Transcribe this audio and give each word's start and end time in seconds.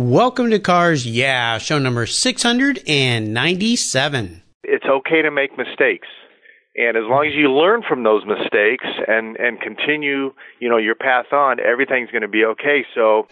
Welcome 0.00 0.50
to 0.52 0.58
Cars 0.58 1.06
Yeah, 1.06 1.58
show 1.58 1.78
number 1.78 2.06
697. 2.06 4.42
It's 4.64 4.86
okay 4.86 5.20
to 5.20 5.30
make 5.30 5.58
mistakes. 5.58 6.08
And 6.74 6.96
as 6.96 7.02
long 7.06 7.26
as 7.26 7.34
you 7.34 7.52
learn 7.52 7.82
from 7.86 8.02
those 8.02 8.24
mistakes 8.24 8.86
and, 9.06 9.36
and 9.36 9.60
continue, 9.60 10.32
you 10.58 10.70
know, 10.70 10.78
your 10.78 10.94
path 10.94 11.34
on, 11.34 11.60
everything's 11.60 12.10
going 12.10 12.22
to 12.22 12.28
be 12.28 12.46
okay. 12.46 12.86
So 12.94 13.28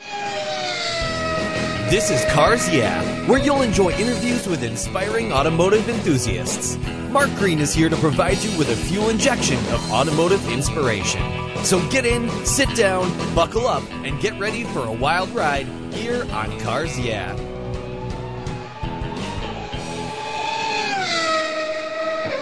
This 1.88 2.10
is 2.10 2.22
Cars 2.30 2.68
Yeah, 2.68 3.02
where 3.30 3.42
you'll 3.42 3.62
enjoy 3.62 3.92
interviews 3.92 4.46
with 4.46 4.62
inspiring 4.62 5.32
automotive 5.32 5.88
enthusiasts. 5.88 6.76
Mark 7.10 7.30
Green 7.36 7.58
is 7.58 7.72
here 7.72 7.88
to 7.88 7.96
provide 7.96 8.38
you 8.38 8.56
with 8.58 8.68
a 8.68 8.76
fuel 8.76 9.08
injection 9.08 9.56
of 9.72 9.90
automotive 9.90 10.46
inspiration. 10.50 11.22
So 11.64 11.80
get 11.88 12.04
in, 12.04 12.28
sit 12.44 12.74
down, 12.76 13.10
buckle 13.34 13.66
up, 13.66 13.82
and 14.04 14.20
get 14.20 14.38
ready 14.38 14.64
for 14.64 14.84
a 14.84 14.92
wild 14.92 15.30
ride 15.30 15.66
here 15.94 16.26
on 16.32 16.60
Cars 16.60 16.98
Yeah. 16.98 17.34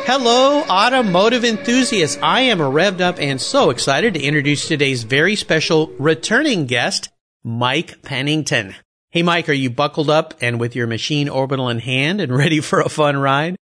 Hello, 0.04 0.62
automotive 0.62 1.44
enthusiasts. 1.44 2.18
I 2.22 2.42
am 2.42 2.58
revved 2.58 3.00
up 3.00 3.18
and 3.18 3.40
so 3.40 3.70
excited 3.70 4.14
to 4.14 4.22
introduce 4.22 4.68
today's 4.68 5.02
very 5.02 5.34
special 5.36 5.88
returning 5.98 6.66
guest, 6.66 7.08
Mike 7.42 8.02
Pennington. 8.02 8.74
Hey, 9.10 9.22
Mike, 9.22 9.48
are 9.48 9.52
you 9.52 9.70
buckled 9.70 10.10
up 10.10 10.34
and 10.40 10.60
with 10.60 10.76
your 10.76 10.86
machine 10.86 11.28
orbital 11.28 11.68
in 11.68 11.78
hand 11.78 12.20
and 12.20 12.36
ready 12.36 12.60
for 12.60 12.80
a 12.80 12.88
fun 12.88 13.16
ride? 13.16 13.56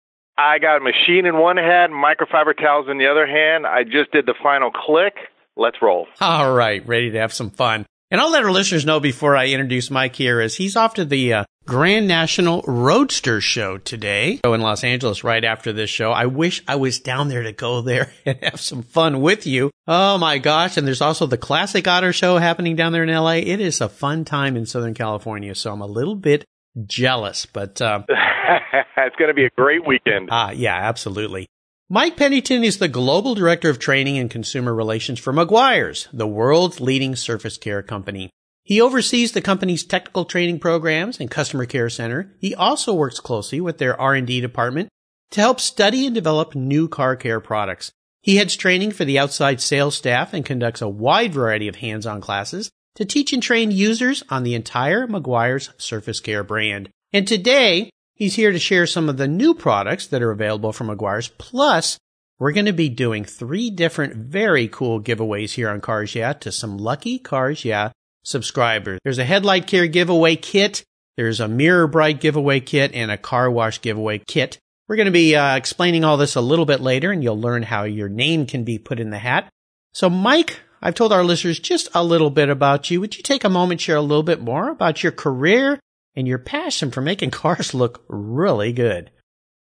I 0.42 0.60
got 0.60 0.78
a 0.78 0.80
machine 0.80 1.26
in 1.26 1.38
one 1.38 1.58
hand, 1.58 1.94
microfiber 1.94 2.58
towels 2.58 2.88
in 2.90 2.98
the 2.98 3.08
other 3.08 3.28
hand. 3.28 3.68
I 3.68 3.84
just 3.84 4.12
did 4.12 4.26
the 4.26 4.34
final 4.42 4.72
click. 4.72 5.14
Let's 5.56 5.78
roll. 5.82 6.08
All 6.20 6.54
right, 6.54 6.86
ready 6.88 7.12
to 7.12 7.20
have 7.20 7.34
some 7.34 7.52
fun. 7.52 7.86
And 8.10 8.20
I'll 8.20 8.32
let 8.32 8.44
our 8.44 8.52
listeners 8.52 8.86
know 8.86 9.00
before 9.00 9.38
I 9.38 9.48
introduce 9.48 9.90
Mike 9.92 10.16
here 10.16 10.42
is 10.42 10.56
he's 10.56 10.76
off 10.76 10.96
to 10.96 11.06
the 11.06 11.34
uh, 11.34 11.46
Grand 11.66 12.08
National 12.08 12.62
Roadster 12.64 13.40
Show 13.40 13.78
today 13.78 14.42
in 14.44 14.62
Los 14.62 14.84
Angeles 14.84 15.24
right 15.24 15.44
after 15.44 15.72
this 15.72 15.90
show. 15.90 16.12
I 16.12 16.26
wish 16.26 16.64
I 16.68 16.76
was 16.76 17.00
down 17.00 17.30
there 17.30 17.44
to 17.44 17.54
go 17.54 17.82
there 17.82 18.12
and 18.26 18.38
have 18.42 18.60
some 18.60 18.82
fun 18.82 19.22
with 19.22 19.46
you. 19.48 19.72
Oh 19.88 20.18
my 20.18 20.40
gosh. 20.40 20.76
And 20.76 20.88
there's 20.88 21.02
also 21.02 21.28
the 21.28 21.38
Classic 21.38 21.88
Auto 21.88 22.12
Show 22.12 22.38
happening 22.38 22.76
down 22.76 22.92
there 22.92 23.04
in 23.04 23.10
LA. 23.10 23.36
It 23.36 23.62
is 23.62 23.80
a 23.80 23.88
fun 23.88 24.26
time 24.26 24.58
in 24.58 24.66
Southern 24.66 24.94
California. 24.94 25.56
So 25.56 25.72
I'm 25.72 25.82
a 25.82 25.88
little 25.88 26.16
bit 26.16 26.44
jealous, 26.86 27.46
but, 27.46 27.82
uh, 27.82 28.02
it's 28.98 29.16
going 29.16 29.30
to 29.30 29.34
be 29.34 29.46
a 29.46 29.50
great 29.58 29.86
weekend. 29.86 30.30
Ah, 30.32 30.52
yeah, 30.52 30.76
absolutely. 30.76 31.48
Mike 31.90 32.16
Pennington 32.16 32.64
is 32.64 32.78
the 32.78 32.88
Global 32.88 33.36
Director 33.36 33.70
of 33.70 33.78
Training 33.78 34.18
and 34.18 34.32
Consumer 34.32 34.74
Relations 34.74 35.20
for 35.20 35.34
Meguiar's, 35.34 36.08
the 36.14 36.28
world's 36.28 36.80
leading 36.80 37.16
surface 37.16 37.58
care 37.58 37.84
company. 37.84 38.30
He 38.64 38.80
oversees 38.80 39.34
the 39.34 39.42
company's 39.42 39.84
technical 39.84 40.24
training 40.24 40.60
programs 40.60 41.20
and 41.20 41.30
customer 41.30 41.66
care 41.66 41.90
center. 41.90 42.34
He 42.40 42.56
also 42.56 42.94
works 42.94 43.20
closely 43.20 43.60
with 43.60 43.78
their 43.78 44.00
R&D 44.00 44.40
department 44.40 44.88
to 45.32 45.42
help 45.42 45.60
study 45.60 46.06
and 46.06 46.16
develop 46.16 46.56
new 46.56 46.88
car 46.88 47.16
care 47.16 47.40
products. 47.40 47.92
He 48.22 48.38
heads 48.38 48.56
training 48.56 48.92
for 48.92 49.04
the 49.04 49.18
outside 49.18 49.60
sales 49.60 49.96
staff 49.96 50.34
and 50.34 50.46
conducts 50.46 50.82
a 50.82 50.88
wide 50.88 51.34
variety 51.34 51.68
of 51.68 51.78
hands-on 51.78 52.22
classes 52.22 52.70
to 52.96 53.06
teach 53.06 53.34
and 53.34 53.42
train 53.42 53.72
users 53.72 54.24
on 54.30 54.44
the 54.44 54.54
entire 54.54 55.08
Meguiar's 55.08 55.72
surface 55.78 56.20
care 56.20 56.44
brand. 56.44 56.90
And 57.12 57.28
today, 57.28 57.90
He's 58.22 58.36
here 58.36 58.52
to 58.52 58.60
share 58.60 58.86
some 58.86 59.10
of 59.10 59.18
the 59.18 59.28
new 59.28 59.56
products 59.56 60.06
that 60.06 60.22
are 60.22 60.30
available 60.30 60.72
from 60.72 60.90
Meguiar's. 60.90 61.30
Plus, 61.30 61.98
we're 62.38 62.52
going 62.52 62.68
to 62.68 62.72
be 62.72 62.88
doing 62.88 63.26
three 63.26 63.72
different 63.72 64.14
very 64.14 64.68
cool 64.68 65.02
giveaways 65.02 65.54
here 65.54 65.70
on 65.70 65.82
Cars 65.82 66.14
Yeah 66.14 66.34
to 66.34 66.52
some 66.52 66.78
lucky 66.78 67.18
Cars 67.18 67.66
Yeah 67.66 67.90
subscribers. 68.24 69.00
There's 69.04 69.18
a 69.18 69.26
headlight 69.26 69.66
care 69.66 69.88
giveaway 69.88 70.36
kit. 70.36 70.84
There's 71.18 71.40
a 71.40 71.48
mirror 71.48 71.88
bright 71.88 72.22
giveaway 72.22 72.60
kit 72.60 72.92
and 72.94 73.10
a 73.10 73.18
car 73.18 73.50
wash 73.50 73.82
giveaway 73.82 74.20
kit. 74.20 74.60
We're 74.88 74.98
going 74.98 75.08
to 75.08 75.12
be 75.12 75.36
uh, 75.36 75.56
explaining 75.56 76.04
all 76.04 76.18
this 76.18 76.36
a 76.36 76.42
little 76.42 76.68
bit 76.68 76.80
later 76.80 77.12
and 77.12 77.24
you'll 77.24 77.42
learn 77.42 77.64
how 77.64 77.86
your 77.86 78.08
name 78.08 78.46
can 78.46 78.64
be 78.64 78.78
put 78.78 79.00
in 79.00 79.10
the 79.10 79.18
hat. 79.18 79.50
So 79.96 80.12
Mike, 80.12 80.60
I've 80.80 80.94
told 80.94 81.12
our 81.12 81.24
listeners 81.24 81.58
just 81.58 81.90
a 81.96 82.04
little 82.04 82.30
bit 82.30 82.50
about 82.50 82.92
you. 82.92 83.02
Would 83.02 83.18
you 83.18 83.24
take 83.24 83.44
a 83.44 83.50
moment, 83.50 83.82
share 83.82 83.96
a 83.96 84.02
little 84.02 84.22
bit 84.22 84.42
more 84.42 84.70
about 84.70 85.02
your 85.02 85.12
career 85.12 85.80
and 86.16 86.28
your 86.28 86.40
passion 86.40 86.92
for 86.92 87.02
making 87.02 87.32
cars 87.32 87.74
look 87.74 88.04
really 88.08 88.74
good. 88.74 89.12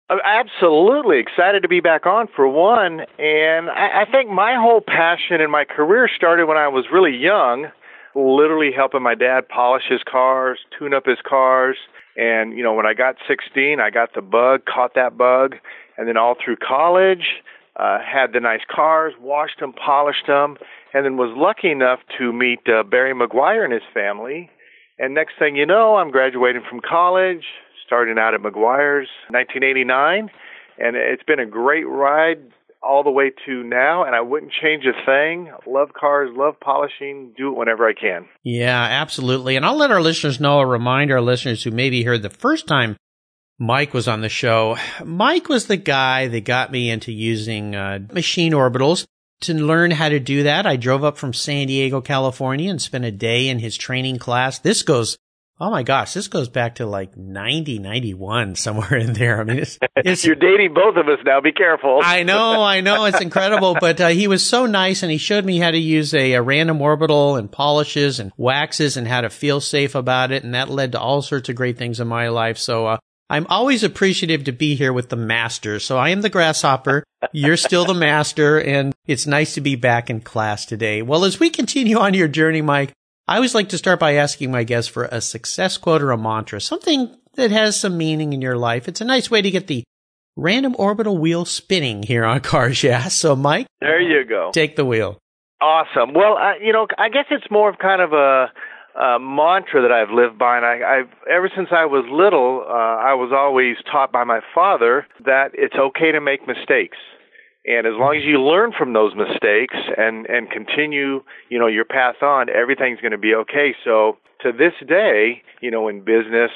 I'm 0.09 0.19
absolutely 0.23 1.19
excited 1.19 1.63
to 1.63 1.69
be 1.69 1.79
back 1.79 2.05
on 2.05 2.27
for 2.35 2.47
one, 2.47 2.99
and 3.17 3.69
I, 3.69 4.03
I 4.03 4.05
think 4.11 4.29
my 4.29 4.55
whole 4.55 4.81
passion 4.81 5.39
in 5.41 5.49
my 5.49 5.63
career 5.63 6.09
started 6.13 6.45
when 6.45 6.57
I 6.57 6.67
was 6.67 6.85
really 6.91 7.15
young, 7.15 7.67
literally 8.13 8.71
helping 8.75 9.01
my 9.01 9.15
dad 9.15 9.47
polish 9.47 9.83
his 9.89 10.01
cars, 10.03 10.59
tune 10.77 10.93
up 10.93 11.05
his 11.05 11.19
cars, 11.27 11.77
and 12.17 12.55
you 12.55 12.63
know 12.63 12.73
when 12.73 12.85
I 12.85 12.93
got 12.93 13.15
16, 13.27 13.79
I 13.79 13.89
got 13.89 14.13
the 14.13 14.21
bug, 14.21 14.65
caught 14.65 14.93
that 14.95 15.17
bug, 15.17 15.55
and 15.97 16.07
then 16.07 16.17
all 16.17 16.35
through 16.35 16.57
college, 16.57 17.41
uh, 17.77 17.99
had 17.99 18.33
the 18.33 18.39
nice 18.41 18.61
cars, 18.69 19.13
washed 19.19 19.61
them, 19.61 19.73
polished 19.73 20.27
them, 20.27 20.57
and 20.93 21.05
then 21.05 21.17
was 21.17 21.33
lucky 21.35 21.71
enough 21.71 21.99
to 22.19 22.33
meet 22.33 22.59
uh, 22.67 22.83
Barry 22.83 23.15
Meguiar 23.15 23.63
and 23.63 23.73
his 23.73 23.81
family 23.93 24.51
and 24.99 25.13
next 25.13 25.33
thing 25.39 25.55
you 25.55 25.65
know, 25.65 25.95
I'm 25.95 26.11
graduating 26.11 26.63
from 26.69 26.81
college, 26.87 27.43
starting 27.85 28.17
out 28.17 28.33
at 28.33 28.41
Meguiar's 28.41 29.09
1989, 29.29 30.29
and 30.77 30.95
it's 30.95 31.23
been 31.23 31.39
a 31.39 31.45
great 31.45 31.87
ride 31.87 32.39
all 32.81 33.03
the 33.03 33.11
way 33.11 33.31
to 33.45 33.63
now, 33.63 34.03
and 34.03 34.13
I 34.15 34.21
wouldn't 34.21 34.51
change 34.51 34.83
a 34.85 35.05
thing. 35.05 35.51
Love 35.65 35.89
cars, 35.97 36.29
love 36.33 36.59
polishing, 36.59 37.33
do 37.37 37.49
it 37.49 37.57
whenever 37.57 37.87
I 37.87 37.93
can. 37.93 38.27
Yeah, 38.43 38.81
absolutely. 38.81 39.55
And 39.55 39.65
I'll 39.65 39.77
let 39.77 39.91
our 39.91 40.01
listeners 40.01 40.39
know, 40.39 40.59
or 40.59 40.67
remind 40.67 41.11
our 41.11 41.21
listeners 41.21 41.63
who 41.63 41.71
maybe 41.71 42.03
heard 42.03 42.21
the 42.21 42.29
first 42.29 42.67
time 42.67 42.97
Mike 43.57 43.93
was 43.93 44.07
on 44.07 44.21
the 44.21 44.29
show. 44.29 44.77
Mike 45.05 45.47
was 45.47 45.67
the 45.67 45.77
guy 45.77 46.27
that 46.27 46.43
got 46.43 46.71
me 46.71 46.89
into 46.89 47.11
using 47.11 47.75
uh, 47.75 47.99
machine 48.11 48.51
orbitals 48.51 49.05
to 49.43 49.53
learn 49.53 49.91
how 49.91 50.09
to 50.09 50.19
do 50.19 50.43
that, 50.43 50.65
I 50.65 50.75
drove 50.75 51.03
up 51.03 51.17
from 51.17 51.33
San 51.33 51.67
Diego, 51.67 52.01
California 52.01 52.69
and 52.69 52.81
spent 52.81 53.05
a 53.05 53.11
day 53.11 53.47
in 53.47 53.59
his 53.59 53.77
training 53.77 54.19
class. 54.19 54.59
This 54.59 54.83
goes, 54.83 55.17
oh 55.59 55.69
my 55.69 55.83
gosh, 55.83 56.13
this 56.13 56.27
goes 56.27 56.49
back 56.49 56.75
to 56.75 56.85
like 56.85 57.15
90, 57.15 57.79
91, 57.79 58.55
somewhere 58.57 58.95
in 58.95 59.13
there. 59.13 59.39
I 59.39 59.43
mean, 59.43 59.59
it's, 59.59 59.79
it's 59.95 60.25
you're 60.25 60.35
dating 60.35 60.73
both 60.73 60.97
of 60.97 61.07
us 61.07 61.19
now. 61.25 61.41
Be 61.41 61.51
careful. 61.51 61.99
I 62.03 62.23
know, 62.23 62.61
I 62.61 62.81
know. 62.81 63.05
It's 63.05 63.21
incredible. 63.21 63.75
but 63.79 64.01
uh, 64.01 64.07
he 64.09 64.27
was 64.27 64.45
so 64.45 64.65
nice 64.65 65.03
and 65.03 65.11
he 65.11 65.17
showed 65.17 65.45
me 65.45 65.59
how 65.59 65.71
to 65.71 65.77
use 65.77 66.13
a, 66.13 66.33
a 66.33 66.41
random 66.41 66.81
orbital 66.81 67.35
and 67.35 67.51
polishes 67.51 68.19
and 68.19 68.31
waxes 68.37 68.97
and 68.97 69.07
how 69.07 69.21
to 69.21 69.29
feel 69.29 69.61
safe 69.61 69.95
about 69.95 70.31
it. 70.31 70.43
And 70.43 70.53
that 70.53 70.69
led 70.69 70.93
to 70.93 70.99
all 70.99 71.21
sorts 71.21 71.49
of 71.49 71.55
great 71.55 71.77
things 71.77 71.99
in 71.99 72.07
my 72.07 72.29
life. 72.29 72.57
So, 72.57 72.87
uh, 72.87 72.97
I'm 73.29 73.47
always 73.49 73.83
appreciative 73.83 74.43
to 74.45 74.51
be 74.51 74.75
here 74.75 74.93
with 74.93 75.09
the 75.09 75.15
master. 75.15 75.79
So 75.79 75.97
I 75.97 76.09
am 76.09 76.21
the 76.21 76.29
grasshopper. 76.29 77.03
You're 77.31 77.57
still 77.57 77.85
the 77.85 77.93
master 77.93 78.59
and 78.59 78.93
it's 79.07 79.25
nice 79.25 79.55
to 79.55 79.61
be 79.61 79.75
back 79.75 80.09
in 80.09 80.21
class 80.21 80.65
today. 80.65 81.01
Well, 81.01 81.25
as 81.25 81.39
we 81.39 81.49
continue 81.49 81.97
on 81.97 82.13
your 82.13 82.27
journey, 82.27 82.61
Mike, 82.61 82.93
I 83.27 83.35
always 83.35 83.55
like 83.55 83.69
to 83.69 83.77
start 83.77 83.99
by 83.99 84.15
asking 84.15 84.51
my 84.51 84.63
guests 84.63 84.89
for 84.89 85.05
a 85.05 85.21
success 85.21 85.77
quote 85.77 86.03
or 86.03 86.11
a 86.11 86.17
mantra, 86.17 86.59
something 86.59 87.15
that 87.35 87.51
has 87.51 87.79
some 87.79 87.97
meaning 87.97 88.33
in 88.33 88.41
your 88.41 88.57
life. 88.57 88.87
It's 88.87 89.01
a 89.01 89.05
nice 89.05 89.31
way 89.31 89.41
to 89.41 89.49
get 89.49 89.67
the 89.67 89.83
random 90.35 90.75
orbital 90.77 91.17
wheel 91.17 91.45
spinning 91.45 92.03
here 92.03 92.25
on 92.25 92.41
Cars 92.41 92.83
Yeah. 92.83 93.07
So 93.07 93.35
Mike, 93.35 93.67
there 93.79 94.01
you 94.01 94.25
go. 94.25 94.51
Take 94.53 94.75
the 94.75 94.85
wheel. 94.85 95.17
Awesome. 95.61 96.13
Well, 96.13 96.35
I, 96.35 96.55
you 96.61 96.73
know, 96.73 96.87
I 96.97 97.07
guess 97.07 97.25
it's 97.31 97.49
more 97.49 97.69
of 97.69 97.79
kind 97.79 98.01
of 98.01 98.11
a 98.11 98.51
uh, 98.99 99.17
mantra 99.19 99.81
that 99.81 99.91
I've 99.91 100.11
lived 100.11 100.37
by, 100.37 100.57
and 100.57 100.65
I, 100.65 100.99
I've 100.99 101.09
ever 101.29 101.49
since 101.55 101.69
I 101.71 101.85
was 101.85 102.05
little, 102.11 102.63
uh, 102.67 102.71
I 102.71 103.13
was 103.13 103.31
always 103.33 103.77
taught 103.91 104.11
by 104.11 104.23
my 104.23 104.41
father 104.53 105.07
that 105.25 105.49
it's 105.53 105.75
okay 105.75 106.11
to 106.11 106.21
make 106.21 106.47
mistakes, 106.47 106.97
and 107.65 107.87
as 107.87 107.93
long 107.95 108.15
as 108.17 108.23
you 108.23 108.41
learn 108.41 108.71
from 108.77 108.93
those 108.93 109.13
mistakes 109.15 109.75
and 109.97 110.25
and 110.27 110.51
continue, 110.51 111.23
you 111.49 111.59
know, 111.59 111.67
your 111.67 111.85
path 111.85 112.21
on, 112.21 112.49
everything's 112.49 113.01
going 113.01 113.11
to 113.11 113.17
be 113.17 113.33
okay. 113.33 113.73
So 113.83 114.17
to 114.41 114.51
this 114.51 114.73
day, 114.87 115.41
you 115.61 115.71
know, 115.71 115.87
in 115.87 116.01
business, 116.01 116.51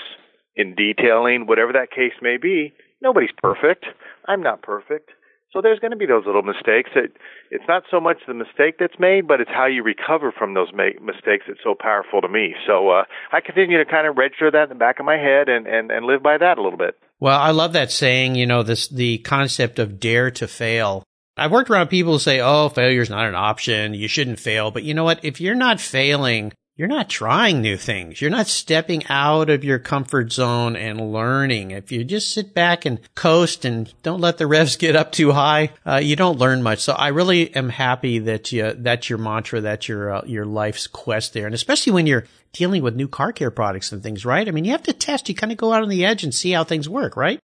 in 0.56 0.76
detailing, 0.76 1.48
whatever 1.48 1.74
that 1.74 1.92
case 1.92 2.14
may 2.22 2.38
be, 2.38 2.74
nobody's 3.02 3.32
perfect. 3.42 3.86
I'm 4.28 4.42
not 4.42 4.62
perfect. 4.62 5.12
So 5.54 5.62
there's 5.62 5.80
going 5.80 5.92
to 5.92 5.98
be 5.98 6.06
those 6.06 6.26
little 6.26 6.44
mistakes. 6.44 6.92
That 6.94 7.10
it's 7.52 7.64
not 7.68 7.84
so 7.90 8.00
much 8.00 8.18
the 8.28 8.34
mistake 8.34 8.76
that's 8.80 9.00
made, 9.00 9.28
but 9.28 9.40
it's 9.40 9.50
how 9.50 9.66
you 9.66 9.82
recover 9.82 10.34
from 10.38 10.54
those 10.54 10.70
ma- 10.74 11.00
mistakes 11.02 11.46
that's 11.48 11.60
so 11.64 11.74
powerful 11.80 12.22
to 12.22 12.28
me. 12.28 12.54
So 12.68 12.90
uh, 12.90 13.04
I 13.32 13.40
continue 13.42 13.78
to 13.78 13.90
kind 13.90 14.08
of 14.08 14.18
register 14.18 14.52
that 14.52 14.64
in 14.64 14.70
the 14.70 14.76
back 14.76 15.00
of 15.00 15.06
my 15.06 15.16
head 15.18 15.48
and, 15.48 15.66
and, 15.66 15.90
and 15.92 16.06
live 16.06 16.22
by 16.22 16.38
that 16.38 16.58
a 16.58 16.62
little 16.62 16.78
bit. 16.78 16.96
Well, 17.20 17.40
I 17.40 17.52
love 17.52 17.74
that 17.74 17.92
saying. 17.92 18.36
You 18.36 18.46
know, 18.46 18.64
this 18.64 18.88
the 18.90 19.20
concept 19.20 19.80
of 19.80 20.00
dare 20.00 20.32
to 20.32 20.48
fail. 20.48 21.04
I've 21.38 21.52
worked 21.52 21.70
around 21.70 21.88
people 21.88 22.14
who 22.14 22.20
say, 22.20 22.42
"Oh, 22.42 22.70
failure's 22.70 23.10
not 23.10 23.28
an 23.28 23.36
option. 23.36 23.94
You 23.94 24.08
shouldn't 24.08 24.40
fail." 24.40 24.72
But 24.72 24.84
you 24.84 24.94
know 24.94 25.04
what? 25.04 25.24
If 25.24 25.40
you're 25.40 25.56
not 25.56 25.80
failing, 25.80 26.52
you're 26.78 26.88
not 26.88 27.10
trying 27.10 27.62
new 27.62 27.76
things. 27.76 28.22
You're 28.22 28.30
not 28.30 28.46
stepping 28.46 29.04
out 29.08 29.50
of 29.50 29.64
your 29.64 29.80
comfort 29.80 30.32
zone 30.32 30.76
and 30.76 31.12
learning. 31.12 31.72
If 31.72 31.92
you 31.92 32.04
just 32.04 32.32
sit 32.32 32.54
back 32.54 32.86
and 32.86 33.00
coast 33.16 33.66
and 33.66 33.92
don't 34.04 34.22
let 34.22 34.38
the 34.38 34.46
revs 34.46 34.76
get 34.76 34.96
up 34.96 35.12
too 35.12 35.32
high, 35.32 35.72
uh, 35.88 35.96
you 35.96 36.16
don't 36.16 36.38
learn 36.38 36.62
much. 36.62 36.80
So 36.80 36.94
I 36.94 37.08
really 37.08 37.54
am 37.56 37.70
happy 37.70 38.20
that 38.20 38.52
you, 38.52 38.74
that's 38.78 39.10
your 39.10 39.18
mantra, 39.18 39.60
that's 39.60 39.88
your, 39.88 40.18
uh, 40.18 40.22
your 40.26 40.46
life's 40.46 40.86
quest 40.86 41.34
there. 41.34 41.48
And 41.48 41.56
especially 41.56 41.94
when 41.94 42.06
you're 42.06 42.26
dealing 42.54 42.84
with 42.84 42.96
new 42.96 43.08
car 43.08 43.34
care 43.34 43.52
products 43.52 43.92
and 43.92 44.04
things, 44.04 44.24
right? 44.24 44.48
I 44.48 44.52
mean, 44.52 44.64
you 44.64 44.72
have 44.72 44.84
to 44.84 44.94
test. 44.94 45.30
You 45.30 45.36
kind 45.36 45.52
of 45.52 45.58
go 45.58 45.74
out 45.74 45.82
on 45.82 45.90
the 45.90 46.06
edge 46.06 46.24
and 46.24 46.34
see 46.34 46.52
how 46.52 46.64
things 46.64 46.88
work, 46.88 47.18
right? 47.18 47.40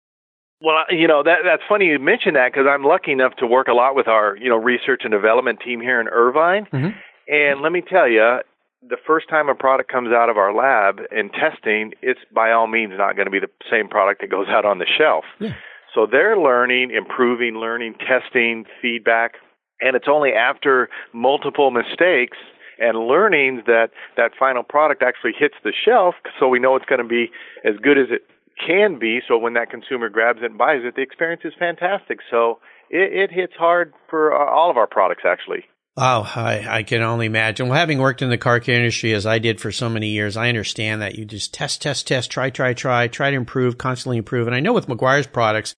Well, 0.63 0.83
you 0.91 1.07
know 1.07 1.23
that 1.23 1.37
that's 1.43 1.63
funny 1.67 1.85
you 1.85 1.97
mentioned 1.97 2.35
that 2.35 2.51
because 2.51 2.67
I'm 2.69 2.83
lucky 2.83 3.11
enough 3.11 3.35
to 3.37 3.47
work 3.47 3.67
a 3.67 3.73
lot 3.73 3.95
with 3.95 4.07
our 4.07 4.37
you 4.37 4.47
know 4.47 4.57
research 4.57 5.01
and 5.03 5.11
development 5.11 5.59
team 5.65 5.81
here 5.81 5.99
in 5.99 6.07
Irvine, 6.07 6.67
mm-hmm. 6.71 6.89
and 7.27 7.61
let 7.61 7.71
me 7.71 7.81
tell 7.81 8.07
you, 8.07 8.41
the 8.87 8.97
first 9.05 9.29
time 9.29 9.49
a 9.49 9.55
product 9.55 9.91
comes 9.91 10.11
out 10.11 10.29
of 10.29 10.37
our 10.37 10.53
lab 10.53 11.01
in 11.11 11.29
testing, 11.29 11.93
it's 12.01 12.19
by 12.33 12.51
all 12.51 12.67
means 12.67 12.93
not 12.97 13.15
going 13.15 13.25
to 13.27 13.31
be 13.31 13.39
the 13.39 13.49
same 13.69 13.87
product 13.87 14.21
that 14.21 14.29
goes 14.29 14.47
out 14.49 14.65
on 14.65 14.79
the 14.79 14.87
shelf. 14.87 15.25
Yeah. 15.39 15.53
So 15.93 16.07
they're 16.09 16.37
learning, 16.37 16.91
improving, 16.91 17.55
learning, 17.55 17.95
testing, 17.99 18.65
feedback, 18.81 19.33
and 19.81 19.95
it's 19.95 20.07
only 20.09 20.31
after 20.31 20.89
multiple 21.13 21.69
mistakes 21.71 22.37
and 22.79 22.97
learnings 22.97 23.63
that 23.67 23.89
that 24.17 24.31
final 24.37 24.63
product 24.63 25.03
actually 25.03 25.33
hits 25.37 25.55
the 25.63 25.73
shelf 25.73 26.15
so 26.39 26.47
we 26.47 26.59
know 26.59 26.75
it's 26.75 26.85
going 26.85 27.01
to 27.01 27.07
be 27.07 27.29
as 27.63 27.75
good 27.81 27.97
as 27.97 28.07
it 28.09 28.23
can 28.65 28.99
be 28.99 29.21
so 29.27 29.37
when 29.37 29.53
that 29.53 29.69
consumer 29.69 30.09
grabs 30.09 30.39
it 30.41 30.45
and 30.45 30.57
buys 30.57 30.81
it 30.83 30.95
the 30.95 31.01
experience 31.01 31.41
is 31.43 31.53
fantastic 31.57 32.19
so 32.29 32.59
it, 32.89 33.29
it 33.29 33.31
hits 33.31 33.53
hard 33.57 33.93
for 34.09 34.33
uh, 34.33 34.51
all 34.51 34.69
of 34.69 34.77
our 34.77 34.87
products 34.87 35.23
actually 35.25 35.63
Oh, 35.97 36.31
I, 36.35 36.65
I 36.69 36.83
can 36.83 37.01
only 37.01 37.25
imagine. 37.25 37.67
Well, 37.67 37.77
having 37.77 37.99
worked 37.99 38.21
in 38.21 38.29
the 38.29 38.37
car 38.37 38.61
care 38.61 38.75
industry 38.75 39.13
as 39.13 39.25
I 39.25 39.39
did 39.39 39.59
for 39.59 39.73
so 39.73 39.89
many 39.89 40.07
years, 40.07 40.37
I 40.37 40.47
understand 40.47 41.01
that 41.01 41.15
you 41.15 41.25
just 41.25 41.53
test, 41.53 41.81
test, 41.81 42.07
test, 42.07 42.31
try, 42.31 42.49
try, 42.49 42.73
try, 42.73 43.07
try 43.07 43.29
to 43.29 43.35
improve, 43.35 43.77
constantly 43.77 44.17
improve. 44.17 44.47
And 44.47 44.55
I 44.55 44.61
know 44.61 44.71
with 44.71 44.87
Meguiar's 44.87 45.27
products, 45.27 45.75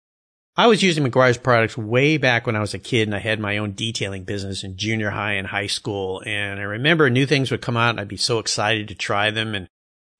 I 0.55 0.67
was 0.67 0.83
using 0.83 1.03
Meguiar's 1.03 1.39
products 1.39 1.75
way 1.75 2.17
back 2.17 2.45
when 2.45 2.55
I 2.55 2.59
was 2.59 2.75
a 2.75 2.79
kid 2.79 3.07
and 3.07 3.15
I 3.15 3.19
had 3.19 3.39
my 3.39 3.57
own 3.57 3.71
detailing 3.71 4.23
business 4.23 4.63
in 4.63 4.77
junior 4.77 5.09
high 5.09 5.33
and 5.33 5.47
high 5.47 5.65
school. 5.65 6.21
And 6.27 6.59
I 6.59 6.63
remember 6.63 7.09
new 7.09 7.25
things 7.25 7.49
would 7.49 7.61
come 7.61 7.75
out 7.75 7.89
and 7.89 7.99
I'd 7.99 8.07
be 8.07 8.17
so 8.17 8.37
excited 8.37 8.89
to 8.89 8.95
try 8.95 9.31
them 9.31 9.55
and 9.55 9.67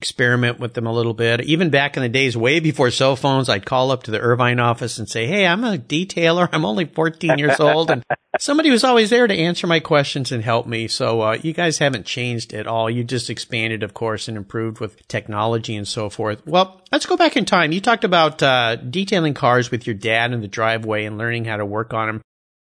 experiment 0.04 0.60
with 0.60 0.74
them 0.74 0.86
a 0.86 0.92
little 0.92 1.14
bit. 1.14 1.40
Even 1.46 1.70
back 1.70 1.96
in 1.96 2.04
the 2.04 2.10
days, 2.10 2.36
way 2.36 2.60
before 2.60 2.92
cell 2.92 3.16
phones, 3.16 3.48
I'd 3.48 3.66
call 3.66 3.90
up 3.90 4.04
to 4.04 4.12
the 4.12 4.20
Irvine 4.20 4.60
office 4.60 5.00
and 5.00 5.08
say, 5.08 5.28
Hey, 5.28 5.48
I'm 5.48 5.64
a 5.64 5.78
detailer. 5.78 6.50
I'm 6.52 6.66
only 6.66 6.84
14 6.84 7.40
years 7.40 7.58
old. 7.62 7.90
And 7.90 8.04
somebody 8.38 8.70
was 8.70 8.84
always 8.84 9.12
there 9.12 9.28
to 9.28 9.34
answer 9.34 9.66
my 9.66 9.80
questions 9.80 10.34
and 10.34 10.44
help 10.44 10.68
me. 10.68 10.90
So, 10.90 11.22
uh, 11.22 11.38
you 11.42 11.54
guys 11.54 11.78
haven't 11.78 12.06
changed 12.06 12.54
at 12.54 12.68
all. 12.68 12.90
You 12.90 13.06
just 13.06 13.30
expanded, 13.30 13.82
of 13.82 13.94
course, 13.94 14.28
and 14.28 14.36
improved 14.36 14.82
with 14.82 15.08
technology 15.08 15.74
and 15.78 15.88
so 15.88 16.10
forth. 16.10 16.46
Well, 16.46 16.82
let's 16.92 17.06
go 17.06 17.16
back 17.16 17.38
in 17.38 17.46
time. 17.46 17.72
You 17.72 17.80
talked 17.80 18.04
about, 18.04 18.44
uh, 18.44 18.76
detailing 18.76 19.34
cars 19.34 19.72
with 19.72 19.88
your 19.88 19.96
dad 19.96 20.34
in 20.34 20.42
the 20.42 20.50
driveway 20.50 21.06
and 21.06 21.18
learning 21.18 21.46
how 21.46 21.56
to 21.56 21.66
work 21.66 21.94
on 21.94 22.08
them. 22.08 22.22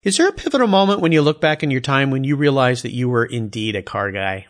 Is 0.02 0.18
there 0.18 0.30
a 0.30 0.34
pivotal 0.34 0.68
moment 0.68 1.02
when 1.02 1.12
you 1.12 1.22
look 1.22 1.40
back 1.40 1.62
in 1.62 1.70
your 1.70 1.82
time 1.82 2.10
when 2.10 2.24
you 2.24 2.38
realized 2.38 2.86
that 2.86 2.94
you 2.94 3.08
were 3.08 3.26
indeed 3.26 3.76
a 3.76 3.84
car 3.84 4.12
guy? 4.12 4.48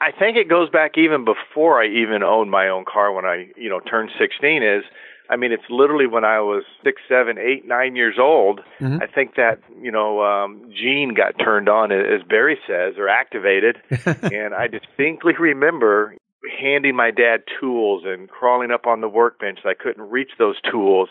I 0.00 0.12
think 0.12 0.36
it 0.36 0.48
goes 0.48 0.70
back 0.70 0.96
even 0.96 1.24
before 1.24 1.82
I 1.82 1.86
even 1.86 2.22
owned 2.22 2.50
my 2.50 2.68
own 2.68 2.84
car 2.84 3.12
when 3.12 3.24
I, 3.24 3.48
you 3.56 3.68
know, 3.68 3.80
turned 3.80 4.10
16 4.18 4.62
is, 4.62 4.84
I 5.30 5.36
mean, 5.36 5.52
it's 5.52 5.68
literally 5.68 6.06
when 6.06 6.24
I 6.24 6.40
was 6.40 6.64
six, 6.82 7.02
seven, 7.08 7.36
eight, 7.38 7.66
nine 7.66 7.96
years 7.96 8.16
old. 8.18 8.60
Mm-hmm. 8.80 9.02
I 9.02 9.06
think 9.06 9.34
that, 9.34 9.58
you 9.80 9.90
know, 9.90 10.22
um, 10.22 10.70
gene 10.74 11.14
got 11.14 11.32
turned 11.42 11.68
on, 11.68 11.92
as 11.92 12.22
Barry 12.28 12.58
says, 12.66 12.94
or 12.96 13.08
activated. 13.08 13.76
and 13.90 14.54
I 14.54 14.68
distinctly 14.68 15.34
remember 15.38 16.14
handing 16.60 16.96
my 16.96 17.10
dad 17.10 17.42
tools 17.60 18.04
and 18.06 18.28
crawling 18.28 18.70
up 18.70 18.86
on 18.86 19.00
the 19.00 19.08
workbench. 19.08 19.60
I 19.64 19.74
couldn't 19.74 20.08
reach 20.08 20.30
those 20.38 20.56
tools 20.70 21.08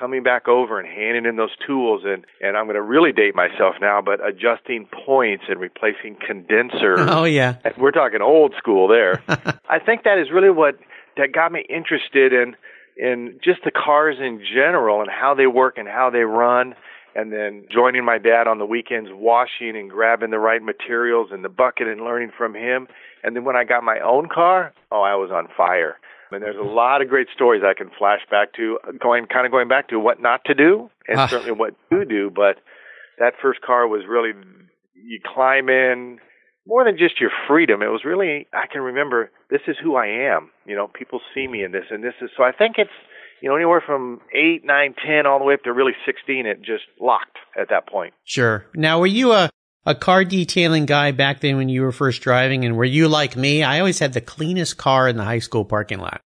coming 0.00 0.22
back 0.22 0.48
over 0.48 0.80
and 0.80 0.88
handing 0.88 1.26
in 1.26 1.36
those 1.36 1.54
tools 1.66 2.02
and 2.06 2.24
and 2.40 2.56
I'm 2.56 2.64
going 2.64 2.76
to 2.76 2.82
really 2.82 3.12
date 3.12 3.34
myself 3.34 3.74
now 3.80 4.00
but 4.00 4.26
adjusting 4.26 4.88
points 5.04 5.44
and 5.48 5.60
replacing 5.60 6.16
condensers. 6.26 7.00
Oh 7.10 7.24
yeah. 7.24 7.56
We're 7.76 7.90
talking 7.90 8.22
old 8.22 8.54
school 8.56 8.88
there. 8.88 9.22
I 9.68 9.78
think 9.78 10.04
that 10.04 10.16
is 10.16 10.30
really 10.32 10.48
what 10.48 10.78
that 11.16 11.32
got 11.32 11.52
me 11.52 11.66
interested 11.68 12.32
in 12.32 12.56
in 12.96 13.38
just 13.44 13.60
the 13.64 13.70
cars 13.70 14.16
in 14.18 14.40
general 14.54 15.00
and 15.02 15.10
how 15.10 15.34
they 15.34 15.46
work 15.46 15.76
and 15.76 15.86
how 15.86 16.08
they 16.08 16.20
run 16.20 16.74
and 17.14 17.32
then 17.32 17.66
joining 17.70 18.04
my 18.04 18.16
dad 18.18 18.46
on 18.46 18.58
the 18.58 18.64
weekends 18.64 19.10
washing 19.12 19.76
and 19.76 19.90
grabbing 19.90 20.30
the 20.30 20.38
right 20.38 20.62
materials 20.62 21.30
in 21.34 21.42
the 21.42 21.48
bucket 21.48 21.88
and 21.88 22.00
learning 22.00 22.30
from 22.36 22.54
him 22.54 22.86
and 23.22 23.36
then 23.36 23.44
when 23.44 23.56
I 23.56 23.64
got 23.64 23.82
my 23.82 23.98
own 24.00 24.28
car, 24.32 24.72
oh 24.90 25.02
I 25.02 25.16
was 25.16 25.30
on 25.30 25.48
fire. 25.54 25.96
And 26.32 26.42
there's 26.42 26.56
a 26.56 26.62
lot 26.62 27.02
of 27.02 27.08
great 27.08 27.28
stories 27.34 27.62
I 27.64 27.74
can 27.74 27.90
flash 27.98 28.20
back 28.30 28.54
to, 28.54 28.78
going 29.00 29.26
kind 29.26 29.46
of 29.46 29.52
going 29.52 29.68
back 29.68 29.88
to 29.88 29.98
what 29.98 30.20
not 30.20 30.44
to 30.46 30.54
do 30.54 30.90
and 31.08 31.18
ah. 31.18 31.26
certainly 31.26 31.52
what 31.52 31.74
to 31.92 32.04
do. 32.04 32.30
But 32.30 32.56
that 33.18 33.34
first 33.42 33.60
car 33.60 33.86
was 33.86 34.02
really 34.08 34.32
you 34.94 35.20
climb 35.34 35.68
in 35.68 36.18
more 36.66 36.84
than 36.84 36.96
just 36.96 37.20
your 37.20 37.30
freedom. 37.48 37.82
It 37.82 37.88
was 37.88 38.02
really 38.04 38.46
I 38.52 38.66
can 38.70 38.80
remember 38.80 39.30
this 39.50 39.62
is 39.66 39.76
who 39.82 39.96
I 39.96 40.06
am. 40.06 40.50
You 40.66 40.76
know, 40.76 40.88
people 40.88 41.20
see 41.34 41.46
me 41.46 41.64
in 41.64 41.72
this, 41.72 41.84
and 41.90 42.02
this 42.02 42.14
is 42.22 42.30
so. 42.36 42.44
I 42.44 42.52
think 42.52 42.76
it's 42.78 42.90
you 43.42 43.48
know 43.48 43.56
anywhere 43.56 43.82
from 43.84 44.20
eight, 44.34 44.64
nine, 44.64 44.94
ten, 45.04 45.26
all 45.26 45.38
the 45.38 45.44
way 45.44 45.54
up 45.54 45.62
to 45.64 45.72
really 45.72 45.94
sixteen. 46.06 46.46
It 46.46 46.60
just 46.60 46.84
locked 47.00 47.38
at 47.60 47.68
that 47.70 47.88
point. 47.88 48.14
Sure. 48.24 48.66
Now, 48.74 49.00
were 49.00 49.06
you 49.06 49.32
a 49.32 49.50
a 49.86 49.94
car 49.94 50.24
detailing 50.24 50.86
guy 50.86 51.12
back 51.12 51.40
then 51.40 51.56
when 51.56 51.68
you 51.68 51.82
were 51.82 51.92
first 51.92 52.22
driving? 52.22 52.64
And 52.64 52.76
were 52.76 52.84
you 52.84 53.08
like 53.08 53.36
me? 53.36 53.62
I 53.62 53.78
always 53.78 53.98
had 53.98 54.12
the 54.12 54.20
cleanest 54.20 54.76
car 54.76 55.08
in 55.08 55.16
the 55.16 55.24
high 55.24 55.38
school 55.38 55.64
parking 55.64 55.98
lot. 55.98 56.20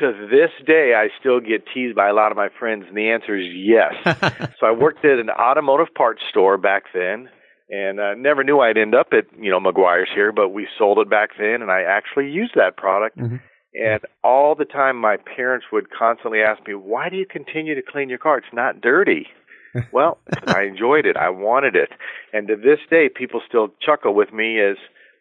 To 0.00 0.28
this 0.28 0.50
day, 0.66 0.92
I 0.96 1.08
still 1.20 1.38
get 1.38 1.64
teased 1.72 1.94
by 1.94 2.08
a 2.08 2.12
lot 2.12 2.32
of 2.32 2.36
my 2.36 2.48
friends, 2.58 2.84
and 2.88 2.96
the 2.96 3.10
answer 3.10 3.38
is 3.38 3.46
yes. 3.54 3.94
so 4.58 4.66
I 4.66 4.72
worked 4.72 5.04
at 5.04 5.20
an 5.20 5.30
automotive 5.30 5.94
parts 5.94 6.20
store 6.30 6.58
back 6.58 6.84
then, 6.92 7.28
and 7.70 8.00
uh, 8.00 8.14
never 8.14 8.42
knew 8.42 8.58
I'd 8.58 8.76
end 8.76 8.96
up 8.96 9.08
at 9.12 9.26
you 9.40 9.52
know 9.52 9.60
Meguiar's 9.60 10.10
here, 10.12 10.32
but 10.32 10.48
we 10.48 10.66
sold 10.78 10.98
it 10.98 11.08
back 11.08 11.30
then, 11.38 11.62
and 11.62 11.70
I 11.70 11.82
actually 11.82 12.28
used 12.28 12.54
that 12.56 12.76
product. 12.76 13.18
Mm-hmm. 13.18 13.36
And 13.74 14.00
all 14.24 14.56
the 14.56 14.64
time, 14.64 14.96
my 14.96 15.16
parents 15.36 15.66
would 15.72 15.90
constantly 15.90 16.40
ask 16.40 16.66
me, 16.66 16.74
"Why 16.74 17.08
do 17.08 17.16
you 17.16 17.26
continue 17.26 17.76
to 17.76 17.82
clean 17.82 18.08
your 18.08 18.18
car? 18.18 18.38
It's 18.38 18.46
not 18.52 18.80
dirty." 18.80 19.28
Well, 19.92 20.18
I 20.46 20.62
enjoyed 20.62 21.06
it. 21.06 21.16
I 21.16 21.30
wanted 21.30 21.76
it. 21.76 21.90
And 22.32 22.48
to 22.48 22.56
this 22.56 22.78
day, 22.90 23.08
people 23.14 23.40
still 23.46 23.68
chuckle 23.80 24.14
with 24.14 24.32
me 24.32 24.60
as, 24.60 24.76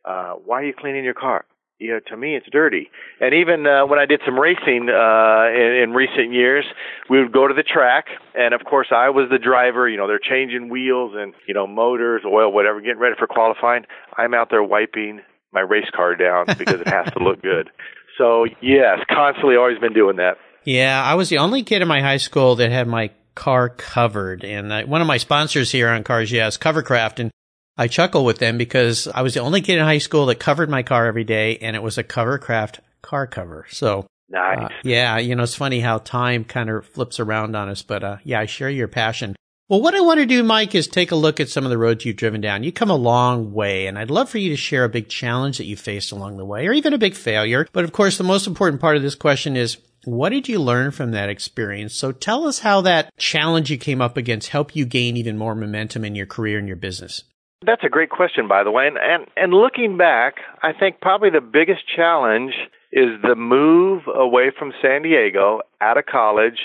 uh, 0.05 0.33
why 0.33 0.61
are 0.61 0.65
you 0.65 0.73
cleaning 0.77 1.03
your 1.03 1.13
car? 1.13 1.45
You 1.79 1.93
know, 1.93 1.99
to 2.07 2.17
me, 2.17 2.35
it's 2.35 2.45
dirty. 2.51 2.89
And 3.19 3.33
even 3.33 3.67
uh, 3.67 3.85
when 3.85 3.99
I 3.99 4.05
did 4.05 4.21
some 4.25 4.39
racing 4.39 4.89
uh, 4.89 5.49
in, 5.51 5.83
in 5.83 5.91
recent 5.91 6.31
years, 6.31 6.63
we 7.09 7.21
would 7.21 7.33
go 7.33 7.47
to 7.47 7.53
the 7.53 7.63
track, 7.63 8.05
and 8.35 8.53
of 8.53 8.61
course, 8.63 8.87
I 8.91 9.09
was 9.09 9.27
the 9.29 9.39
driver. 9.39 9.89
You 9.89 9.97
know, 9.97 10.07
they're 10.07 10.19
changing 10.19 10.69
wheels 10.69 11.13
and 11.15 11.33
you 11.45 11.53
know 11.53 11.67
motors, 11.67 12.21
oil, 12.25 12.53
whatever, 12.53 12.79
getting 12.79 12.99
ready 12.99 13.15
for 13.17 13.27
qualifying. 13.27 13.83
I'm 14.15 14.33
out 14.33 14.49
there 14.49 14.63
wiping 14.63 15.21
my 15.51 15.59
race 15.61 15.89
car 15.93 16.15
down 16.15 16.45
because 16.57 16.79
it 16.79 16.87
has 16.87 17.11
to 17.13 17.19
look 17.23 17.41
good. 17.41 17.69
So 18.17 18.45
yes, 18.61 18.99
constantly, 19.09 19.57
always 19.57 19.79
been 19.79 19.93
doing 19.93 20.17
that. 20.17 20.37
Yeah, 20.63 21.03
I 21.03 21.15
was 21.15 21.27
the 21.29 21.39
only 21.39 21.63
kid 21.63 21.81
in 21.81 21.87
my 21.87 22.01
high 22.01 22.17
school 22.17 22.55
that 22.57 22.71
had 22.71 22.87
my 22.87 23.11
car 23.35 23.69
covered. 23.69 24.43
And 24.43 24.71
uh, 24.71 24.83
one 24.83 25.01
of 25.01 25.07
my 25.07 25.17
sponsors 25.17 25.71
here 25.71 25.89
on 25.89 26.03
Cars 26.03 26.31
Yeah, 26.31 26.47
Covercraft, 26.47 27.19
and 27.19 27.31
I 27.77 27.87
chuckle 27.87 28.25
with 28.25 28.39
them 28.39 28.57
because 28.57 29.07
I 29.07 29.21
was 29.21 29.33
the 29.33 29.41
only 29.41 29.61
kid 29.61 29.79
in 29.79 29.85
high 29.85 29.97
school 29.97 30.27
that 30.27 30.39
covered 30.39 30.69
my 30.69 30.83
car 30.83 31.05
every 31.05 31.23
day, 31.23 31.57
and 31.57 31.75
it 31.75 31.83
was 31.83 31.97
a 31.97 32.03
Covercraft 32.03 32.79
car 33.01 33.27
cover. 33.27 33.65
So. 33.69 34.07
Nice. 34.29 34.57
Uh, 34.57 34.69
yeah, 34.83 35.19
you 35.19 35.35
know, 35.35 35.43
it's 35.43 35.53
funny 35.53 35.79
how 35.79 35.99
time 35.99 36.43
kind 36.43 36.69
of 36.69 36.87
flips 36.87 37.19
around 37.19 37.55
on 37.55 37.69
us, 37.69 37.83
but 37.83 38.03
uh, 38.03 38.17
yeah, 38.23 38.39
I 38.39 38.47
share 38.47 38.69
your 38.69 38.87
passion. 38.87 39.35
Well, 39.69 39.81
what 39.81 39.95
I 39.95 40.01
want 40.01 40.19
to 40.19 40.25
do, 40.25 40.43
Mike, 40.43 40.75
is 40.75 40.87
take 40.87 41.11
a 41.11 41.15
look 41.15 41.39
at 41.39 41.49
some 41.49 41.63
of 41.63 41.69
the 41.69 41.77
roads 41.77 42.03
you've 42.03 42.17
driven 42.17 42.41
down. 42.41 42.63
You 42.63 42.71
come 42.71 42.89
a 42.89 42.95
long 42.95 43.53
way, 43.53 43.87
and 43.87 43.97
I'd 43.97 44.11
love 44.11 44.29
for 44.29 44.37
you 44.37 44.49
to 44.49 44.57
share 44.57 44.83
a 44.83 44.89
big 44.89 45.07
challenge 45.07 45.57
that 45.57 45.65
you 45.65 45.77
faced 45.77 46.11
along 46.11 46.37
the 46.37 46.45
way, 46.45 46.67
or 46.67 46.73
even 46.73 46.93
a 46.93 46.97
big 46.97 47.15
failure. 47.15 47.67
But 47.71 47.83
of 47.83 47.93
course, 47.93 48.17
the 48.17 48.23
most 48.23 48.45
important 48.45 48.81
part 48.81 48.97
of 48.97 49.03
this 49.03 49.15
question 49.15 49.55
is 49.55 49.77
what 50.05 50.29
did 50.29 50.47
you 50.47 50.59
learn 50.59 50.91
from 50.91 51.11
that 51.11 51.29
experience? 51.29 51.93
So 51.93 52.11
tell 52.11 52.47
us 52.47 52.59
how 52.59 52.81
that 52.81 53.15
challenge 53.17 53.69
you 53.69 53.77
came 53.77 54.01
up 54.01 54.17
against 54.17 54.49
helped 54.49 54.75
you 54.75 54.85
gain 54.85 55.17
even 55.17 55.37
more 55.37 55.55
momentum 55.55 56.03
in 56.05 56.15
your 56.15 56.25
career 56.25 56.59
and 56.59 56.67
your 56.67 56.77
business. 56.77 57.23
That's 57.65 57.83
a 57.85 57.89
great 57.89 58.09
question, 58.09 58.47
by 58.47 58.63
the 58.63 58.71
way. 58.71 58.87
And, 58.87 58.97
and, 58.97 59.25
and 59.37 59.53
looking 59.53 59.97
back, 59.97 60.35
I 60.61 60.73
think 60.73 60.99
probably 61.01 61.29
the 61.29 61.41
biggest 61.41 61.81
challenge 61.95 62.53
is 62.91 63.09
the 63.23 63.35
move 63.35 64.03
away 64.13 64.51
from 64.57 64.73
San 64.81 65.03
Diego 65.03 65.61
out 65.81 65.97
of 65.97 66.05
college, 66.05 66.59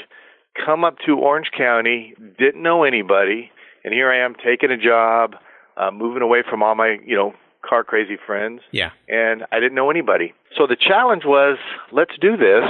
come 0.65 0.85
up 0.85 0.97
to 1.07 1.13
Orange 1.13 1.51
County, 1.57 2.15
didn't 2.39 2.63
know 2.63 2.85
anybody, 2.85 3.51
and 3.85 3.95
here 3.95 4.11
I 4.11 4.25
am 4.25 4.35
taking 4.35 4.71
a 4.71 4.77
job, 4.77 5.37
uh, 5.77 5.91
moving 5.91 6.23
away 6.23 6.43
from 6.49 6.63
all 6.63 6.75
my, 6.75 6.99
you 7.07 7.17
know, 7.17 7.33
car 7.67 7.85
crazy 7.85 8.17
friends. 8.27 8.61
Yeah. 8.73 8.91
And 9.09 9.45
I 9.53 9.61
didn't 9.61 9.75
know 9.75 9.91
anybody. 9.91 10.35
So 10.57 10.67
the 10.67 10.77
challenge 10.77 11.23
was, 11.25 11.59
let's 11.93 12.13
do 12.21 12.37
this. 12.37 12.65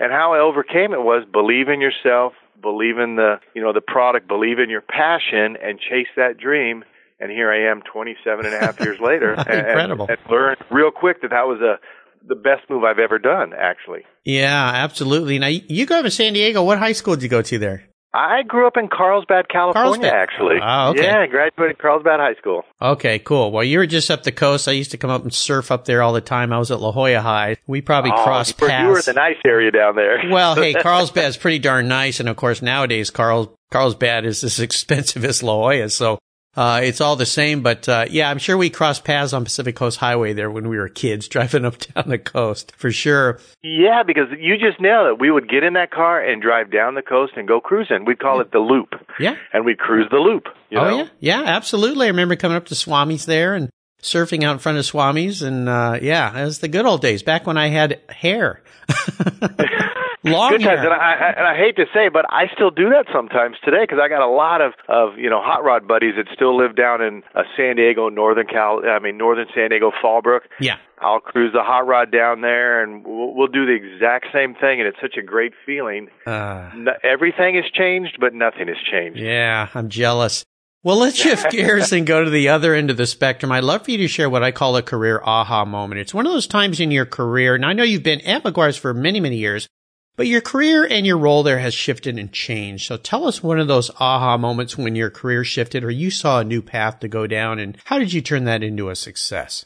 And 0.00 0.12
how 0.12 0.34
I 0.34 0.40
overcame 0.40 0.92
it 0.92 1.00
was 1.00 1.24
believe 1.30 1.68
in 1.68 1.80
yourself, 1.80 2.32
believe 2.60 2.98
in 2.98 3.16
the, 3.16 3.40
you 3.54 3.62
know, 3.62 3.72
the 3.72 3.80
product, 3.80 4.28
believe 4.28 4.58
in 4.58 4.70
your 4.70 4.82
passion 4.82 5.56
and 5.62 5.78
chase 5.78 6.08
that 6.16 6.38
dream. 6.38 6.84
And 7.20 7.30
here 7.30 7.52
I 7.52 7.70
am 7.70 7.82
27 7.82 8.46
and 8.46 8.54
a 8.54 8.58
half 8.58 8.80
years 8.80 8.98
later. 9.00 9.34
Incredible. 9.38 10.06
And, 10.08 10.18
and 10.18 10.30
learned 10.30 10.58
real 10.70 10.90
quick 10.90 11.22
that 11.22 11.30
that 11.30 11.46
was 11.46 11.60
a, 11.60 11.78
the 12.26 12.34
best 12.34 12.68
move 12.68 12.84
I've 12.84 12.98
ever 12.98 13.18
done, 13.18 13.52
actually. 13.56 14.02
Yeah, 14.24 14.70
absolutely. 14.74 15.38
Now, 15.38 15.48
you 15.48 15.86
go 15.86 16.00
up 16.00 16.04
in 16.04 16.10
San 16.10 16.32
Diego. 16.32 16.62
What 16.62 16.78
high 16.78 16.92
school 16.92 17.14
did 17.14 17.22
you 17.22 17.28
go 17.28 17.42
to 17.42 17.58
there? 17.58 17.88
I 18.14 18.42
grew 18.42 18.66
up 18.66 18.76
in 18.76 18.88
Carlsbad, 18.88 19.48
California, 19.48 20.10
Carlsbad. 20.10 20.12
actually. 20.12 20.56
Oh, 20.62 20.90
okay. 20.90 21.04
Yeah, 21.04 21.20
I 21.20 21.26
graduated 21.26 21.78
Carlsbad 21.78 22.20
High 22.20 22.34
School. 22.34 22.62
Okay, 22.80 23.18
cool. 23.18 23.50
Well, 23.50 23.64
you 23.64 23.78
were 23.78 23.86
just 23.86 24.10
up 24.10 24.22
the 24.22 24.32
coast. 24.32 24.68
I 24.68 24.72
used 24.72 24.90
to 24.90 24.98
come 24.98 25.08
up 25.08 25.22
and 25.22 25.32
surf 25.32 25.70
up 25.70 25.86
there 25.86 26.02
all 26.02 26.12
the 26.12 26.20
time. 26.20 26.52
I 26.52 26.58
was 26.58 26.70
at 26.70 26.80
La 26.80 26.92
Jolla 26.92 27.20
High. 27.20 27.56
We 27.66 27.80
probably 27.80 28.10
oh, 28.14 28.22
crossed 28.22 28.60
you 28.60 28.66
were- 28.66 28.68
paths. 28.68 28.82
You 28.82 28.88
were 28.90 28.98
in 28.98 29.04
the 29.06 29.12
nice 29.14 29.38
area 29.46 29.70
down 29.70 29.96
there. 29.96 30.20
well, 30.30 30.54
hey, 30.54 30.74
Carlsbad's 30.82 31.38
pretty 31.38 31.58
darn 31.58 31.88
nice, 31.88 32.20
and 32.20 32.28
of 32.28 32.36
course 32.36 32.60
nowadays 32.60 33.10
Carl 33.10 33.54
Carlsbad 33.70 34.26
is 34.26 34.44
as 34.44 34.60
expensive 34.68 35.24
as 35.24 35.42
La 35.42 35.54
Jolla, 35.54 35.88
so 35.88 36.18
uh, 36.56 36.80
it's 36.82 37.00
all 37.00 37.16
the 37.16 37.26
same. 37.26 37.62
But 37.62 37.88
uh, 37.88 38.06
yeah, 38.10 38.30
I'm 38.30 38.38
sure 38.38 38.56
we 38.56 38.70
crossed 38.70 39.04
paths 39.04 39.32
on 39.32 39.44
Pacific 39.44 39.76
Coast 39.76 39.98
Highway 39.98 40.32
there 40.32 40.50
when 40.50 40.68
we 40.68 40.78
were 40.78 40.88
kids 40.88 41.28
driving 41.28 41.64
up 41.64 41.78
down 41.78 42.08
the 42.08 42.18
coast 42.18 42.72
for 42.76 42.90
sure. 42.90 43.38
Yeah, 43.62 44.02
because 44.06 44.28
you 44.38 44.56
just 44.58 44.80
nailed 44.80 45.08
it. 45.08 45.20
We 45.20 45.30
would 45.30 45.48
get 45.48 45.64
in 45.64 45.74
that 45.74 45.90
car 45.90 46.20
and 46.20 46.42
drive 46.42 46.70
down 46.70 46.94
the 46.94 47.02
coast 47.02 47.34
and 47.36 47.48
go 47.48 47.60
cruising. 47.60 48.04
We'd 48.04 48.18
call 48.18 48.40
it 48.40 48.52
the 48.52 48.58
loop. 48.58 48.94
Yeah. 49.18 49.36
And 49.52 49.64
we'd 49.64 49.78
cruise 49.78 50.08
the 50.10 50.18
loop. 50.18 50.44
You 50.70 50.78
oh 50.78 50.90
know? 50.90 50.96
yeah, 50.98 51.08
yeah, 51.20 51.42
absolutely. 51.44 52.06
I 52.06 52.10
remember 52.10 52.36
coming 52.36 52.56
up 52.56 52.66
to 52.66 52.74
Swami's 52.74 53.26
there 53.26 53.54
and 53.54 53.70
surfing 54.02 54.42
out 54.42 54.52
in 54.52 54.58
front 54.58 54.78
of 54.78 54.84
Swami's, 54.84 55.42
and 55.42 55.68
uh, 55.68 55.98
yeah, 56.02 56.36
it 56.38 56.44
was 56.44 56.58
the 56.58 56.68
good 56.68 56.86
old 56.86 57.00
days 57.02 57.22
back 57.22 57.46
when 57.46 57.56
I 57.56 57.68
had 57.68 58.00
hair. 58.08 58.62
Long 60.24 60.52
Good 60.52 60.62
times, 60.62 60.80
and 60.80 60.92
I, 60.92 61.14
I 61.14 61.30
and 61.36 61.46
I 61.46 61.56
hate 61.56 61.74
to 61.76 61.86
say, 61.92 62.08
but 62.08 62.24
I 62.30 62.44
still 62.54 62.70
do 62.70 62.90
that 62.90 63.06
sometimes 63.12 63.56
today 63.64 63.82
because 63.82 63.98
I 64.00 64.08
got 64.08 64.22
a 64.22 64.30
lot 64.30 64.60
of 64.60 64.72
of 64.88 65.18
you 65.18 65.28
know 65.28 65.42
hot 65.42 65.64
rod 65.64 65.88
buddies 65.88 66.14
that 66.16 66.26
still 66.32 66.56
live 66.56 66.76
down 66.76 67.02
in 67.02 67.22
uh, 67.34 67.42
San 67.56 67.76
Diego, 67.76 68.08
northern 68.08 68.46
Cal, 68.46 68.82
I 68.88 69.00
mean 69.00 69.18
northern 69.18 69.46
San 69.54 69.70
Diego, 69.70 69.90
Fallbrook. 70.02 70.42
yeah. 70.60 70.76
I'll 71.00 71.18
cruise 71.18 71.52
the 71.52 71.62
hot 71.64 71.88
rod 71.88 72.12
down 72.12 72.42
there, 72.42 72.80
and 72.84 73.04
we'll, 73.04 73.34
we'll 73.34 73.48
do 73.48 73.66
the 73.66 73.72
exact 73.72 74.26
same 74.32 74.54
thing, 74.54 74.78
and 74.78 74.86
it's 74.86 74.98
such 75.02 75.16
a 75.16 75.22
great 75.22 75.52
feeling. 75.66 76.06
Uh, 76.24 76.70
No, 76.76 76.92
everything 77.02 77.56
has 77.56 77.64
changed, 77.74 78.18
but 78.20 78.32
nothing 78.34 78.68
has 78.68 78.76
changed. 78.88 79.18
Yeah, 79.18 79.68
I'm 79.74 79.88
jealous. 79.88 80.44
Well, 80.84 80.98
let's 80.98 81.16
shift 81.16 81.50
gears 81.50 81.92
and 81.92 82.06
go 82.06 82.22
to 82.24 82.30
the 82.30 82.48
other 82.50 82.74
end 82.74 82.90
of 82.90 82.96
the 82.96 83.06
spectrum. 83.06 83.50
I'd 83.50 83.64
love 83.64 83.84
for 83.84 83.90
you 83.90 83.98
to 83.98 84.08
share 84.08 84.30
what 84.30 84.44
I 84.44 84.52
call 84.52 84.76
a 84.76 84.82
career 84.82 85.20
aha 85.24 85.64
moment. 85.64 86.00
It's 86.00 86.14
one 86.14 86.26
of 86.26 86.32
those 86.32 86.46
times 86.46 86.78
in 86.78 86.92
your 86.92 87.06
career, 87.06 87.56
and 87.56 87.64
I 87.66 87.72
know 87.72 87.82
you've 87.82 88.02
been 88.04 88.20
at 88.20 88.44
Meguiar's 88.44 88.76
for 88.76 88.94
many, 88.94 89.18
many 89.18 89.36
years, 89.38 89.68
but 90.16 90.26
your 90.26 90.40
career 90.40 90.84
and 90.84 91.06
your 91.06 91.18
role 91.18 91.42
there 91.42 91.58
has 91.58 91.74
shifted 91.74 92.18
and 92.18 92.32
changed. 92.32 92.86
So 92.86 92.96
tell 92.96 93.26
us 93.26 93.42
one 93.42 93.58
of 93.58 93.68
those 93.68 93.90
aha 93.98 94.36
moments 94.36 94.76
when 94.76 94.94
your 94.94 95.10
career 95.10 95.44
shifted 95.44 95.84
or 95.84 95.90
you 95.90 96.10
saw 96.10 96.40
a 96.40 96.44
new 96.44 96.62
path 96.62 97.00
to 97.00 97.08
go 97.08 97.26
down, 97.26 97.58
and 97.58 97.78
how 97.84 97.98
did 97.98 98.12
you 98.12 98.20
turn 98.20 98.44
that 98.44 98.62
into 98.62 98.90
a 98.90 98.96
success? 98.96 99.64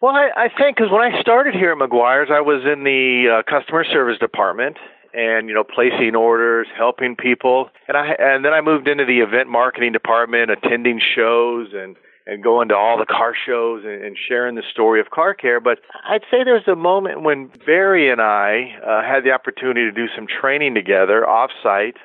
Well, 0.00 0.14
I, 0.14 0.30
I 0.36 0.48
think 0.48 0.76
because 0.76 0.90
when 0.90 1.02
I 1.02 1.20
started 1.20 1.54
here 1.54 1.72
at 1.72 1.78
Meguiar's, 1.78 2.30
I 2.32 2.40
was 2.40 2.62
in 2.64 2.84
the 2.84 3.40
uh, 3.40 3.50
customer 3.50 3.84
service 3.84 4.18
department, 4.18 4.78
and 5.12 5.48
you 5.48 5.54
know, 5.54 5.64
placing 5.64 6.14
orders, 6.14 6.66
helping 6.76 7.16
people, 7.16 7.68
and 7.88 7.96
I 7.96 8.14
and 8.18 8.44
then 8.44 8.52
I 8.52 8.60
moved 8.60 8.88
into 8.88 9.04
the 9.04 9.20
event 9.20 9.48
marketing 9.48 9.92
department, 9.92 10.50
attending 10.50 11.00
shows 11.14 11.68
and 11.74 11.96
and 12.30 12.44
going 12.44 12.68
to 12.68 12.76
all 12.76 12.96
the 12.96 13.06
car 13.06 13.34
shows 13.34 13.82
and, 13.84 14.04
and 14.04 14.16
sharing 14.28 14.54
the 14.54 14.62
story 14.70 15.00
of 15.00 15.10
car 15.10 15.34
care. 15.34 15.60
But 15.60 15.80
I'd 16.08 16.22
say 16.30 16.44
there's 16.44 16.68
a 16.68 16.76
moment 16.76 17.22
when 17.22 17.50
Barry 17.66 18.10
and 18.10 18.20
I 18.20 18.78
uh, 18.86 19.02
had 19.02 19.24
the 19.24 19.32
opportunity 19.32 19.80
to 19.80 19.92
do 19.92 20.06
some 20.14 20.26
training 20.28 20.74
together 20.74 21.28
off-site, 21.28 21.96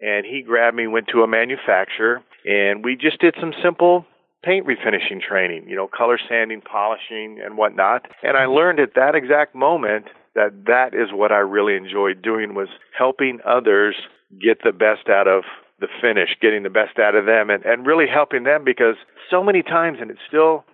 and 0.00 0.26
he 0.26 0.42
grabbed 0.42 0.76
me, 0.76 0.86
went 0.86 1.08
to 1.08 1.22
a 1.22 1.26
manufacturer, 1.26 2.22
and 2.44 2.84
we 2.84 2.96
just 2.96 3.18
did 3.18 3.34
some 3.40 3.54
simple 3.62 4.04
paint 4.44 4.66
refinishing 4.66 5.22
training, 5.26 5.64
you 5.68 5.76
know, 5.76 5.88
color 5.88 6.18
sanding, 6.28 6.60
polishing, 6.60 7.40
and 7.42 7.56
whatnot. 7.56 8.06
And 8.22 8.36
I 8.36 8.46
learned 8.46 8.78
at 8.78 8.94
that 8.96 9.14
exact 9.14 9.54
moment 9.54 10.06
that 10.34 10.64
that 10.66 10.92
is 10.92 11.08
what 11.12 11.32
I 11.32 11.38
really 11.38 11.76
enjoyed 11.76 12.20
doing 12.20 12.54
was 12.54 12.68
helping 12.96 13.38
others 13.46 13.94
get 14.38 14.58
the 14.64 14.72
best 14.72 15.08
out 15.08 15.28
of 15.28 15.44
the 15.82 15.88
finish, 16.00 16.36
getting 16.40 16.62
the 16.62 16.70
best 16.70 16.98
out 16.98 17.14
of 17.14 17.26
them, 17.26 17.50
and, 17.50 17.64
and 17.64 17.86
really 17.86 18.06
helping 18.06 18.44
them 18.44 18.64
because 18.64 18.96
so 19.30 19.42
many 19.42 19.62
times, 19.62 19.98
and 20.00 20.10
it's 20.10 20.24
still 20.26 20.64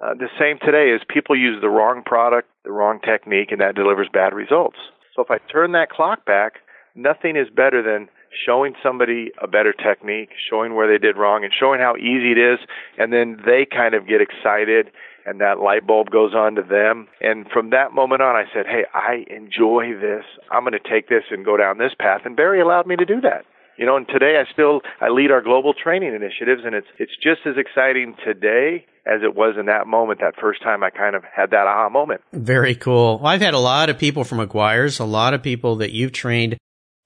uh, 0.00 0.14
the 0.14 0.28
same 0.38 0.58
today, 0.58 0.90
is 0.90 1.00
people 1.08 1.36
use 1.36 1.60
the 1.60 1.68
wrong 1.68 2.02
product, 2.04 2.48
the 2.64 2.72
wrong 2.72 2.98
technique, 3.00 3.52
and 3.52 3.60
that 3.60 3.76
delivers 3.76 4.08
bad 4.12 4.34
results. 4.34 4.78
So 5.14 5.22
if 5.22 5.30
I 5.30 5.38
turn 5.52 5.72
that 5.72 5.90
clock 5.90 6.24
back, 6.24 6.54
nothing 6.96 7.36
is 7.36 7.48
better 7.54 7.82
than 7.82 8.08
showing 8.46 8.74
somebody 8.82 9.30
a 9.42 9.46
better 9.46 9.72
technique, 9.72 10.30
showing 10.48 10.74
where 10.74 10.90
they 10.90 10.98
did 10.98 11.16
wrong, 11.16 11.44
and 11.44 11.52
showing 11.52 11.80
how 11.80 11.96
easy 11.96 12.32
it 12.32 12.38
is, 12.38 12.58
and 12.98 13.12
then 13.12 13.38
they 13.44 13.66
kind 13.66 13.94
of 13.94 14.08
get 14.08 14.20
excited 14.20 14.90
and 15.26 15.40
that 15.40 15.60
light 15.60 15.86
bulb 15.86 16.10
goes 16.10 16.34
on 16.34 16.54
to 16.54 16.62
them. 16.62 17.08
And 17.20 17.46
from 17.52 17.70
that 17.70 17.92
moment 17.92 18.22
on, 18.22 18.36
I 18.36 18.44
said, 18.52 18.66
Hey, 18.66 18.84
I 18.94 19.24
enjoy 19.28 19.92
this. 20.00 20.24
I'm 20.50 20.64
going 20.64 20.72
to 20.72 20.88
take 20.88 21.08
this 21.08 21.24
and 21.30 21.44
go 21.44 21.56
down 21.56 21.78
this 21.78 21.92
path. 21.98 22.22
And 22.24 22.36
Barry 22.36 22.60
allowed 22.60 22.86
me 22.86 22.96
to 22.96 23.04
do 23.04 23.20
that. 23.20 23.44
You 23.80 23.86
know, 23.86 23.96
and 23.96 24.06
today 24.06 24.36
I 24.38 24.44
still 24.52 24.82
I 25.00 25.08
lead 25.08 25.30
our 25.30 25.40
global 25.40 25.72
training 25.72 26.14
initiatives, 26.14 26.64
and 26.66 26.74
it's 26.74 26.86
it's 26.98 27.16
just 27.16 27.40
as 27.46 27.54
exciting 27.56 28.14
today 28.22 28.84
as 29.06 29.22
it 29.22 29.34
was 29.34 29.56
in 29.58 29.66
that 29.66 29.86
moment, 29.86 30.20
that 30.20 30.34
first 30.38 30.62
time 30.62 30.82
I 30.84 30.90
kind 30.90 31.16
of 31.16 31.24
had 31.24 31.52
that 31.52 31.66
aha 31.66 31.88
moment. 31.88 32.20
Very 32.34 32.74
cool. 32.74 33.18
Well, 33.18 33.32
I've 33.32 33.40
had 33.40 33.54
a 33.54 33.58
lot 33.58 33.88
of 33.88 33.96
people 33.96 34.22
from 34.24 34.36
Meguiar's, 34.36 34.98
a 34.98 35.06
lot 35.06 35.32
of 35.32 35.42
people 35.42 35.76
that 35.76 35.92
you've 35.92 36.12
trained 36.12 36.58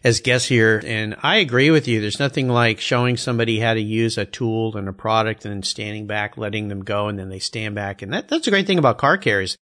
as 0.03 0.21
guests 0.21 0.49
here. 0.49 0.83
And 0.85 1.15
I 1.23 1.37
agree 1.37 1.71
with 1.71 1.87
you. 1.87 2.01
There's 2.01 2.19
nothing 2.19 2.49
like 2.49 2.81
showing 2.81 3.17
somebody 3.17 3.61
how 3.61 3.75
to 3.75 3.81
use 3.81 4.19
a 4.19 4.25
tool 4.25 4.77
and 4.77 4.89
a 4.89 4.93
product 4.93 5.45
and 5.45 5.55
then 5.55 5.63
standing 5.63 6.09
back, 6.09 6.37
letting 6.37 6.67
them 6.67 6.83
go, 6.83 7.07
and 7.07 7.17
then 7.17 7.29
they 7.29 7.39
stand 7.39 7.77
back. 7.77 8.03
And 8.03 8.13
that, 8.13 8.27
that's 8.27 8.49
a 8.49 8.51
great 8.51 8.67
thing 8.67 8.81
about 8.81 8.99
car 8.99 9.17
carriers. 9.17 9.57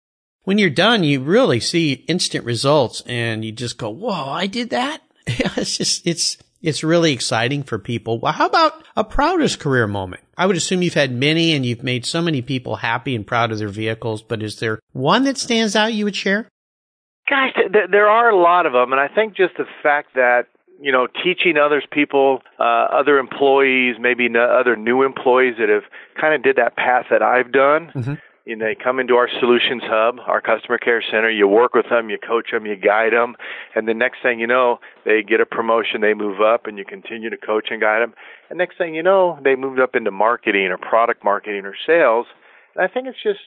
When 0.44 0.58
you're 0.58 0.70
done, 0.70 1.03
you 1.03 1.20
really 1.20 1.60
see 1.60 2.06
instant 2.08 2.46
results 2.46 3.03
and 3.06 3.44
you 3.44 3.51
just 3.51 3.77
go, 3.77 3.89
whoa, 3.89 4.32
I 4.32 4.48
did 4.48 4.70
that. 4.70 5.01
it's 5.27 5.77
just, 5.77 6.08
it's, 6.08 6.38
it's 6.62 6.84
really 6.84 7.13
exciting 7.13 7.63
for 7.63 7.80
people. 7.80 8.20
Well, 8.20 8.34
how 8.34 8.48
about 8.48 8.84
a 8.96 9.03
proudest 9.03 9.60
career 9.60 9.88
moment? 9.88 10.24
I 10.38 10.46
would 10.46 10.56
assume 10.56 10.82
you've 10.82 10.94
had 10.94 11.12
many 11.12 11.53
and 11.53 11.65
you've 11.65 11.84
made 11.84 12.06
so 12.06 12.22
many 12.22 12.41
people 12.41 12.77
happy 12.77 13.15
and 13.15 13.25
proud 13.25 13.51
of 13.51 13.60
their 13.60 13.70
vehicles, 13.70 14.22
but 14.22 14.41
is 14.41 14.60
there 14.60 14.80
one 14.91 15.24
that 15.24 15.38
stands 15.38 15.75
out 15.75 15.94
you 15.94 16.06
would 16.06 16.15
share? 16.15 16.50
Gosh, 17.30 17.53
th- 17.53 17.89
there 17.91 18.08
are 18.08 18.30
a 18.30 18.36
lot 18.36 18.65
of 18.65 18.74
them, 18.74 18.91
and 18.91 19.00
I 19.00 19.08
think 19.08 19.36
just 19.36 19.56
the 19.58 19.65
fact 19.82 20.15
that 20.15 20.48
you 20.82 20.91
know 20.91 21.08
teaching 21.24 21.56
others 21.58 21.86
people, 21.91 22.41
uh, 22.60 22.63
other 22.91 23.20
employees, 23.20 23.96
maybe 24.00 24.25
n- 24.25 24.36
other 24.36 24.75
new 24.75 25.03
employees 25.03 25.56
that 25.60 25.70
have 25.70 25.84
kind 26.20 26.34
of 26.34 26.44
did 26.44 26.58
that 26.58 26.75
path 26.75 27.06
that 27.10 27.22
I've 27.22 27.51
done. 27.51 27.91
Mm-hmm. 27.96 28.13
You 28.45 28.55
know, 28.55 28.65
they 28.65 28.75
come 28.75 29.00
into 29.00 29.15
our 29.15 29.29
solutions 29.39 29.83
hub, 29.86 30.17
our 30.25 30.41
customer 30.41 30.77
care 30.77 31.03
center. 31.12 31.29
You 31.29 31.48
work 31.48 31.75
with 31.75 31.86
them, 31.89 32.10
you 32.10 32.17
coach 32.17 32.50
them, 32.51 32.65
you 32.65 32.75
guide 32.75 33.13
them, 33.13 33.36
and 33.75 33.88
the 33.88 33.93
next 33.93 34.24
thing 34.24 34.39
you 34.39 34.48
know, 34.48 34.79
they 35.05 35.21
get 35.21 35.41
a 35.41 35.45
promotion, 35.45 36.01
they 36.01 36.15
move 36.15 36.41
up, 36.41 36.65
and 36.65 36.77
you 36.77 36.86
continue 36.86 37.29
to 37.29 37.38
coach 37.38 37.67
and 37.69 37.79
guide 37.79 38.01
them. 38.01 38.13
And 38.50 38.57
next 38.57 38.77
thing 38.77 38.95
you 38.95 39.03
know, 39.03 39.39
they 39.43 39.55
moved 39.55 39.79
up 39.79 39.95
into 39.95 40.10
marketing 40.10 40.67
or 40.67 40.77
product 40.77 41.24
marketing 41.24 41.65
or 41.65 41.75
sales. 41.86 42.25
And 42.75 42.83
I 42.83 42.91
think 42.91 43.07
it's 43.07 43.21
just 43.21 43.39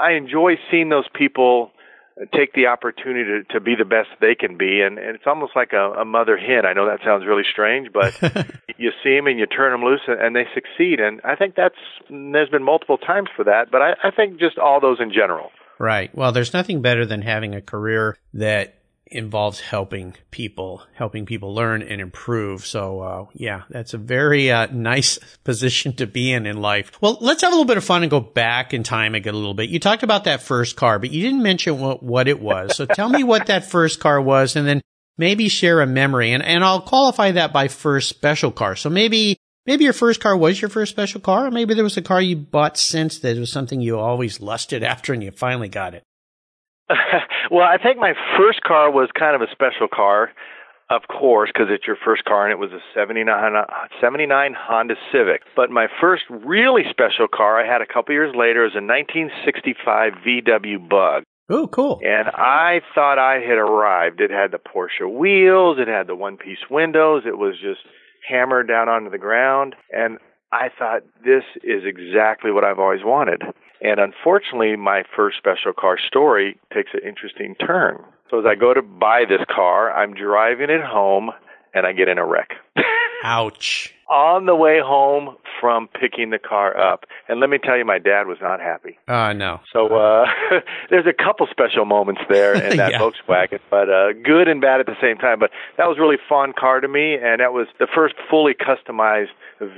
I 0.00 0.12
enjoy 0.12 0.54
seeing 0.70 0.88
those 0.88 1.08
people 1.14 1.72
take 2.34 2.52
the 2.54 2.66
opportunity 2.66 3.24
to, 3.24 3.54
to 3.54 3.60
be 3.60 3.74
the 3.74 3.84
best 3.84 4.08
they 4.20 4.34
can 4.34 4.56
be, 4.56 4.80
and, 4.80 4.98
and 4.98 5.14
it's 5.16 5.26
almost 5.26 5.52
like 5.56 5.72
a, 5.72 5.92
a 5.92 6.04
mother 6.04 6.36
hen. 6.36 6.66
I 6.66 6.72
know 6.72 6.86
that 6.86 7.00
sounds 7.04 7.24
really 7.26 7.44
strange, 7.50 7.88
but 7.92 8.14
you 8.76 8.90
see 9.02 9.16
them 9.16 9.26
and 9.26 9.38
you 9.38 9.46
turn 9.46 9.72
them 9.72 9.82
loose, 9.82 10.02
and, 10.06 10.20
and 10.20 10.36
they 10.36 10.46
succeed. 10.54 11.00
And 11.00 11.20
I 11.24 11.36
think 11.36 11.54
that's 11.54 11.78
there's 12.08 12.50
been 12.50 12.62
multiple 12.62 12.98
times 12.98 13.28
for 13.34 13.44
that, 13.44 13.70
but 13.70 13.82
I, 13.82 13.92
I 14.04 14.10
think 14.10 14.38
just 14.38 14.58
all 14.58 14.80
those 14.80 14.98
in 15.00 15.12
general. 15.12 15.50
Right. 15.78 16.14
Well, 16.14 16.32
there's 16.32 16.52
nothing 16.52 16.82
better 16.82 17.04
than 17.06 17.22
having 17.22 17.54
a 17.54 17.60
career 17.60 18.16
that 18.34 18.74
involves 19.12 19.60
helping 19.60 20.14
people, 20.30 20.82
helping 20.94 21.26
people 21.26 21.54
learn 21.54 21.82
and 21.82 22.00
improve. 22.00 22.66
So, 22.66 23.00
uh, 23.00 23.26
yeah, 23.34 23.62
that's 23.70 23.94
a 23.94 23.98
very 23.98 24.50
uh, 24.50 24.66
nice 24.72 25.18
position 25.44 25.94
to 25.94 26.06
be 26.06 26.32
in 26.32 26.46
in 26.46 26.60
life. 26.60 26.92
Well, 27.00 27.18
let's 27.20 27.42
have 27.42 27.52
a 27.52 27.54
little 27.54 27.66
bit 27.66 27.76
of 27.76 27.84
fun 27.84 28.02
and 28.02 28.10
go 28.10 28.20
back 28.20 28.74
in 28.74 28.82
time 28.82 29.14
again 29.14 29.34
a 29.34 29.36
little 29.36 29.54
bit. 29.54 29.70
You 29.70 29.78
talked 29.78 30.02
about 30.02 30.24
that 30.24 30.42
first 30.42 30.76
car, 30.76 30.98
but 30.98 31.10
you 31.10 31.22
didn't 31.22 31.42
mention 31.42 31.78
what, 31.78 32.02
what 32.02 32.28
it 32.28 32.40
was. 32.40 32.76
So 32.76 32.86
tell 32.86 33.08
me 33.08 33.22
what 33.24 33.46
that 33.46 33.66
first 33.66 34.00
car 34.00 34.20
was 34.20 34.56
and 34.56 34.66
then 34.66 34.80
maybe 35.18 35.48
share 35.48 35.80
a 35.80 35.86
memory. 35.86 36.32
And, 36.32 36.42
and 36.42 36.64
I'll 36.64 36.80
qualify 36.80 37.32
that 37.32 37.52
by 37.52 37.68
first 37.68 38.08
special 38.08 38.50
car. 38.50 38.76
So 38.76 38.90
maybe, 38.90 39.36
maybe 39.66 39.84
your 39.84 39.92
first 39.92 40.20
car 40.20 40.36
was 40.36 40.60
your 40.60 40.70
first 40.70 40.92
special 40.92 41.20
car, 41.20 41.46
or 41.46 41.50
maybe 41.50 41.74
there 41.74 41.84
was 41.84 41.96
a 41.96 42.02
car 42.02 42.20
you 42.20 42.36
bought 42.36 42.76
since 42.76 43.18
that 43.20 43.38
was 43.38 43.52
something 43.52 43.80
you 43.80 43.98
always 43.98 44.40
lusted 44.40 44.82
after 44.82 45.12
and 45.12 45.22
you 45.22 45.30
finally 45.30 45.68
got 45.68 45.94
it. 45.94 46.02
well, 47.50 47.64
I 47.64 47.78
think 47.82 47.98
my 47.98 48.14
first 48.36 48.62
car 48.62 48.90
was 48.90 49.08
kind 49.18 49.34
of 49.34 49.42
a 49.42 49.50
special 49.52 49.88
car, 49.92 50.30
of 50.90 51.02
course, 51.08 51.50
because 51.52 51.68
it's 51.70 51.86
your 51.86 51.96
first 52.04 52.24
car, 52.24 52.44
and 52.44 52.52
it 52.52 52.58
was 52.58 52.72
a 52.72 52.82
79, 52.94 53.34
79 54.00 54.54
Honda 54.58 54.94
Civic. 55.12 55.42
But 55.56 55.70
my 55.70 55.86
first 56.00 56.24
really 56.28 56.82
special 56.90 57.28
car 57.32 57.60
I 57.60 57.70
had 57.70 57.80
a 57.80 57.86
couple 57.86 58.14
years 58.14 58.34
later 58.36 58.62
was 58.62 58.74
a 58.74 58.84
1965 58.84 60.12
VW 60.26 60.88
Bug. 60.88 61.22
Oh, 61.50 61.66
cool. 61.66 62.00
And 62.02 62.28
I 62.28 62.80
thought 62.94 63.18
I 63.18 63.40
had 63.40 63.58
arrived. 63.58 64.20
It 64.20 64.30
had 64.30 64.52
the 64.52 64.58
Porsche 64.58 65.10
wheels, 65.10 65.78
it 65.80 65.88
had 65.88 66.06
the 66.06 66.14
one 66.16 66.36
piece 66.36 66.64
windows, 66.70 67.24
it 67.26 67.36
was 67.36 67.54
just 67.60 67.80
hammered 68.28 68.68
down 68.68 68.88
onto 68.88 69.10
the 69.10 69.18
ground. 69.18 69.74
And 69.90 70.18
I 70.52 70.68
thought, 70.78 71.02
this 71.24 71.44
is 71.64 71.82
exactly 71.84 72.52
what 72.52 72.62
I've 72.62 72.78
always 72.78 73.00
wanted. 73.02 73.42
And 73.80 73.98
unfortunately, 73.98 74.76
my 74.76 75.02
first 75.16 75.38
special 75.38 75.72
car 75.72 75.98
story 75.98 76.58
takes 76.72 76.90
an 76.92 77.00
interesting 77.06 77.54
turn. 77.54 77.98
So 78.30 78.38
as 78.38 78.46
I 78.46 78.54
go 78.54 78.74
to 78.74 78.82
buy 78.82 79.24
this 79.28 79.44
car, 79.50 79.90
I'm 79.90 80.14
driving 80.14 80.70
it 80.70 80.82
home 80.82 81.30
and 81.74 81.86
I 81.86 81.92
get 81.92 82.08
in 82.08 82.18
a 82.18 82.26
wreck. 82.26 82.50
Ouch. 83.22 83.94
On 84.10 84.44
the 84.46 84.54
way 84.54 84.78
home 84.84 85.36
from 85.60 85.88
picking 85.88 86.30
the 86.30 86.38
car 86.38 86.76
up. 86.76 87.04
And 87.28 87.40
let 87.40 87.48
me 87.48 87.56
tell 87.62 87.78
you, 87.78 87.84
my 87.84 87.98
dad 87.98 88.26
was 88.26 88.36
not 88.42 88.60
happy. 88.60 88.98
Oh, 89.08 89.14
uh, 89.14 89.32
no. 89.32 89.60
So 89.72 89.86
uh, 89.94 90.26
there's 90.90 91.06
a 91.06 91.12
couple 91.14 91.46
special 91.50 91.84
moments 91.84 92.20
there 92.28 92.52
in 92.54 92.76
that 92.78 92.90
Yeah. 92.90 92.98
Volkswagen, 92.98 93.60
but 93.70 93.88
uh, 93.88 94.12
good 94.22 94.48
and 94.48 94.60
bad 94.60 94.80
at 94.80 94.86
the 94.86 94.96
same 95.00 95.16
time. 95.16 95.38
But 95.38 95.50
that 95.78 95.86
was 95.86 95.96
a 95.98 96.00
really 96.00 96.18
fun 96.28 96.52
car 96.58 96.80
to 96.80 96.88
me, 96.88 97.14
and 97.14 97.40
that 97.40 97.52
was 97.52 97.68
the 97.78 97.86
first 97.94 98.14
fully 98.28 98.52
customized 98.54 99.28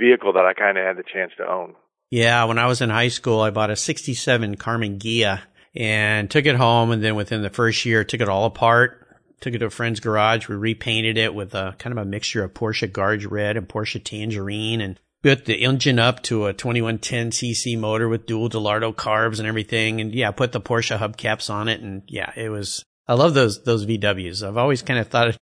vehicle 0.00 0.32
that 0.32 0.44
I 0.46 0.54
kind 0.54 0.78
of 0.78 0.84
had 0.84 0.96
the 0.96 1.04
chance 1.04 1.32
to 1.36 1.46
own. 1.48 1.74
Yeah, 2.10 2.44
when 2.44 2.58
I 2.58 2.66
was 2.66 2.80
in 2.80 2.90
high 2.90 3.08
school, 3.08 3.40
I 3.40 3.50
bought 3.50 3.70
a 3.70 3.76
67 3.76 4.56
Karmann 4.56 4.98
Ghia 4.98 5.42
and 5.76 6.30
took 6.30 6.46
it 6.46 6.54
home. 6.56 6.90
And 6.92 7.02
then 7.04 7.14
within 7.16 7.42
the 7.42 7.50
first 7.50 7.84
year, 7.84 8.04
took 8.04 8.20
it 8.20 8.28
all 8.28 8.46
apart, 8.46 9.03
took 9.40 9.54
it 9.54 9.58
to 9.58 9.66
a 9.66 9.70
friend's 9.70 10.00
garage. 10.00 10.48
We 10.48 10.56
repainted 10.56 11.18
it 11.18 11.34
with 11.34 11.54
a 11.54 11.74
kind 11.78 11.96
of 11.96 12.04
a 12.04 12.08
mixture 12.08 12.44
of 12.44 12.54
Porsche 12.54 12.90
Guards 12.92 13.26
Red 13.26 13.56
and 13.56 13.68
Porsche 13.68 14.02
Tangerine 14.02 14.80
and 14.80 14.98
built 15.22 15.46
the 15.46 15.64
engine 15.64 15.98
up 15.98 16.22
to 16.22 16.46
a 16.46 16.52
2110 16.52 17.30
cc 17.30 17.78
motor 17.78 18.08
with 18.08 18.26
dual 18.26 18.50
Dellorto 18.50 18.94
carbs 18.94 19.38
and 19.38 19.48
everything. 19.48 20.00
And 20.00 20.14
yeah, 20.14 20.30
put 20.30 20.52
the 20.52 20.60
Porsche 20.60 20.98
hubcaps 20.98 21.48
on 21.48 21.68
it. 21.68 21.80
And 21.80 22.02
yeah, 22.06 22.32
it 22.36 22.50
was, 22.50 22.84
I 23.08 23.14
love 23.14 23.34
those, 23.34 23.62
those 23.64 23.86
VWs. 23.86 24.46
I've 24.46 24.58
always 24.58 24.82
kind 24.82 25.00
of 25.00 25.08
thought 25.08 25.36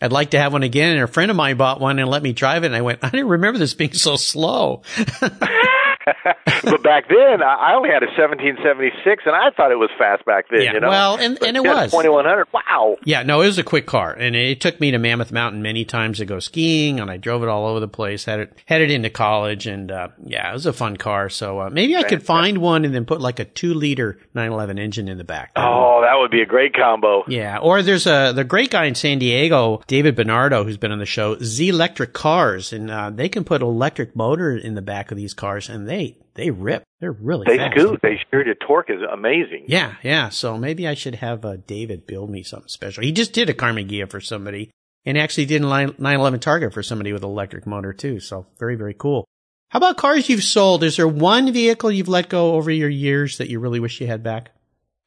I'd 0.00 0.12
like 0.12 0.30
to 0.30 0.38
have 0.38 0.52
one 0.52 0.62
again. 0.62 0.92
And 0.92 1.02
a 1.02 1.06
friend 1.06 1.30
of 1.30 1.36
mine 1.36 1.56
bought 1.56 1.80
one 1.80 1.98
and 1.98 2.10
let 2.10 2.22
me 2.22 2.32
drive 2.32 2.64
it. 2.64 2.68
And 2.68 2.76
I 2.76 2.82
went, 2.82 3.00
I 3.02 3.10
didn't 3.10 3.28
remember 3.28 3.58
this 3.58 3.74
being 3.74 3.92
so 3.92 4.16
slow. 4.16 4.82
but 6.64 6.82
back 6.82 7.08
then, 7.08 7.42
I 7.42 7.54
I 7.66 7.74
only 7.74 7.90
had 7.90 8.02
a 8.02 8.06
1776, 8.06 9.24
and 9.26 9.34
I 9.34 9.50
thought 9.56 9.72
it 9.72 9.76
was 9.78 9.90
fast 9.98 10.24
back 10.24 10.46
then. 10.50 10.62
Yeah, 10.62 10.72
you 10.74 10.80
know? 10.80 10.88
well, 10.88 11.16
and- 11.16 11.36
But 11.38 11.48
and 11.48 11.56
it 11.56 11.60
was. 11.64 11.90
2100. 11.90 12.46
Wow. 12.52 12.96
Yeah, 13.04 13.22
no, 13.24 13.40
it 13.42 13.46
was 13.46 13.58
a 13.58 13.64
quick 13.64 13.86
car, 13.86 14.12
and 14.12 14.36
it 14.36 14.60
took 14.60 14.80
me 14.80 14.92
to 14.92 14.98
Mammoth 14.98 15.32
Mountain 15.32 15.62
many 15.62 15.84
times 15.84 16.18
to 16.18 16.24
go 16.24 16.38
skiing, 16.38 17.00
and 17.00 17.10
I 17.10 17.16
drove 17.16 17.42
it 17.42 17.48
all 17.48 17.66
over 17.66 17.80
the 17.80 17.88
place. 17.88 18.24
Had 18.24 18.40
it 18.40 18.52
headed 18.66 18.90
into 18.90 19.10
college, 19.10 19.66
and 19.66 19.90
uh, 19.90 20.08
yeah, 20.24 20.48
it 20.50 20.52
was 20.52 20.66
a 20.66 20.72
fun 20.72 20.96
car. 20.96 21.28
So 21.28 21.60
uh, 21.60 21.70
maybe 21.70 21.96
I 21.96 22.04
could 22.04 22.22
find 22.22 22.58
one 22.58 22.84
and 22.84 22.94
then 22.94 23.04
put 23.04 23.20
like 23.20 23.40
a 23.40 23.44
two 23.44 23.74
liter 23.74 24.18
911 24.34 24.78
engine 24.78 25.08
in 25.08 25.18
the 25.18 25.24
back. 25.24 25.50
Oh, 25.56 25.95
that 26.02 26.14
would 26.18 26.30
be 26.30 26.42
a 26.42 26.46
great 26.46 26.74
combo. 26.74 27.24
Yeah, 27.28 27.58
or 27.58 27.82
there's 27.82 28.06
a 28.06 28.32
the 28.34 28.44
great 28.44 28.70
guy 28.70 28.84
in 28.86 28.94
San 28.94 29.18
Diego, 29.18 29.82
David 29.86 30.16
Benardo, 30.16 30.64
who's 30.64 30.76
been 30.76 30.92
on 30.92 30.98
the 30.98 31.06
show, 31.06 31.36
Zelectric 31.36 32.12
Cars, 32.12 32.72
and 32.72 32.90
uh, 32.90 33.10
they 33.10 33.28
can 33.28 33.44
put 33.44 33.62
electric 33.62 34.14
motor 34.16 34.56
in 34.56 34.74
the 34.74 34.82
back 34.82 35.10
of 35.10 35.16
these 35.16 35.34
cars, 35.34 35.68
and 35.68 35.88
they 35.88 36.16
they 36.34 36.50
rip. 36.50 36.82
They're 37.00 37.12
really 37.12 37.44
They 37.46 37.58
fast. 37.58 37.76
scoot. 37.78 38.00
They 38.02 38.18
sure. 38.30 38.44
The 38.44 38.54
torque 38.66 38.90
is 38.90 39.00
amazing. 39.10 39.64
Yeah, 39.68 39.94
yeah. 40.02 40.28
So 40.30 40.56
maybe 40.58 40.86
I 40.88 40.94
should 40.94 41.16
have 41.16 41.44
uh, 41.44 41.56
David 41.66 42.06
build 42.06 42.30
me 42.30 42.42
something 42.42 42.68
special. 42.68 43.02
He 43.04 43.12
just 43.12 43.32
did 43.32 43.48
a 43.50 43.54
Karmann 43.54 43.88
Ghia 43.88 44.08
for 44.10 44.20
somebody 44.20 44.70
and 45.04 45.16
actually 45.16 45.46
did 45.46 45.62
a 45.62 45.66
911 45.66 46.40
Targa 46.40 46.72
for 46.72 46.82
somebody 46.82 47.12
with 47.12 47.22
an 47.22 47.30
electric 47.30 47.66
motor 47.66 47.92
too. 47.92 48.18
So 48.20 48.46
very, 48.58 48.76
very 48.76 48.94
cool. 48.94 49.24
How 49.70 49.78
about 49.78 49.96
cars 49.96 50.28
you've 50.28 50.42
sold? 50.44 50.82
Is 50.84 50.96
there 50.96 51.08
one 51.08 51.52
vehicle 51.52 51.90
you've 51.90 52.08
let 52.08 52.28
go 52.28 52.54
over 52.54 52.70
your 52.70 52.88
years 52.88 53.38
that 53.38 53.48
you 53.50 53.58
really 53.60 53.80
wish 53.80 54.00
you 54.00 54.06
had 54.06 54.22
back? 54.22 54.50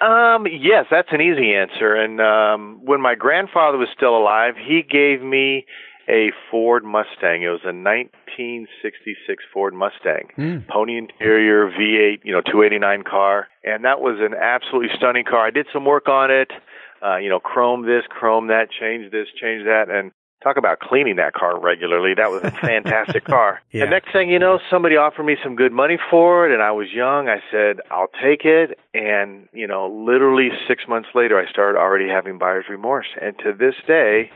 Um, 0.01 0.47
yes, 0.47 0.85
that's 0.89 1.09
an 1.11 1.21
easy 1.21 1.53
answer. 1.53 1.93
And 1.95 2.21
um, 2.21 2.79
when 2.85 3.01
my 3.01 3.15
grandfather 3.15 3.77
was 3.77 3.89
still 3.95 4.15
alive, 4.17 4.53
he 4.57 4.81
gave 4.81 5.21
me 5.21 5.65
a 6.07 6.31
Ford 6.49 6.83
Mustang. 6.83 7.43
It 7.43 7.49
was 7.49 7.61
a 7.65 7.75
1966 7.75 9.43
Ford 9.53 9.73
Mustang, 9.73 10.29
Mm. 10.37 10.67
pony 10.67 10.97
interior, 10.97 11.69
V8, 11.69 12.21
you 12.23 12.31
know, 12.31 12.41
289 12.41 13.03
car, 13.03 13.47
and 13.63 13.83
that 13.85 13.99
was 13.99 14.17
an 14.19 14.33
absolutely 14.33 14.89
stunning 14.97 15.25
car. 15.25 15.45
I 15.45 15.51
did 15.51 15.67
some 15.71 15.85
work 15.85 16.07
on 16.07 16.31
it, 16.31 16.51
uh, 17.05 17.17
you 17.17 17.29
know, 17.29 17.39
chrome 17.39 17.85
this, 17.85 18.03
chrome 18.09 18.47
that, 18.47 18.69
change 18.71 19.11
this, 19.11 19.27
change 19.39 19.65
that, 19.65 19.89
and 19.89 20.11
talk 20.43 20.57
about 20.57 20.79
cleaning 20.79 21.17
that 21.17 21.33
car 21.33 21.59
regularly. 21.59 22.13
That 22.15 22.31
was 22.31 22.43
a 22.43 22.51
fantastic 22.61 23.25
car. 23.25 23.61
Yeah. 23.71 23.85
The 23.85 23.91
next 23.91 24.11
thing 24.11 24.29
you 24.29 24.39
know, 24.39 24.59
somebody 24.69 24.95
offered 24.95 25.23
me 25.23 25.37
some 25.43 25.55
good 25.55 25.71
money 25.71 25.97
for 26.09 26.47
it, 26.47 26.53
and 26.53 26.61
I 26.61 26.71
was 26.71 26.87
young. 26.93 27.27
I 27.27 27.41
said, 27.51 27.81
I'll 27.91 28.11
take 28.21 28.45
it. 28.45 28.79
And, 28.93 29.47
you 29.53 29.67
know, 29.67 29.87
literally 29.87 30.49
six 30.67 30.83
months 30.87 31.09
later, 31.13 31.39
I 31.39 31.49
started 31.49 31.77
already 31.77 32.07
having 32.07 32.37
buyer's 32.37 32.65
remorse. 32.69 33.07
And 33.21 33.37
to 33.39 33.53
this 33.53 33.75
day, 33.85 34.31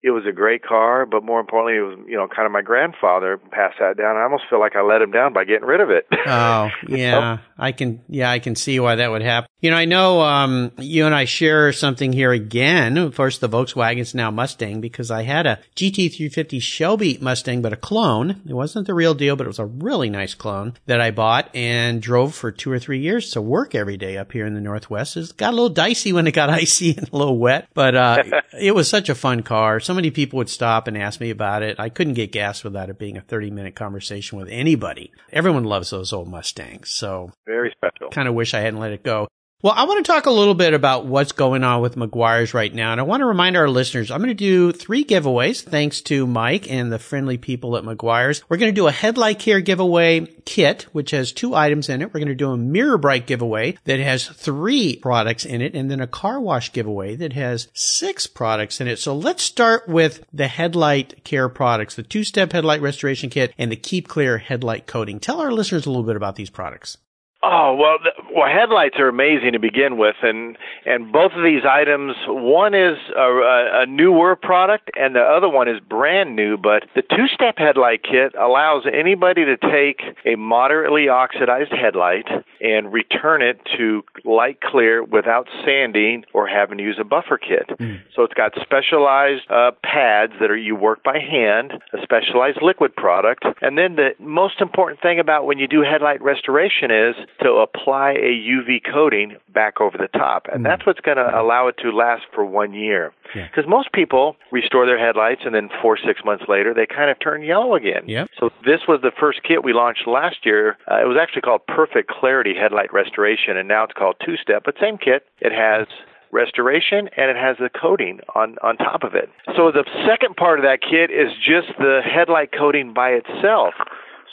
it 0.00 0.10
was 0.10 0.24
a 0.28 0.32
great 0.32 0.62
car, 0.62 1.06
but 1.06 1.24
more 1.24 1.40
importantly, 1.40 1.76
it 1.76 1.82
was, 1.82 2.06
you 2.08 2.16
know, 2.16 2.28
kind 2.28 2.46
of 2.46 2.52
my 2.52 2.62
grandfather 2.62 3.36
passed 3.50 3.78
that 3.80 3.96
down. 3.96 4.16
I 4.16 4.22
almost 4.22 4.44
feel 4.48 4.60
like 4.60 4.76
I 4.76 4.82
let 4.82 5.02
him 5.02 5.10
down 5.10 5.32
by 5.32 5.44
getting 5.44 5.66
rid 5.66 5.80
of 5.80 5.90
it. 5.90 6.06
Oh, 6.28 6.68
yeah. 6.88 7.38
I 7.56 7.72
can, 7.72 8.02
yeah, 8.06 8.30
I 8.30 8.38
can 8.38 8.54
see 8.54 8.78
why 8.78 8.96
that 8.96 9.10
would 9.10 9.22
happen. 9.22 9.48
You 9.60 9.70
know, 9.70 9.76
I 9.76 9.86
know, 9.86 10.20
um, 10.20 10.72
you 10.78 11.06
and 11.06 11.14
I 11.14 11.24
share 11.24 11.72
something 11.72 12.12
here 12.12 12.32
again. 12.32 12.98
Of 12.98 13.16
course, 13.16 13.38
the 13.38 13.48
Volkswagen's 13.48 14.14
now 14.14 14.30
Mustang 14.30 14.82
because 14.82 15.10
I 15.10 15.22
had 15.22 15.46
a 15.46 15.58
GT350 15.74 16.60
Shelby 16.60 17.18
Mustang, 17.20 17.62
but 17.62 17.72
a 17.72 17.76
clone. 17.76 18.42
It 18.46 18.52
wasn't 18.52 18.86
the 18.86 18.94
real 18.94 19.14
deal, 19.14 19.36
but 19.36 19.46
it 19.46 19.48
was 19.48 19.58
a 19.58 19.64
really 19.64 20.10
nice 20.10 20.34
clone 20.34 20.74
that 20.84 21.00
I 21.00 21.10
bought 21.10 21.48
and 21.56 22.02
drove 22.02 22.34
for 22.34 22.52
two 22.52 22.70
or 22.70 22.78
three 22.78 23.00
years 23.00 23.30
to 23.30 23.40
work 23.40 23.74
every 23.74 23.96
day 23.96 24.18
up 24.18 24.30
here 24.30 24.46
in 24.46 24.54
the 24.54 24.60
Northwest. 24.60 25.16
It 25.16 25.34
got 25.38 25.50
a 25.50 25.56
little 25.56 25.70
dicey 25.70 26.12
when 26.12 26.26
it 26.26 26.32
got 26.32 26.50
icy 26.50 26.94
and 26.94 27.08
a 27.10 27.16
little 27.16 27.38
wet, 27.38 27.68
but, 27.72 27.96
uh, 27.96 28.22
it 28.60 28.74
was 28.74 28.88
such 28.88 29.08
a 29.08 29.14
fun 29.14 29.42
car. 29.42 29.80
So 29.88 29.94
many 29.94 30.10
people 30.10 30.36
would 30.36 30.50
stop 30.50 30.86
and 30.86 30.98
ask 30.98 31.18
me 31.18 31.30
about 31.30 31.62
it. 31.62 31.80
I 31.80 31.88
couldn't 31.88 32.12
get 32.12 32.30
gas 32.30 32.62
without 32.62 32.90
it 32.90 32.98
being 32.98 33.16
a 33.16 33.22
30 33.22 33.50
minute 33.50 33.74
conversation 33.74 34.36
with 34.36 34.46
anybody. 34.50 35.10
Everyone 35.32 35.64
loves 35.64 35.88
those 35.88 36.12
old 36.12 36.28
Mustangs. 36.28 36.90
So 36.90 37.32
Very 37.46 37.74
special. 37.74 38.10
kind 38.10 38.28
of 38.28 38.34
wish 38.34 38.52
I 38.52 38.60
hadn't 38.60 38.80
let 38.80 38.92
it 38.92 39.02
go. 39.02 39.28
Well, 39.60 39.74
I 39.76 39.86
want 39.86 40.06
to 40.06 40.12
talk 40.12 40.26
a 40.26 40.30
little 40.30 40.54
bit 40.54 40.72
about 40.72 41.06
what's 41.06 41.32
going 41.32 41.64
on 41.64 41.82
with 41.82 41.96
Meguiar's 41.96 42.54
right 42.54 42.72
now. 42.72 42.92
And 42.92 43.00
I 43.00 43.02
want 43.02 43.22
to 43.22 43.26
remind 43.26 43.56
our 43.56 43.68
listeners, 43.68 44.08
I'm 44.08 44.20
going 44.20 44.28
to 44.28 44.34
do 44.34 44.70
three 44.70 45.04
giveaways 45.04 45.64
thanks 45.64 46.00
to 46.02 46.28
Mike 46.28 46.70
and 46.70 46.92
the 46.92 46.98
friendly 47.00 47.38
people 47.38 47.76
at 47.76 47.82
Meguiar's. 47.82 48.48
We're 48.48 48.58
going 48.58 48.72
to 48.72 48.80
do 48.80 48.86
a 48.86 48.92
headlight 48.92 49.40
care 49.40 49.60
giveaway 49.60 50.26
kit, 50.44 50.86
which 50.92 51.10
has 51.10 51.32
two 51.32 51.56
items 51.56 51.88
in 51.88 52.02
it. 52.02 52.14
We're 52.14 52.20
going 52.20 52.28
to 52.28 52.36
do 52.36 52.52
a 52.52 52.56
mirror 52.56 52.98
bright 52.98 53.26
giveaway 53.26 53.76
that 53.82 53.98
has 53.98 54.28
three 54.28 54.94
products 54.94 55.44
in 55.44 55.60
it 55.60 55.74
and 55.74 55.90
then 55.90 56.00
a 56.00 56.06
car 56.06 56.40
wash 56.40 56.72
giveaway 56.72 57.16
that 57.16 57.32
has 57.32 57.66
six 57.74 58.28
products 58.28 58.80
in 58.80 58.86
it. 58.86 59.00
So 59.00 59.12
let's 59.16 59.42
start 59.42 59.88
with 59.88 60.24
the 60.32 60.46
headlight 60.46 61.24
care 61.24 61.48
products, 61.48 61.96
the 61.96 62.04
two-step 62.04 62.52
headlight 62.52 62.80
restoration 62.80 63.28
kit 63.28 63.52
and 63.58 63.72
the 63.72 63.76
keep 63.76 64.06
clear 64.06 64.38
headlight 64.38 64.86
coating. 64.86 65.18
Tell 65.18 65.40
our 65.40 65.50
listeners 65.50 65.84
a 65.84 65.90
little 65.90 66.06
bit 66.06 66.14
about 66.14 66.36
these 66.36 66.48
products. 66.48 66.96
Oh 67.40 67.76
well, 67.76 67.98
the, 68.02 68.10
well, 68.34 68.50
headlights 68.50 68.96
are 68.98 69.06
amazing 69.06 69.52
to 69.52 69.60
begin 69.60 69.96
with, 69.96 70.16
and 70.22 70.58
and 70.84 71.12
both 71.12 71.30
of 71.36 71.44
these 71.44 71.62
items, 71.64 72.16
one 72.26 72.74
is 72.74 72.98
a, 73.16 73.82
a, 73.82 73.86
newer 73.86 74.34
product, 74.34 74.90
and 74.98 75.14
the 75.14 75.20
other 75.20 75.48
one 75.48 75.68
is 75.68 75.78
brand 75.78 76.34
new. 76.34 76.56
But 76.56 76.86
the 76.96 77.02
two-step 77.02 77.54
headlight 77.56 78.02
kit 78.02 78.34
allows 78.34 78.86
anybody 78.92 79.44
to 79.44 79.56
take 79.56 80.02
a 80.26 80.34
moderately 80.34 81.08
oxidized 81.08 81.70
headlight 81.70 82.26
and 82.60 82.92
return 82.92 83.40
it 83.40 83.60
to 83.76 84.02
light 84.24 84.60
clear 84.60 85.04
without 85.04 85.46
sanding 85.64 86.24
or 86.34 86.48
having 86.48 86.78
to 86.78 86.82
use 86.82 86.98
a 87.00 87.04
buffer 87.04 87.38
kit. 87.38 87.70
So 88.16 88.24
it's 88.24 88.34
got 88.34 88.54
specialized 88.60 89.48
uh, 89.48 89.70
pads 89.84 90.32
that 90.40 90.50
are 90.50 90.56
you 90.56 90.74
work 90.74 91.04
by 91.04 91.20
hand, 91.20 91.74
a 91.92 92.02
specialized 92.02 92.58
liquid 92.62 92.96
product, 92.96 93.44
and 93.62 93.78
then 93.78 93.94
the 93.94 94.10
most 94.18 94.60
important 94.60 95.00
thing 95.00 95.20
about 95.20 95.46
when 95.46 95.58
you 95.58 95.68
do 95.68 95.82
headlight 95.82 96.20
restoration 96.20 96.90
is 96.90 97.14
to 97.42 97.50
apply 97.52 98.12
a 98.12 98.32
UV 98.32 98.80
coating 98.90 99.36
back 99.52 99.80
over 99.80 99.96
the 99.96 100.08
top, 100.08 100.46
and 100.52 100.64
that's 100.64 100.84
what's 100.86 101.00
going 101.00 101.16
to 101.16 101.40
allow 101.40 101.68
it 101.68 101.76
to 101.78 101.90
last 101.90 102.24
for 102.34 102.44
one 102.44 102.74
year. 102.74 103.12
Yeah. 103.34 103.46
Because 103.48 103.68
most 103.68 103.92
people 103.92 104.36
restore 104.50 104.86
their 104.86 104.98
headlights 104.98 105.42
and 105.44 105.54
then 105.54 105.68
four 105.82 105.98
six 105.98 106.22
months 106.24 106.44
later 106.48 106.72
they 106.74 106.86
kind 106.86 107.10
of 107.10 107.18
turn 107.20 107.42
yellow 107.42 107.74
again. 107.74 108.02
Yep. 108.06 108.30
So 108.38 108.50
this 108.64 108.80
was 108.88 109.00
the 109.02 109.12
first 109.18 109.42
kit 109.42 109.62
we 109.62 109.72
launched 109.72 110.06
last 110.06 110.44
year. 110.44 110.76
Uh, 110.90 111.02
it 111.02 111.06
was 111.06 111.16
actually 111.20 111.42
called 111.42 111.66
Perfect 111.66 112.10
Clarity 112.10 112.54
Headlight 112.54 112.92
Restoration, 112.92 113.56
and 113.56 113.68
now 113.68 113.84
it's 113.84 113.92
called 113.92 114.16
Two 114.24 114.36
Step, 114.36 114.62
but 114.64 114.74
same 114.80 114.98
kit. 114.98 115.26
It 115.40 115.52
has 115.52 115.86
restoration 116.30 117.08
and 117.16 117.30
it 117.30 117.36
has 117.36 117.56
the 117.58 117.70
coating 117.70 118.20
on 118.34 118.56
on 118.62 118.76
top 118.76 119.02
of 119.02 119.14
it. 119.14 119.30
So 119.56 119.72
the 119.72 119.84
second 120.06 120.36
part 120.36 120.58
of 120.58 120.64
that 120.64 120.80
kit 120.82 121.10
is 121.10 121.32
just 121.36 121.68
the 121.78 122.00
headlight 122.04 122.50
coating 122.52 122.92
by 122.92 123.10
itself. 123.10 123.74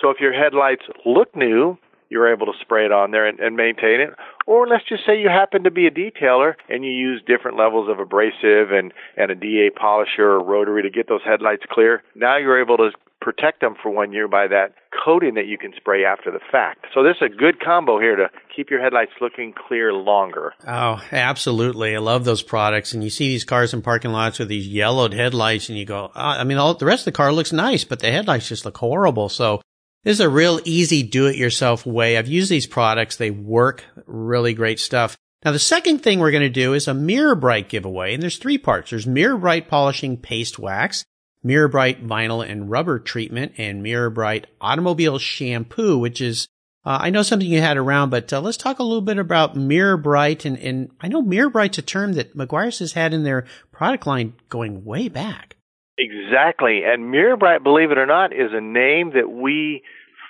So 0.01 0.09
if 0.09 0.19
your 0.19 0.33
headlights 0.33 0.83
look 1.05 1.35
new, 1.35 1.77
you're 2.09 2.31
able 2.31 2.45
to 2.45 2.53
spray 2.61 2.85
it 2.85 2.91
on 2.91 3.11
there 3.11 3.27
and, 3.27 3.39
and 3.39 3.55
maintain 3.55 4.01
it. 4.01 4.09
Or 4.45 4.67
let's 4.67 4.87
just 4.87 5.05
say 5.05 5.19
you 5.19 5.29
happen 5.29 5.63
to 5.63 5.71
be 5.71 5.87
a 5.87 5.91
detailer 5.91 6.53
and 6.69 6.83
you 6.83 6.91
use 6.91 7.21
different 7.25 7.57
levels 7.57 7.89
of 7.89 7.99
abrasive 7.99 8.71
and, 8.71 8.93
and 9.17 9.31
a 9.31 9.35
DA 9.35 9.69
polisher 9.69 10.31
or 10.31 10.43
rotary 10.43 10.83
to 10.83 10.89
get 10.89 11.07
those 11.07 11.21
headlights 11.25 11.63
clear. 11.69 12.03
Now 12.15 12.37
you're 12.37 12.61
able 12.61 12.77
to 12.77 12.91
protect 13.25 13.59
them 13.59 13.75
for 13.81 13.89
one 13.89 14.11
year 14.13 14.27
by 14.27 14.47
that 14.47 14.75
coating 15.03 15.33
that 15.33 15.47
you 15.47 15.57
can 15.57 15.73
spray 15.75 16.05
after 16.05 16.31
the 16.31 16.39
fact. 16.51 16.85
So 16.93 17.01
this 17.01 17.15
is 17.17 17.31
a 17.33 17.35
good 17.35 17.59
combo 17.59 17.99
here 17.99 18.15
to 18.15 18.29
keep 18.55 18.69
your 18.69 18.81
headlights 18.81 19.13
looking 19.19 19.51
clear 19.67 19.91
longer. 19.91 20.53
Oh, 20.65 21.01
absolutely. 21.11 21.95
I 21.95 21.99
love 21.99 22.23
those 22.23 22.43
products. 22.43 22.93
And 22.93 23.03
you 23.03 23.09
see 23.09 23.29
these 23.29 23.43
cars 23.43 23.73
in 23.73 23.81
parking 23.81 24.11
lots 24.11 24.37
with 24.37 24.47
these 24.47 24.67
yellowed 24.67 25.13
headlights 25.13 25.69
and 25.69 25.77
you 25.77 25.85
go, 25.85 26.11
ah, 26.13 26.39
I 26.39 26.43
mean, 26.43 26.57
all, 26.57 26.75
the 26.75 26.85
rest 26.85 27.01
of 27.01 27.05
the 27.05 27.17
car 27.17 27.33
looks 27.33 27.51
nice, 27.51 27.83
but 27.83 27.99
the 27.99 28.11
headlights 28.11 28.47
just 28.47 28.63
look 28.63 28.77
horrible. 28.77 29.27
So 29.29 29.61
this 30.05 30.13
is 30.13 30.21
a 30.21 30.29
real 30.29 30.61
easy 30.63 31.03
do 31.03 31.25
it 31.25 31.35
yourself 31.35 31.85
way. 31.85 32.17
I've 32.17 32.29
used 32.29 32.49
these 32.49 32.67
products. 32.67 33.17
They 33.17 33.31
work 33.31 33.83
really 34.05 34.53
great 34.53 34.79
stuff. 34.79 35.17
Now, 35.43 35.51
the 35.51 35.59
second 35.59 35.99
thing 35.99 36.19
we're 36.19 36.31
going 36.31 36.41
to 36.43 36.49
do 36.49 36.73
is 36.73 36.87
a 36.87 36.93
Mirror 36.93 37.35
Bright 37.35 37.67
giveaway. 37.67 38.13
And 38.13 38.23
there's 38.23 38.37
three 38.37 38.57
parts. 38.57 38.91
There's 38.91 39.05
Mirror 39.05 39.39
Bright 39.39 39.67
Polishing 39.67 40.15
Paste 40.15 40.57
Wax, 40.57 41.03
MirrorBrite 41.45 42.05
vinyl 42.05 42.47
and 42.47 42.69
rubber 42.69 42.97
treatment 42.99 43.53
and 43.57 43.83
MirrorBrite 43.83 44.45
automobile 44.59 45.19
shampoo, 45.19 45.97
which 45.97 46.19
is 46.21 46.47
uh, 46.83 46.99
I 47.01 47.09
know 47.09 47.23
something 47.23 47.49
you 47.49 47.61
had 47.61 47.77
around, 47.77 48.11
but 48.11 48.31
uh, 48.31 48.41
let's 48.41 48.57
talk 48.57 48.77
a 48.77 48.83
little 48.83 49.01
bit 49.01 49.17
about 49.17 49.55
MirrorBrite. 49.55 50.45
And, 50.45 50.57
and 50.59 50.91
I 51.01 51.07
know 51.07 51.23
MirrorBrite's 51.23 51.79
a 51.79 51.81
term 51.81 52.13
that 52.13 52.37
Meguiar's 52.37 52.79
has 52.79 52.93
had 52.93 53.13
in 53.13 53.23
their 53.23 53.45
product 53.71 54.05
line 54.05 54.33
going 54.49 54.85
way 54.85 55.07
back. 55.07 55.54
Exactly. 55.97 56.83
And 56.83 57.13
MirrorBrite, 57.13 57.63
believe 57.63 57.91
it 57.91 57.97
or 57.97 58.05
not, 58.05 58.33
is 58.33 58.51
a 58.51 58.61
name 58.61 59.11
that 59.13 59.29
we 59.29 59.83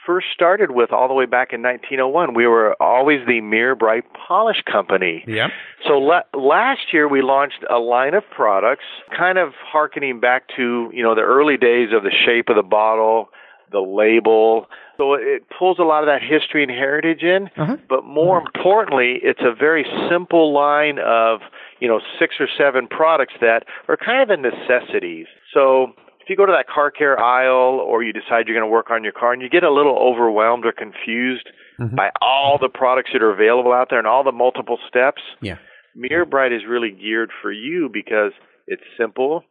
first 0.05 0.27
started 0.33 0.71
with 0.71 0.91
all 0.91 1.07
the 1.07 1.13
way 1.13 1.25
back 1.25 1.51
in 1.51 1.61
1901. 1.63 2.33
We 2.35 2.47
were 2.47 2.75
always 2.81 3.25
the 3.25 3.41
MirrorBrite 3.41 4.03
Polish 4.27 4.61
Company. 4.71 5.23
Yep. 5.27 5.49
So 5.87 5.93
la- 5.93 6.21
last 6.33 6.93
year 6.93 7.07
we 7.07 7.21
launched 7.21 7.65
a 7.69 7.77
line 7.77 8.13
of 8.13 8.23
products, 8.29 8.85
kind 9.15 9.37
of 9.37 9.53
harkening 9.59 10.19
back 10.19 10.43
to 10.55 10.89
you 10.93 11.03
know 11.03 11.15
the 11.15 11.21
early 11.21 11.57
days 11.57 11.89
of 11.95 12.03
the 12.03 12.11
shape 12.11 12.49
of 12.49 12.55
the 12.55 12.63
bottle, 12.63 13.29
the 13.71 13.79
label. 13.79 14.67
So 14.97 15.15
it 15.15 15.43
pulls 15.57 15.79
a 15.79 15.83
lot 15.83 16.03
of 16.03 16.07
that 16.07 16.21
history 16.21 16.63
and 16.63 16.71
heritage 16.71 17.21
in, 17.21 17.49
uh-huh. 17.57 17.77
but 17.89 18.05
more 18.05 18.37
uh-huh. 18.37 18.51
importantly, 18.55 19.19
it's 19.21 19.41
a 19.41 19.53
very 19.53 19.85
simple 20.09 20.53
line 20.53 20.99
of, 20.99 21.41
you 21.79 21.87
know, 21.87 21.99
six 22.17 22.35
or 22.39 22.47
seven 22.57 22.87
products 22.87 23.33
that 23.41 23.65
are 23.89 23.97
kind 23.97 24.21
of 24.21 24.29
the 24.29 24.37
necessities. 24.37 25.27
So 25.55 25.93
if 26.19 26.29
you 26.29 26.35
go 26.35 26.45
to 26.45 26.51
that 26.51 26.67
car 26.67 26.91
care 26.91 27.19
aisle 27.19 27.79
or 27.79 28.03
you 28.03 28.11
decide 28.11 28.47
you're 28.47 28.57
going 28.57 28.67
to 28.67 28.71
work 28.71 28.91
on 28.91 29.03
your 29.03 29.13
car 29.13 29.31
and 29.31 29.41
you 29.41 29.49
get 29.49 29.63
a 29.63 29.71
little 29.71 29.97
overwhelmed 29.97 30.65
or 30.65 30.71
confused 30.71 31.47
mm-hmm. 31.79 31.95
by 31.95 32.09
all 32.21 32.57
the 32.59 32.69
products 32.69 33.11
that 33.13 33.23
are 33.23 33.31
available 33.31 33.71
out 33.71 33.87
there 33.89 33.99
and 33.99 34.07
all 34.07 34.23
the 34.23 34.31
multiple 34.31 34.77
steps, 34.87 35.21
yeah. 35.41 35.57
MirrorBrite 35.95 36.53
is 36.53 36.63
really 36.67 36.91
geared 36.91 37.31
for 37.41 37.51
you 37.51 37.89
because 37.91 38.33
it's 38.67 38.83
simple. 38.99 39.43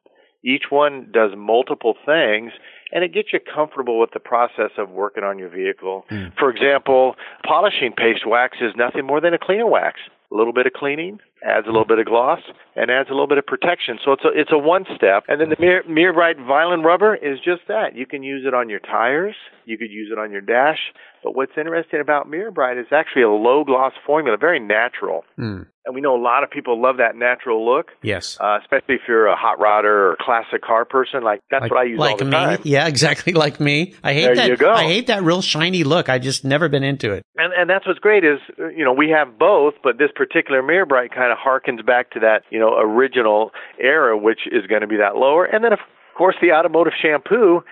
Each 0.45 0.65
one 0.69 1.09
does 1.11 1.31
multiple 1.37 1.95
things 2.05 2.53
and 2.93 3.03
it 3.03 3.15
gets 3.15 3.29
you 3.33 3.41
comfortable 3.41 3.99
with 3.99 4.11
the 4.13 4.21
process 4.21 4.71
of 4.77 4.91
working 4.91 5.25
on 5.25 5.39
your 5.39 5.49
vehicle. 5.49 6.05
Mm. 6.11 6.33
For 6.39 6.51
example, 6.51 7.15
polishing 7.47 7.93
paste 7.97 8.27
wax 8.27 8.59
is 8.61 8.73
nothing 8.77 9.07
more 9.07 9.21
than 9.21 9.33
a 9.33 9.39
cleaner 9.39 9.67
wax. 9.67 10.01
A 10.33 10.37
little 10.37 10.53
bit 10.53 10.67
of 10.67 10.73
cleaning 10.73 11.19
adds 11.45 11.67
a 11.67 11.71
little 11.71 11.87
bit 11.87 11.99
of 11.99 12.07
gloss 12.07 12.41
and 12.75 12.91
adds 12.91 13.09
a 13.11 13.13
little 13.13 13.29
bit 13.29 13.39
of 13.39 13.47
protection. 13.47 13.99
So 14.05 14.13
it's 14.13 14.25
a 14.25 14.29
it's 14.35 14.53
a 14.53 14.59
one 14.59 14.85
step. 14.97 15.25
And 15.29 15.41
then 15.41 15.51
the 15.51 15.57
Mir- 15.59 15.85
MirrorBrite 15.85 16.39
Vinyl 16.39 16.83
Rubber 16.83 17.15
is 17.15 17.39
just 17.39 17.63
that. 17.69 17.95
You 17.95 18.07
can 18.07 18.23
use 18.23 18.45
it 18.47 18.55
on 18.55 18.69
your 18.69 18.81
tires. 18.81 19.37
You 19.67 19.79
could 19.79 19.91
use 19.91 20.11
it 20.13 20.19
on 20.19 20.31
your 20.31 20.41
dash. 20.41 20.79
But 21.23 21.35
what's 21.35 21.53
interesting 21.57 22.01
about 22.01 22.31
MirrorBrite 22.31 22.79
is 22.79 22.87
actually 22.93 23.23
a 23.23 23.31
low 23.31 23.65
gloss 23.65 23.95
formula, 24.05 24.37
very 24.37 24.61
natural. 24.61 25.25
Mm. 25.39 25.67
And 25.87 25.95
we 25.95 26.01
know 26.01 26.17
a 26.17 26.21
lot 26.21 26.45
of 26.45 26.51
people 26.51 26.81
love 26.81 26.99
that 26.99 27.17
natural 27.17 27.65
look. 27.65 27.89
Yes. 28.03 28.39
Uh, 28.41 28.59
especially 28.61 28.97
if 28.97 29.03
you're 29.09 29.27
a 29.27 29.37
hot 29.37 29.59
rodder 29.59 30.13
or 30.13 30.17
classic 30.21 30.63
car 30.63 30.85
person. 30.85 31.23
Like 31.23 31.41
that's 31.51 31.63
like, 31.63 31.71
what 31.71 31.81
I 31.81 31.85
use 31.85 31.99
like 31.99 32.13
all 32.13 32.19
the 32.19 32.25
me. 32.27 32.31
time. 32.31 32.59
Yeah, 32.65 32.87
exactly 32.95 33.33
like 33.33 33.59
me. 33.61 33.95
I 34.03 34.13
hate 34.13 34.25
there 34.25 34.35
that. 34.37 34.49
You 34.49 34.57
go. 34.57 34.73
I 34.73 34.85
hate 34.85 35.07
that 35.07 35.23
real 35.23 35.43
shiny 35.43 35.85
look. 35.85 36.09
I 36.09 36.19
just 36.19 36.45
never 36.45 36.69
been 36.69 36.85
into 36.85 37.13
it. 37.13 37.25
And 37.37 37.53
and 37.53 37.69
that's 37.69 37.87
what's 37.87 37.99
great 37.99 38.25
is 38.25 38.39
you 38.77 38.85
know 38.85 38.93
we 38.93 39.11
have 39.11 39.39
both, 39.39 39.75
but 39.83 39.99
this 39.99 40.11
particular 40.15 40.63
MirrorBrite 40.63 41.15
kind 41.15 41.33
of 41.33 41.34
harkens 41.35 41.85
back 41.85 42.11
to 42.13 42.21
that 42.21 42.43
you 42.51 42.59
know 42.59 42.79
original 42.79 43.53
era, 43.79 44.17
which 44.17 44.41
is 44.51 44.67
going 44.67 44.83
to 44.83 44.87
be 44.87 44.97
that 44.97 45.17
lower. 45.17 45.45
And 45.45 45.65
then 45.65 45.73
of 45.73 45.81
course 46.17 46.37
the 46.41 46.53
automotive 46.53 46.93
shampoo 47.01 47.63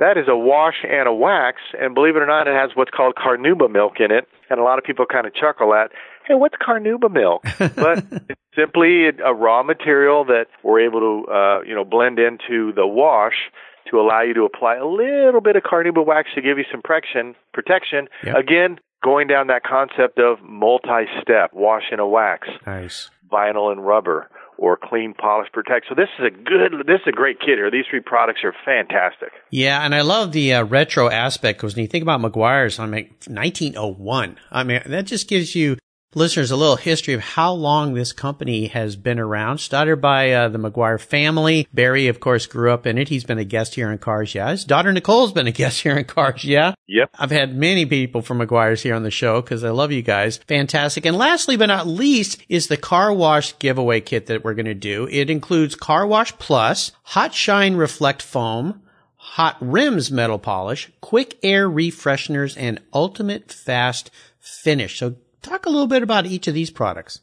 that 0.00 0.16
is 0.16 0.28
a 0.28 0.36
wash 0.36 0.84
and 0.88 1.06
a 1.06 1.12
wax, 1.12 1.58
and 1.78 1.94
believe 1.94 2.16
it 2.16 2.22
or 2.22 2.26
not, 2.26 2.48
it 2.48 2.54
has 2.54 2.70
what's 2.74 2.90
called 2.90 3.14
carnauba 3.16 3.70
milk 3.70 4.00
in 4.00 4.10
it. 4.10 4.26
And 4.48 4.58
a 4.58 4.62
lot 4.62 4.78
of 4.78 4.84
people 4.84 5.04
kind 5.04 5.26
of 5.26 5.34
chuckle 5.34 5.74
at, 5.74 5.90
hey, 6.26 6.34
what's 6.34 6.54
carnauba 6.56 7.10
milk? 7.12 7.42
but 7.76 8.04
it's 8.28 8.40
simply 8.56 9.08
a 9.08 9.34
raw 9.34 9.62
material 9.62 10.24
that 10.24 10.46
we're 10.62 10.80
able 10.80 11.00
to, 11.00 11.32
uh, 11.32 11.60
you 11.66 11.74
know, 11.74 11.84
blend 11.84 12.18
into 12.18 12.72
the 12.72 12.86
wash 12.86 13.50
to 13.90 14.00
allow 14.00 14.22
you 14.22 14.32
to 14.34 14.44
apply 14.44 14.76
a 14.76 14.86
little 14.86 15.40
bit 15.42 15.56
of 15.56 15.62
carnauba 15.62 16.04
wax 16.04 16.30
to 16.34 16.40
give 16.40 16.56
you 16.56 16.64
some 16.70 16.80
protection. 16.80 17.34
Protection. 17.52 18.08
Yep. 18.24 18.36
Again, 18.36 18.78
going 19.02 19.26
down 19.26 19.48
that 19.48 19.62
concept 19.64 20.18
of 20.18 20.38
multi-step, 20.42 21.52
wash 21.52 21.84
and 21.90 22.00
a 22.00 22.06
wax, 22.06 22.48
nice. 22.66 23.10
vinyl 23.30 23.72
and 23.72 23.86
rubber 23.86 24.28
or 24.60 24.76
Clean 24.76 25.14
Polish 25.18 25.50
Protect. 25.52 25.86
So 25.88 25.94
this 25.94 26.08
is 26.18 26.26
a 26.26 26.30
good, 26.30 26.86
this 26.86 27.00
is 27.00 27.08
a 27.08 27.12
great 27.12 27.40
kit 27.40 27.56
here. 27.56 27.70
These 27.70 27.86
three 27.88 28.00
products 28.00 28.40
are 28.44 28.54
fantastic. 28.64 29.30
Yeah, 29.48 29.82
and 29.84 29.94
I 29.94 30.02
love 30.02 30.32
the 30.32 30.52
uh, 30.52 30.64
retro 30.64 31.08
aspect 31.08 31.58
because 31.58 31.74
when 31.74 31.82
you 31.82 31.88
think 31.88 32.02
about 32.02 32.20
Meguiar's, 32.20 32.78
I 32.78 32.84
mean, 32.84 33.08
1901. 33.26 34.36
I 34.52 34.64
mean, 34.64 34.82
that 34.84 35.06
just 35.06 35.28
gives 35.28 35.54
you 35.54 35.78
listeners 36.14 36.50
a 36.50 36.56
little 36.56 36.76
history 36.76 37.14
of 37.14 37.20
how 37.20 37.52
long 37.52 37.94
this 37.94 38.12
company 38.12 38.66
has 38.66 38.96
been 38.96 39.18
around. 39.18 39.58
Started 39.58 40.00
by 40.00 40.32
uh, 40.32 40.48
the 40.48 40.58
Meguiar 40.58 41.00
family. 41.00 41.68
Barry, 41.72 42.08
of 42.08 42.20
course, 42.20 42.46
grew 42.46 42.72
up 42.72 42.86
in 42.86 42.98
it. 42.98 43.08
He's 43.08 43.24
been 43.24 43.38
a 43.38 43.44
guest 43.44 43.74
here 43.74 43.90
in 43.90 43.98
Cars 43.98 44.34
Yeah. 44.34 44.50
His 44.50 44.64
daughter 44.64 44.92
Nicole's 44.92 45.32
been 45.32 45.46
a 45.46 45.52
guest 45.52 45.80
here 45.82 45.96
in 45.96 46.04
Cars 46.04 46.44
Yeah. 46.44 46.74
Yep. 46.88 47.10
I've 47.18 47.30
had 47.30 47.56
many 47.56 47.86
people 47.86 48.22
from 48.22 48.40
Meguiar's 48.40 48.82
here 48.82 48.94
on 48.94 49.04
the 49.04 49.10
show 49.10 49.40
because 49.40 49.62
I 49.62 49.70
love 49.70 49.92
you 49.92 50.02
guys. 50.02 50.38
Fantastic. 50.48 51.06
And 51.06 51.16
lastly, 51.16 51.56
but 51.56 51.66
not 51.66 51.86
least, 51.86 52.42
is 52.48 52.66
the 52.66 52.76
car 52.76 53.12
wash 53.12 53.58
giveaway 53.58 54.00
kit 54.00 54.26
that 54.26 54.44
we're 54.44 54.54
going 54.54 54.66
to 54.66 54.74
do. 54.74 55.06
It 55.10 55.30
includes 55.30 55.74
car 55.76 56.06
wash 56.06 56.36
plus, 56.38 56.92
hot 57.02 57.34
shine 57.34 57.76
reflect 57.76 58.22
foam, 58.22 58.82
hot 59.14 59.56
rims 59.60 60.10
metal 60.10 60.38
polish, 60.38 60.90
quick 61.00 61.38
air 61.42 61.68
refresheners, 61.68 62.56
and 62.58 62.80
ultimate 62.92 63.52
fast 63.52 64.10
finish. 64.40 64.98
So 64.98 65.14
Talk 65.42 65.66
a 65.66 65.70
little 65.70 65.86
bit 65.86 66.02
about 66.02 66.26
each 66.26 66.48
of 66.48 66.54
these 66.54 66.70
products. 66.70 67.20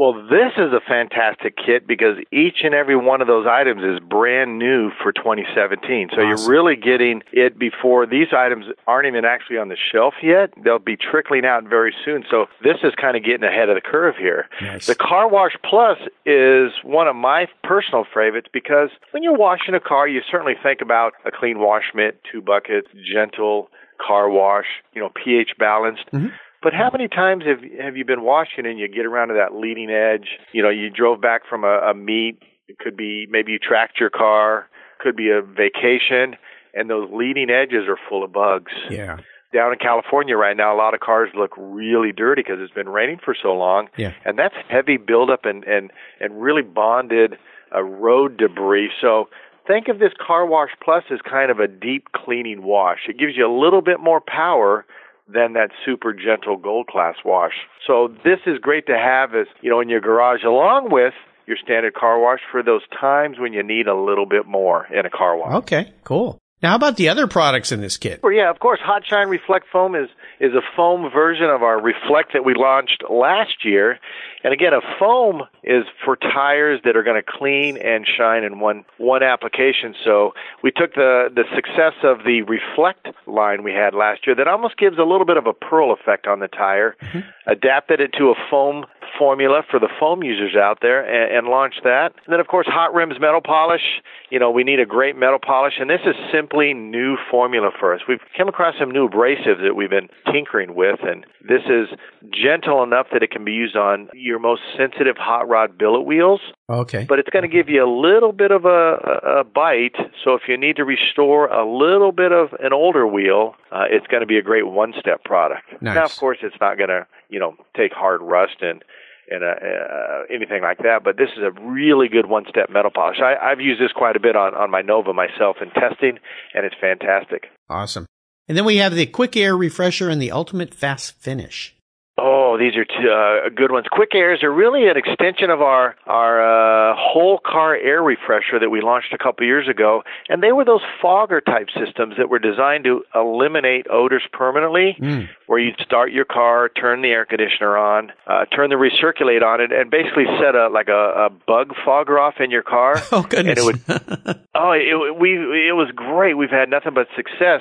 Well, 0.00 0.14
this 0.14 0.56
is 0.56 0.72
a 0.72 0.80
fantastic 0.88 1.56
kit 1.58 1.86
because 1.86 2.16
each 2.32 2.64
and 2.64 2.74
every 2.74 2.96
one 2.96 3.20
of 3.20 3.26
those 3.26 3.46
items 3.46 3.82
is 3.82 4.00
brand 4.00 4.58
new 4.58 4.88
for 5.02 5.12
2017. 5.12 6.08
So 6.08 6.22
awesome. 6.22 6.26
you're 6.26 6.48
really 6.48 6.74
getting 6.74 7.20
it 7.34 7.58
before 7.58 8.06
these 8.06 8.28
items 8.34 8.64
aren't 8.86 9.08
even 9.08 9.26
actually 9.26 9.58
on 9.58 9.68
the 9.68 9.76
shelf 9.92 10.14
yet. 10.22 10.54
They'll 10.64 10.78
be 10.78 10.96
trickling 10.96 11.44
out 11.44 11.64
very 11.68 11.94
soon. 12.02 12.24
So 12.30 12.46
this 12.62 12.78
is 12.82 12.94
kind 12.98 13.14
of 13.14 13.22
getting 13.24 13.44
ahead 13.44 13.68
of 13.68 13.74
the 13.74 13.82
curve 13.82 14.14
here. 14.18 14.48
Nice. 14.62 14.86
The 14.86 14.94
Car 14.94 15.28
Wash 15.28 15.52
Plus 15.68 15.98
is 16.24 16.72
one 16.82 17.06
of 17.06 17.14
my 17.14 17.44
personal 17.62 18.04
favorites 18.04 18.48
because 18.50 18.88
when 19.10 19.22
you're 19.22 19.36
washing 19.36 19.74
a 19.74 19.80
car, 19.80 20.08
you 20.08 20.22
certainly 20.30 20.54
think 20.62 20.80
about 20.80 21.12
a 21.26 21.30
clean 21.30 21.58
wash 21.58 21.92
mitt, 21.94 22.22
two 22.32 22.40
buckets, 22.40 22.88
gentle 23.12 23.68
car 24.00 24.30
wash, 24.30 24.64
you 24.94 25.02
know, 25.02 25.10
pH 25.10 25.58
balanced. 25.58 26.06
Mm-hmm. 26.10 26.28
But 26.62 26.74
how 26.74 26.90
many 26.92 27.08
times 27.08 27.44
have 27.46 27.62
have 27.82 27.96
you 27.96 28.04
been 28.04 28.22
washing 28.22 28.66
and 28.66 28.78
you 28.78 28.86
get 28.88 29.06
around 29.06 29.28
to 29.28 29.34
that 29.34 29.54
leading 29.54 29.90
edge? 29.90 30.28
You 30.52 30.62
know, 30.62 30.68
you 30.68 30.90
drove 30.90 31.20
back 31.20 31.42
from 31.48 31.64
a, 31.64 31.90
a 31.90 31.94
meet. 31.94 32.38
It 32.68 32.78
could 32.78 32.96
be 32.96 33.26
maybe 33.30 33.52
you 33.52 33.58
tracked 33.58 33.98
your 33.98 34.10
car. 34.10 34.68
Could 34.98 35.16
be 35.16 35.30
a 35.30 35.40
vacation, 35.40 36.36
and 36.74 36.90
those 36.90 37.08
leading 37.10 37.48
edges 37.48 37.88
are 37.88 37.98
full 38.08 38.22
of 38.22 38.32
bugs. 38.32 38.72
Yeah. 38.90 39.18
Down 39.52 39.72
in 39.72 39.78
California 39.78 40.36
right 40.36 40.56
now, 40.56 40.74
a 40.74 40.76
lot 40.76 40.94
of 40.94 41.00
cars 41.00 41.30
look 41.34 41.52
really 41.56 42.12
dirty 42.12 42.42
because 42.42 42.58
it's 42.60 42.72
been 42.72 42.88
raining 42.88 43.18
for 43.24 43.34
so 43.42 43.52
long. 43.54 43.88
Yeah. 43.96 44.12
And 44.24 44.38
that's 44.38 44.54
heavy 44.68 44.98
buildup 44.98 45.46
and 45.46 45.64
and 45.64 45.90
and 46.20 46.42
really 46.42 46.62
bonded 46.62 47.38
uh, 47.74 47.82
road 47.82 48.36
debris. 48.36 48.90
So 49.00 49.30
think 49.66 49.88
of 49.88 49.98
this 49.98 50.12
car 50.24 50.44
wash 50.44 50.70
plus 50.84 51.04
as 51.10 51.20
kind 51.28 51.50
of 51.50 51.58
a 51.58 51.66
deep 51.66 52.08
cleaning 52.14 52.62
wash. 52.62 53.00
It 53.08 53.18
gives 53.18 53.32
you 53.36 53.46
a 53.46 53.54
little 53.54 53.80
bit 53.80 53.98
more 54.00 54.20
power 54.20 54.84
than 55.32 55.52
that 55.54 55.70
super 55.84 56.12
gentle 56.12 56.56
gold 56.56 56.86
class 56.86 57.16
wash. 57.24 57.52
So 57.86 58.08
this 58.24 58.40
is 58.46 58.58
great 58.58 58.86
to 58.86 58.96
have 58.96 59.34
as, 59.34 59.46
you 59.60 59.70
know, 59.70 59.80
in 59.80 59.88
your 59.88 60.00
garage 60.00 60.44
along 60.44 60.90
with 60.90 61.14
your 61.46 61.56
standard 61.62 61.94
car 61.94 62.20
wash 62.20 62.40
for 62.50 62.62
those 62.62 62.82
times 63.00 63.38
when 63.38 63.52
you 63.52 63.62
need 63.62 63.86
a 63.86 63.94
little 63.94 64.26
bit 64.26 64.46
more 64.46 64.86
in 64.86 65.04
a 65.06 65.10
car 65.10 65.36
wash. 65.36 65.52
Okay, 65.62 65.92
cool. 66.04 66.39
Now, 66.62 66.70
how 66.70 66.76
about 66.76 66.96
the 66.96 67.08
other 67.08 67.26
products 67.26 67.72
in 67.72 67.80
this 67.80 67.96
kit? 67.96 68.20
Well, 68.22 68.32
yeah, 68.32 68.50
of 68.50 68.58
course, 68.58 68.80
Hot 68.82 69.02
Shine 69.06 69.28
Reflect 69.28 69.66
Foam 69.72 69.94
is 69.94 70.08
is 70.40 70.52
a 70.52 70.60
foam 70.76 71.10
version 71.10 71.46
of 71.46 71.62
our 71.62 71.80
Reflect 71.80 72.32
that 72.34 72.44
we 72.44 72.54
launched 72.54 73.02
last 73.10 73.64
year. 73.64 73.98
And 74.42 74.54
again, 74.54 74.72
a 74.72 74.80
foam 74.98 75.42
is 75.62 75.84
for 76.04 76.16
tires 76.16 76.80
that 76.84 76.96
are 76.96 77.02
going 77.02 77.20
to 77.22 77.26
clean 77.26 77.76
and 77.76 78.06
shine 78.06 78.44
in 78.44 78.60
one 78.60 78.84
one 78.98 79.22
application. 79.22 79.94
So 80.04 80.32
we 80.62 80.70
took 80.70 80.94
the 80.94 81.28
the 81.34 81.44
success 81.54 81.94
of 82.02 82.24
the 82.24 82.42
Reflect 82.42 83.08
line 83.26 83.62
we 83.62 83.72
had 83.72 83.94
last 83.94 84.26
year 84.26 84.36
that 84.36 84.48
almost 84.48 84.76
gives 84.76 84.98
a 84.98 85.04
little 85.04 85.26
bit 85.26 85.38
of 85.38 85.46
a 85.46 85.54
pearl 85.54 85.92
effect 85.92 86.26
on 86.26 86.40
the 86.40 86.48
tire, 86.48 86.96
mm-hmm. 87.02 87.20
adapted 87.46 88.00
it 88.00 88.12
to 88.18 88.30
a 88.30 88.34
foam 88.50 88.84
formula 89.18 89.62
for 89.70 89.78
the 89.78 89.88
foam 89.98 90.22
users 90.22 90.56
out 90.56 90.78
there 90.80 91.04
and, 91.04 91.38
and 91.38 91.48
launch 91.48 91.74
that. 91.84 92.12
And 92.24 92.32
then, 92.32 92.40
of 92.40 92.46
course, 92.46 92.66
Hot 92.68 92.94
Rims 92.94 93.20
metal 93.20 93.40
polish. 93.40 93.82
You 94.30 94.38
know, 94.38 94.50
we 94.50 94.64
need 94.64 94.80
a 94.80 94.86
great 94.86 95.16
metal 95.16 95.38
polish, 95.38 95.74
and 95.78 95.90
this 95.90 96.00
is 96.06 96.14
simply 96.50 96.74
new 96.74 97.16
formula 97.30 97.70
for 97.78 97.94
us. 97.94 98.00
We've 98.08 98.20
come 98.36 98.48
across 98.48 98.74
some 98.78 98.90
new 98.90 99.08
abrasives 99.08 99.62
that 99.62 99.74
we've 99.74 99.90
been 99.90 100.08
tinkering 100.32 100.74
with, 100.74 101.00
and 101.02 101.24
this 101.46 101.62
is 101.66 101.88
gentle 102.32 102.82
enough 102.82 103.06
that 103.12 103.22
it 103.22 103.30
can 103.30 103.44
be 103.44 103.52
used 103.52 103.76
on 103.76 104.08
your 104.14 104.38
most 104.38 104.62
sensitive 104.76 105.16
hot 105.16 105.48
rod 105.48 105.78
billet 105.78 106.02
wheels. 106.02 106.40
Okay. 106.68 107.04
But 107.08 107.18
it's 107.18 107.30
going 107.30 107.42
to 107.42 107.48
give 107.48 107.68
you 107.68 107.84
a 107.84 107.90
little 107.90 108.32
bit 108.32 108.50
of 108.50 108.64
a, 108.64 109.40
a 109.40 109.44
bite. 109.44 109.96
So 110.24 110.34
if 110.34 110.42
you 110.48 110.56
need 110.56 110.76
to 110.76 110.84
restore 110.84 111.46
a 111.48 111.64
little 111.66 112.12
bit 112.12 112.32
of 112.32 112.52
an 112.60 112.72
older 112.72 113.06
wheel, 113.06 113.54
uh, 113.72 113.84
it's 113.90 114.06
going 114.06 114.20
to 114.20 114.26
be 114.26 114.38
a 114.38 114.42
great 114.42 114.66
one-step 114.66 115.24
product. 115.24 115.64
Nice. 115.80 115.94
Now, 115.94 116.04
of 116.04 116.16
course, 116.16 116.38
it's 116.42 116.56
not 116.60 116.76
going 116.76 116.90
to, 116.90 117.06
you 117.28 117.38
know, 117.38 117.54
take 117.76 117.92
hard 117.92 118.22
rust 118.22 118.56
and 118.60 118.82
and 119.30 119.44
uh, 119.44 119.46
uh, 119.46 120.22
anything 120.28 120.62
like 120.62 120.78
that. 120.78 121.02
But 121.04 121.16
this 121.16 121.30
is 121.36 121.42
a 121.42 121.52
really 121.62 122.08
good 122.08 122.26
one-step 122.26 122.68
metal 122.70 122.90
polish. 122.94 123.18
I, 123.22 123.36
I've 123.36 123.60
used 123.60 123.80
this 123.80 123.92
quite 123.92 124.16
a 124.16 124.20
bit 124.20 124.36
on 124.36 124.54
on 124.54 124.70
my 124.70 124.82
Nova 124.82 125.12
myself 125.12 125.56
in 125.62 125.70
testing, 125.70 126.18
and 126.54 126.66
it's 126.66 126.76
fantastic. 126.80 127.44
Awesome. 127.68 128.06
And 128.48 128.56
then 128.56 128.64
we 128.64 128.76
have 128.78 128.94
the 128.94 129.06
Quick 129.06 129.36
Air 129.36 129.56
Refresher 129.56 130.08
and 130.08 130.20
the 130.20 130.32
Ultimate 130.32 130.74
Fast 130.74 131.14
Finish. 131.20 131.76
Oh, 132.22 132.58
these 132.58 132.76
are 132.76 132.84
two, 132.84 133.08
uh, 133.08 133.48
good 133.48 133.72
ones. 133.72 133.86
Quick 133.90 134.14
Airs 134.14 134.42
are 134.42 134.52
really 134.52 134.88
an 134.88 134.96
extension 134.96 135.48
of 135.48 135.62
our 135.62 135.96
our 136.06 136.92
uh, 136.92 136.94
whole 136.98 137.38
car 137.38 137.74
air 137.74 138.02
refresher 138.02 138.58
that 138.60 138.68
we 138.68 138.82
launched 138.82 139.14
a 139.14 139.18
couple 139.18 139.46
years 139.46 139.68
ago, 139.68 140.02
and 140.28 140.42
they 140.42 140.52
were 140.52 140.66
those 140.66 140.82
fogger 141.00 141.40
type 141.40 141.68
systems 141.72 142.14
that 142.18 142.28
were 142.28 142.38
designed 142.38 142.84
to 142.84 143.02
eliminate 143.14 143.86
odors 143.90 144.22
permanently. 144.32 144.96
Mm. 145.00 145.28
Where 145.46 145.58
you'd 145.58 145.80
start 145.80 146.12
your 146.12 146.26
car, 146.26 146.68
turn 146.68 147.00
the 147.00 147.08
air 147.08 147.24
conditioner 147.24 147.76
on, 147.76 148.12
uh, 148.26 148.44
turn 148.54 148.68
the 148.68 148.76
recirculate 148.76 149.42
on 149.42 149.62
it, 149.62 149.72
and 149.72 149.90
basically 149.90 150.26
set 150.38 150.54
a 150.54 150.68
like 150.68 150.88
a, 150.88 151.26
a 151.26 151.30
bug 151.30 151.72
fogger 151.86 152.18
off 152.18 152.34
in 152.38 152.50
your 152.50 152.62
car. 152.62 152.96
Oh 153.12 153.22
goodness! 153.22 153.58
And 153.58 153.58
it 153.58 153.64
would. 153.64 154.40
oh, 154.54 154.72
it, 154.72 155.18
we 155.18 155.32
it 155.32 155.74
was 155.74 155.90
great. 155.94 156.34
We've 156.34 156.50
had 156.50 156.68
nothing 156.68 156.94
but 156.94 157.08
success 157.16 157.60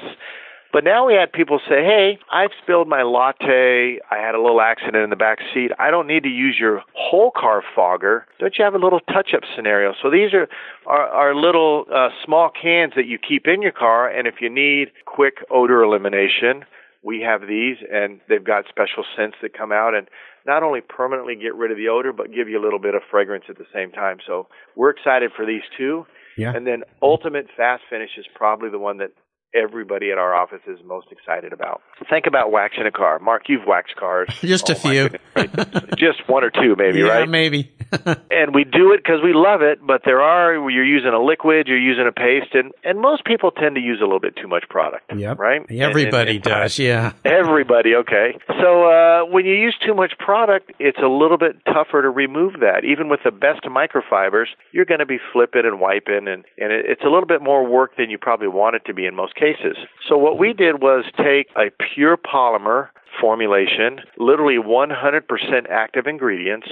but 0.71 0.83
now 0.83 1.07
we 1.07 1.15
had 1.15 1.31
people 1.31 1.59
say, 1.67 1.83
hey, 1.83 2.19
I've 2.31 2.51
spilled 2.61 2.87
my 2.87 3.01
latte. 3.01 3.99
I 4.11 4.17
had 4.17 4.35
a 4.35 4.41
little 4.41 4.61
accident 4.61 5.03
in 5.03 5.09
the 5.09 5.15
back 5.15 5.39
seat. 5.53 5.71
I 5.79 5.89
don't 5.89 6.05
need 6.05 6.23
to 6.23 6.29
use 6.29 6.57
your 6.59 6.83
whole 6.93 7.31
car 7.31 7.63
fogger. 7.75 8.27
Don't 8.39 8.55
you 8.57 8.63
have 8.63 8.75
a 8.75 8.79
little 8.79 8.99
touch 8.99 9.33
up 9.33 9.41
scenario? 9.55 9.93
So 10.01 10.11
these 10.11 10.33
are, 10.33 10.47
are, 10.85 11.07
are 11.07 11.35
little 11.35 11.85
uh, 11.93 12.09
small 12.23 12.49
cans 12.49 12.93
that 12.95 13.07
you 13.07 13.17
keep 13.17 13.47
in 13.47 13.61
your 13.63 13.71
car. 13.71 14.09
And 14.09 14.27
if 14.27 14.35
you 14.41 14.49
need 14.49 14.91
quick 15.05 15.37
odor 15.49 15.81
elimination, 15.81 16.65
we 17.03 17.21
have 17.21 17.47
these 17.47 17.77
and 17.91 18.19
they've 18.29 18.43
got 18.43 18.65
special 18.69 19.03
scents 19.15 19.37
that 19.41 19.57
come 19.57 19.71
out 19.71 19.95
and 19.95 20.07
not 20.45 20.63
only 20.63 20.81
permanently 20.81 21.35
get 21.35 21.55
rid 21.55 21.71
of 21.71 21.77
the 21.77 21.87
odor, 21.87 22.13
but 22.13 22.33
give 22.33 22.47
you 22.47 22.59
a 22.59 22.63
little 22.63 22.79
bit 22.79 22.93
of 22.93 23.01
fragrance 23.09 23.45
at 23.49 23.57
the 23.57 23.65
same 23.73 23.91
time. 23.91 24.17
So 24.25 24.47
we're 24.75 24.89
excited 24.91 25.31
for 25.35 25.45
these 25.45 25.61
two. 25.77 26.05
Yeah. 26.37 26.53
And 26.55 26.67
then 26.67 26.83
Ultimate 27.01 27.47
Fast 27.57 27.83
Finish 27.89 28.11
is 28.17 28.25
probably 28.35 28.69
the 28.69 28.79
one 28.79 28.97
that 28.97 29.11
everybody 29.53 30.11
at 30.11 30.17
our 30.17 30.35
office 30.35 30.61
is 30.67 30.79
most 30.85 31.07
excited 31.11 31.53
about. 31.53 31.81
Think 32.09 32.25
about 32.27 32.51
waxing 32.51 32.85
a 32.85 32.91
car. 32.91 33.19
Mark, 33.19 33.43
you've 33.47 33.65
waxed 33.65 33.95
cars. 33.95 34.29
Just 34.41 34.69
oh, 34.69 34.73
a 34.73 34.75
few. 34.75 35.09
Just 35.97 36.27
one 36.27 36.43
or 36.43 36.49
two, 36.49 36.75
maybe, 36.77 36.99
yeah, 36.99 37.05
right? 37.05 37.29
Maybe. 37.29 37.71
and 38.31 38.53
we 38.53 38.63
do 38.63 38.93
it 38.93 38.97
because 39.03 39.21
we 39.23 39.33
love 39.33 39.61
it, 39.61 39.79
but 39.85 40.01
there 40.05 40.21
are, 40.21 40.53
you're 40.69 40.85
using 40.85 41.11
a 41.11 41.21
liquid, 41.21 41.67
you're 41.67 41.79
using 41.79 42.07
a 42.07 42.11
paste, 42.11 42.53
and, 42.53 42.71
and 42.83 42.99
most 42.99 43.25
people 43.25 43.51
tend 43.51 43.75
to 43.75 43.81
use 43.81 43.99
a 43.99 44.03
little 44.03 44.19
bit 44.19 44.35
too 44.35 44.47
much 44.47 44.65
product. 44.69 45.11
Yep. 45.15 45.39
Right? 45.39 45.61
Everybody 45.69 46.37
and, 46.37 46.45
and, 46.45 46.55
and 46.55 46.63
does, 46.63 46.79
yeah. 46.79 47.13
Everybody, 47.25 47.95
okay. 47.95 48.37
So 48.61 48.83
uh, 48.85 49.25
when 49.25 49.45
you 49.45 49.55
use 49.55 49.75
too 49.85 49.95
much 49.95 50.13
product, 50.19 50.71
it's 50.79 50.99
a 50.99 51.07
little 51.07 51.37
bit 51.37 51.57
tougher 51.65 52.01
to 52.01 52.09
remove 52.09 52.59
that. 52.61 52.83
Even 52.85 53.09
with 53.09 53.21
the 53.23 53.31
best 53.31 53.63
microfibers, 53.63 54.47
you're 54.71 54.85
going 54.85 54.99
to 54.99 55.05
be 55.05 55.17
flipping 55.33 55.63
and 55.65 55.79
wiping, 55.79 56.27
and, 56.27 56.45
and 56.57 56.71
it, 56.71 56.85
it's 56.87 57.01
a 57.01 57.09
little 57.09 57.25
bit 57.27 57.41
more 57.41 57.65
work 57.65 57.97
than 57.97 58.09
you 58.09 58.17
probably 58.17 58.47
want 58.47 58.75
it 58.75 58.83
to 58.85 58.93
be 58.93 59.05
in 59.05 59.15
most 59.15 59.35
cases. 59.39 59.77
So 60.07 60.17
what 60.17 60.37
we 60.37 60.53
did 60.53 60.81
was 60.81 61.05
take 61.17 61.47
a 61.55 61.71
pure 61.95 62.17
polymer 62.17 62.89
formulation, 63.19 64.01
literally 64.17 64.57
100% 64.57 65.69
active 65.69 66.07
ingredients, 66.07 66.67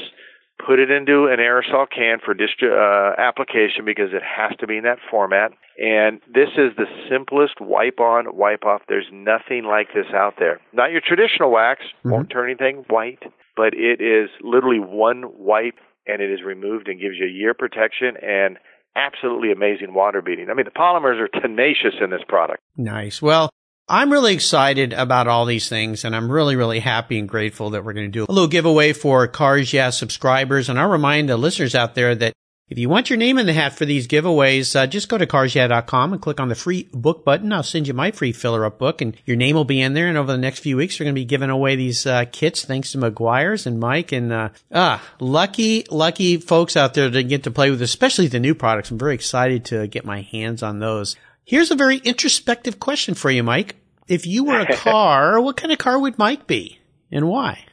put 0.65 0.79
it 0.79 0.89
into 0.89 1.27
an 1.27 1.39
aerosol 1.39 1.85
can 1.89 2.19
for 2.23 2.33
distri- 2.33 2.71
uh, 2.71 3.15
application 3.19 3.85
because 3.85 4.09
it 4.13 4.23
has 4.23 4.57
to 4.59 4.67
be 4.67 4.77
in 4.77 4.83
that 4.83 4.99
format. 5.09 5.51
And 5.77 6.19
this 6.27 6.49
is 6.57 6.75
the 6.75 6.85
simplest 7.09 7.61
wipe 7.61 7.99
on, 7.99 8.35
wipe 8.35 8.65
off. 8.65 8.81
There's 8.87 9.07
nothing 9.11 9.65
like 9.65 9.93
this 9.93 10.07
out 10.13 10.35
there. 10.39 10.59
Not 10.73 10.91
your 10.91 11.01
traditional 11.01 11.51
wax, 11.51 11.81
mm-hmm. 11.99 12.11
won't 12.11 12.29
turn 12.29 12.49
anything 12.49 12.85
white, 12.89 13.23
but 13.55 13.73
it 13.73 14.01
is 14.01 14.29
literally 14.41 14.79
one 14.79 15.25
wipe 15.37 15.75
and 16.07 16.21
it 16.21 16.31
is 16.31 16.41
removed 16.43 16.87
and 16.87 16.99
gives 16.99 17.15
you 17.19 17.27
a 17.27 17.29
year 17.29 17.53
protection 17.53 18.15
and 18.21 18.57
absolutely 18.97 19.51
amazing 19.51 19.93
water 19.93 20.21
beading. 20.21 20.49
I 20.49 20.53
mean, 20.53 20.65
the 20.65 20.71
polymers 20.71 21.21
are 21.21 21.27
tenacious 21.41 21.95
in 22.01 22.09
this 22.09 22.21
product. 22.27 22.59
Nice. 22.75 23.21
Well, 23.21 23.49
I'm 23.87 24.11
really 24.11 24.33
excited 24.33 24.91
about 24.91 25.27
all 25.27 25.45
these 25.45 25.69
things 25.69 26.03
and 26.03 26.15
I'm 26.15 26.29
really, 26.29 26.55
really 26.55 26.79
happy 26.79 27.19
and 27.19 27.29
grateful 27.29 27.69
that 27.69 27.85
we're 27.85 27.93
going 27.93 28.07
to 28.07 28.11
do 28.11 28.25
a 28.27 28.31
little 28.31 28.49
giveaway 28.49 28.91
for 28.91 29.27
Cars 29.27 29.71
Yeah 29.71 29.91
subscribers. 29.91 30.67
And 30.67 30.77
I'll 30.77 30.89
remind 30.89 31.29
the 31.29 31.37
listeners 31.37 31.75
out 31.75 31.95
there 31.95 32.13
that 32.15 32.33
if 32.69 32.77
you 32.77 32.89
want 32.89 33.09
your 33.09 33.17
name 33.17 33.37
in 33.37 33.45
the 33.45 33.53
hat 33.53 33.77
for 33.77 33.85
these 33.85 34.09
giveaways, 34.09 34.75
uh, 34.75 34.87
just 34.87 35.07
go 35.07 35.17
to 35.17 35.25
carsyeah.com 35.25 36.11
and 36.11 36.21
click 36.21 36.41
on 36.41 36.49
the 36.49 36.55
free 36.55 36.89
book 36.91 37.23
button. 37.23 37.53
I'll 37.53 37.63
send 37.63 37.87
you 37.87 37.93
my 37.93 38.11
free 38.11 38.33
filler 38.33 38.65
up 38.65 38.77
book 38.77 39.01
and 39.01 39.15
your 39.25 39.37
name 39.37 39.55
will 39.55 39.63
be 39.63 39.79
in 39.79 39.93
there. 39.93 40.07
And 40.07 40.17
over 40.17 40.33
the 40.33 40.37
next 40.37 40.59
few 40.59 40.75
weeks, 40.75 40.99
we're 40.99 41.05
going 41.05 41.15
to 41.15 41.21
be 41.21 41.25
giving 41.25 41.49
away 41.49 41.77
these 41.77 42.05
uh, 42.05 42.25
kits 42.29 42.65
thanks 42.65 42.91
to 42.91 42.97
Meguiar's 42.97 43.65
and 43.67 43.79
Mike 43.79 44.11
and, 44.11 44.33
uh, 44.33 44.49
ah, 44.73 45.01
lucky, 45.21 45.85
lucky 45.89 46.37
folks 46.37 46.75
out 46.75 46.93
there 46.93 47.09
to 47.09 47.23
get 47.23 47.43
to 47.43 47.51
play 47.51 47.71
with, 47.71 47.81
especially 47.81 48.27
the 48.27 48.39
new 48.39 48.53
products. 48.53 48.91
I'm 48.91 48.97
very 48.97 49.15
excited 49.15 49.63
to 49.65 49.87
get 49.87 50.03
my 50.03 50.23
hands 50.23 50.61
on 50.61 50.79
those. 50.79 51.15
Here's 51.45 51.71
a 51.71 51.75
very 51.75 51.97
introspective 51.99 52.81
question 52.81 53.15
for 53.15 53.31
you, 53.31 53.43
Mike. 53.43 53.77
If 54.09 54.27
you 54.27 54.43
were 54.43 54.59
a 54.59 54.75
car, 54.75 55.39
what 55.39 55.55
kind 55.55 55.71
of 55.71 55.77
car 55.77 55.97
would 55.97 56.17
Mike 56.17 56.47
be 56.47 56.79
and 57.13 57.29
why? 57.29 57.63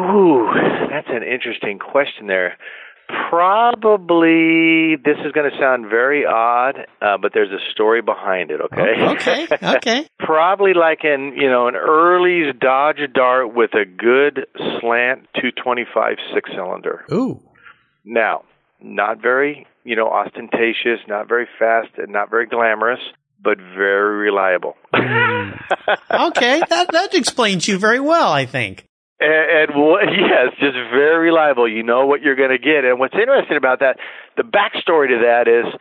Ooh, 0.00 0.50
that's 0.90 1.08
an 1.08 1.22
interesting 1.22 1.78
question 1.78 2.26
there. 2.26 2.58
Probably, 3.08 4.96
this 4.96 5.16
is 5.24 5.32
going 5.32 5.50
to 5.50 5.56
sound 5.58 5.86
very 5.88 6.24
odd, 6.26 6.86
uh, 7.00 7.18
but 7.20 7.32
there's 7.34 7.50
a 7.50 7.60
story 7.72 8.02
behind 8.02 8.50
it. 8.50 8.60
Okay. 8.60 8.94
Oh, 8.98 9.12
okay. 9.12 9.46
Okay. 9.76 10.08
Probably 10.18 10.74
like 10.74 11.04
in 11.04 11.34
you 11.36 11.48
know 11.48 11.68
an 11.68 11.76
early 11.76 12.52
Dodge 12.52 13.00
Dart 13.12 13.54
with 13.54 13.74
a 13.74 13.84
good 13.84 14.46
slant 14.80 15.28
225 15.34 16.16
six 16.34 16.50
cylinder. 16.54 17.04
Ooh. 17.12 17.40
Now, 18.04 18.44
not 18.80 19.22
very 19.22 19.66
you 19.84 19.96
know 19.96 20.08
ostentatious, 20.08 21.00
not 21.08 21.28
very 21.28 21.46
fast, 21.58 21.90
and 21.98 22.12
not 22.12 22.30
very 22.30 22.46
glamorous, 22.46 23.00
but 23.42 23.58
very 23.58 24.16
reliable. 24.18 24.76
mm. 24.94 25.58
Okay, 26.10 26.60
that 26.68 26.92
that 26.92 27.14
explains 27.14 27.68
you 27.68 27.78
very 27.78 28.00
well, 28.00 28.32
I 28.32 28.46
think. 28.46 28.86
And, 29.20 29.70
and 29.70 30.10
yes, 30.12 30.52
just 30.60 30.74
very 30.92 31.30
reliable. 31.30 31.68
You 31.68 31.82
know 31.82 32.06
what 32.06 32.22
you're 32.22 32.36
going 32.36 32.50
to 32.50 32.58
get. 32.58 32.84
And 32.84 32.98
what's 32.98 33.14
interesting 33.14 33.56
about 33.56 33.80
that, 33.80 33.96
the 34.36 34.42
backstory 34.42 35.08
to 35.08 35.24
that 35.24 35.48
is 35.48 35.72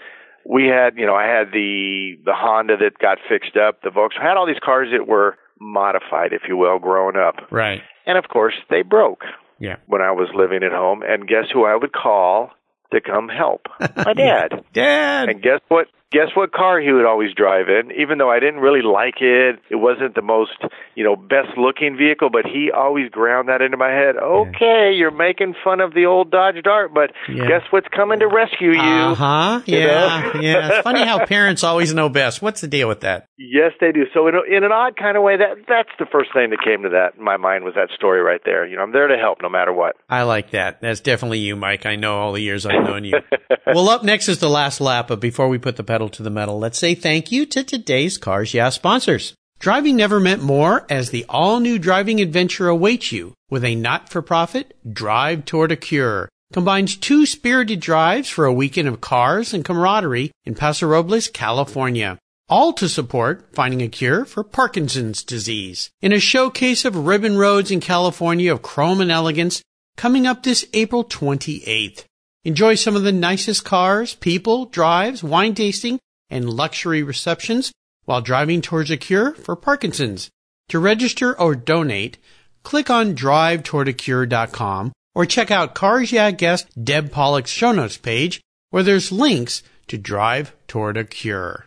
we 0.46 0.68
had, 0.68 0.98
you 0.98 1.06
know, 1.06 1.16
I 1.16 1.26
had 1.26 1.52
the 1.52 2.18
the 2.24 2.34
Honda 2.34 2.78
that 2.78 2.98
got 3.00 3.18
fixed 3.28 3.58
up, 3.58 3.82
the 3.82 3.90
Volkswagen. 3.90 4.22
I 4.22 4.28
had 4.30 4.38
all 4.38 4.48
these 4.48 4.62
cars 4.64 4.90
that 4.92 5.08
were 5.08 5.38
modified, 5.60 6.34
if 6.34 6.44
you 6.48 6.58
will, 6.58 6.80
growing 6.80 7.16
up. 7.16 7.36
Right. 7.52 7.82
And 8.06 8.18
of 8.18 8.26
course, 8.30 8.54
they 8.70 8.84
broke. 8.84 9.24
Yeah. 9.60 9.78
When 9.88 10.02
I 10.02 10.12
was 10.12 10.30
living 10.36 10.64
at 10.64 10.72
home, 10.72 11.02
and 11.02 11.28
guess 11.28 11.46
who 11.52 11.66
I 11.66 11.76
would 11.76 11.94
call 11.94 12.52
to 12.92 13.00
come 13.02 13.30
help? 13.30 13.62
My 13.96 14.14
dad. 14.14 14.64
dad. 14.74 15.30
And 15.30 15.42
guess 15.42 15.62
what? 15.70 15.88
Guess 16.12 16.30
what 16.36 16.52
car 16.52 16.80
he 16.80 16.92
would 16.92 17.06
always 17.06 17.34
drive 17.34 17.68
in? 17.70 17.92
Even 17.92 18.18
though 18.18 18.30
i 18.36 18.40
didn't 18.40 18.60
really 18.60 18.82
like 18.82 19.22
it 19.22 19.60
it 19.70 19.76
wasn't 19.76 20.16
the 20.16 20.22
most 20.22 20.52
you 20.96 21.04
know 21.04 21.16
best 21.16 21.58
looking 21.58 21.98
vehicle 21.98 22.30
but 22.30 22.46
he 22.46 22.72
always 22.76 23.10
ground 23.10 23.50
that 23.50 23.62
into 23.62 23.78
my 23.78 23.90
head 23.90 24.16
okay 24.18 24.92
yeah. 24.92 24.98
you're 24.98 25.12
making 25.12 25.56
fun 25.64 25.80
of 25.80 25.94
the 25.94 26.06
old 26.06 26.32
dodge 26.32 26.62
dart 26.64 26.94
but 26.94 27.12
yeah. 27.30 27.48
guess 27.48 27.62
what's 27.72 27.88
coming 27.96 28.20
to 28.20 28.28
rescue 28.28 28.72
you? 28.72 28.80
Uh-huh. 28.80 29.62
Yeah 29.66 30.40
yeah. 30.42 30.70
It's 30.70 30.84
funny 30.84 31.04
how 31.06 31.26
parents 31.26 31.64
always 31.64 31.94
know 31.94 32.10
best. 32.10 32.42
What's 32.42 32.62
the 32.62 32.68
deal 32.68 32.88
with 32.88 33.02
that? 33.02 33.28
Yes 33.38 33.72
they 33.80 33.92
do. 33.92 34.06
So 34.14 34.28
in, 34.28 34.36
a, 34.36 34.58
in 34.58 34.64
an 34.64 34.72
odd 34.72 34.98
kind 34.98 35.18
of 35.18 35.24
way 35.24 35.38
that 35.38 35.66
that's 35.68 35.90
the 36.00 36.06
first 36.12 36.32
thing 36.34 36.50
that 36.50 36.60
came 36.64 36.84
to 36.84 36.90
that 36.90 37.16
in 37.18 37.24
my 37.24 37.38
mind 37.38 37.64
was 37.64 37.74
that 37.76 37.90
story 37.96 38.22
right 38.22 38.42
there. 38.44 38.66
You 38.66 38.78
know 38.78 38.84
i'm 38.84 38.92
there 38.92 39.08
to 39.08 39.18
help 39.18 39.40
no 39.42 39.50
matter 39.50 39.74
what. 39.74 39.96
I 40.10 40.24
like 40.24 40.52
that. 40.52 40.82
That's 40.82 41.00
definitely 41.00 41.40
you 41.40 41.56
mike. 41.56 41.86
I 41.86 41.96
know 41.96 42.18
all 42.18 42.34
the 42.34 42.42
years 42.42 42.66
i've 42.66 42.84
known 42.84 43.06
you. 43.06 43.16
Well 43.68 43.90
up 43.90 44.04
next 44.04 44.30
is 44.30 44.40
the 44.40 44.50
last 44.50 44.80
lap 44.80 45.08
but 45.08 45.20
before 45.20 45.50
we 45.50 45.58
put 45.58 45.76
the 45.76 45.84
pedal 45.84 46.05
to 46.10 46.24
the 46.24 46.30
metal, 46.30 46.60
let's 46.60 46.78
say 46.78 46.96
thank 46.96 47.32
you 47.32 47.46
to 47.48 47.64
today's 47.64 48.18
Cars 48.18 48.54
Yeah 48.54 48.70
sponsors. 48.70 49.34
Driving 49.60 49.96
never 49.96 50.20
meant 50.20 50.44
more 50.44 50.86
as 50.90 51.10
the 51.10 51.26
all 51.30 51.60
new 51.60 51.80
driving 51.80 52.20
adventure 52.20 52.68
awaits 52.68 53.12
you 53.12 53.34
with 53.50 53.64
a 53.64 53.76
not 53.76 54.10
for 54.10 54.22
profit 54.22 54.76
drive 54.92 55.46
toward 55.46 55.72
a 55.72 55.76
cure. 55.76 56.30
Combines 56.54 56.96
two 56.96 57.26
spirited 57.26 57.80
drives 57.80 58.30
for 58.30 58.46
a 58.46 58.54
weekend 58.54 58.88
of 58.88 59.02
cars 59.02 59.54
and 59.54 59.66
camaraderie 59.66 60.32
in 60.46 60.56
Paso 60.56 60.88
Robles, 60.88 61.28
California. 61.28 62.18
All 62.48 62.74
to 62.74 62.88
support 62.88 63.50
finding 63.54 63.82
a 63.82 63.88
cure 63.88 64.24
for 64.24 64.44
Parkinson's 64.44 65.24
disease. 65.24 65.90
In 66.02 66.14
a 66.14 66.20
showcase 66.20 66.86
of 66.86 67.08
ribbon 67.08 67.38
roads 67.38 67.72
in 67.72 67.80
California 67.80 68.54
of 68.54 68.62
chrome 68.62 69.02
and 69.02 69.12
elegance 69.12 69.64
coming 69.98 70.28
up 70.28 70.44
this 70.44 70.66
April 70.74 71.04
28th. 71.04 72.04
Enjoy 72.46 72.76
some 72.76 72.96
of 72.96 73.04
the 73.04 73.12
nicest 73.12 73.66
cars, 73.66 74.14
people, 74.14 74.66
drives, 74.66 75.24
wine 75.24 75.56
tasting, 75.56 76.00
and 76.30 76.50
luxury 76.50 77.04
receptions 77.04 77.72
while 78.06 78.22
driving 78.22 78.62
towards 78.62 78.92
a 78.92 78.98
cure 78.98 79.34
for 79.34 79.56
Parkinson's. 79.56 80.30
To 80.70 80.80
register 80.80 81.38
or 81.40 81.56
donate, 81.56 82.18
click 82.64 82.90
on 82.90 83.16
drivetowardacure.com 83.16 84.94
or 85.14 85.26
check 85.26 85.52
out 85.52 85.76
Cars 85.76 86.12
Yeah 86.12 86.32
guest 86.32 86.68
Deb 86.82 87.12
Pollock's 87.12 87.52
show 87.52 87.72
notes 87.72 87.98
page 87.98 88.42
where 88.70 88.84
there's 88.84 89.12
links 89.12 89.64
to 89.88 89.98
Drive 89.98 90.54
Toward 90.68 90.98
a 90.98 91.04
Cure. 91.04 91.66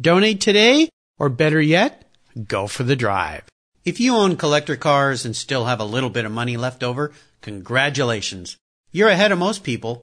Donate 0.00 0.40
today 0.40 0.88
or 1.18 1.28
better 1.28 1.60
yet, 1.60 2.06
go 2.46 2.66
for 2.66 2.84
the 2.84 2.96
drive. 2.96 3.44
If 3.84 4.00
you 4.00 4.14
own 4.14 4.36
collector 4.36 4.76
cars 4.76 5.24
and 5.24 5.34
still 5.34 5.64
have 5.64 5.80
a 5.80 5.84
little 5.84 6.10
bit 6.10 6.24
of 6.24 6.32
money 6.32 6.56
left 6.56 6.82
over, 6.82 7.12
Congratulations. 7.40 8.58
You're 8.92 9.08
ahead 9.08 9.32
of 9.32 9.38
most 9.38 9.64
people, 9.64 10.02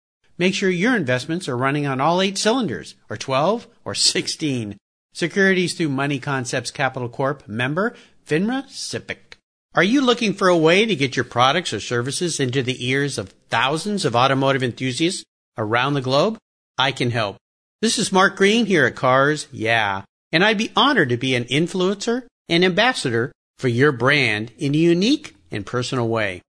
Make 0.41 0.55
sure 0.55 0.71
your 0.71 0.95
investments 0.95 1.47
are 1.47 1.55
running 1.55 1.85
on 1.85 2.01
all 2.01 2.19
eight 2.19 2.35
cylinders, 2.35 2.95
or 3.11 3.15
12, 3.15 3.67
or 3.85 3.93
16. 3.93 4.75
Securities 5.13 5.75
through 5.75 5.89
Money 5.89 6.17
Concepts 6.17 6.71
Capital 6.71 7.09
Corp. 7.09 7.47
Member, 7.47 7.93
FINRA 8.25 8.63
SIPC. 8.63 9.35
Are 9.75 9.83
you 9.83 10.01
looking 10.01 10.33
for 10.33 10.47
a 10.47 10.57
way 10.57 10.87
to 10.87 10.95
get 10.95 11.15
your 11.15 11.25
products 11.25 11.73
or 11.73 11.79
services 11.79 12.39
into 12.39 12.63
the 12.63 12.83
ears 12.83 13.19
of 13.19 13.35
thousands 13.51 14.03
of 14.03 14.15
automotive 14.15 14.63
enthusiasts 14.63 15.23
around 15.59 15.93
the 15.93 16.01
globe? 16.01 16.39
I 16.75 16.91
can 16.91 17.11
help. 17.11 17.37
This 17.83 17.99
is 17.99 18.11
Mark 18.11 18.35
Green 18.35 18.65
here 18.65 18.87
at 18.87 18.95
Cars 18.95 19.47
Yeah, 19.51 20.05
and 20.31 20.43
I'd 20.43 20.57
be 20.57 20.71
honored 20.75 21.09
to 21.09 21.17
be 21.17 21.35
an 21.35 21.43
influencer 21.43 22.23
and 22.49 22.65
ambassador 22.65 23.31
for 23.59 23.67
your 23.67 23.91
brand 23.91 24.53
in 24.57 24.73
a 24.73 24.79
unique 24.79 25.35
and 25.51 25.67
personal 25.67 26.07
way. 26.07 26.41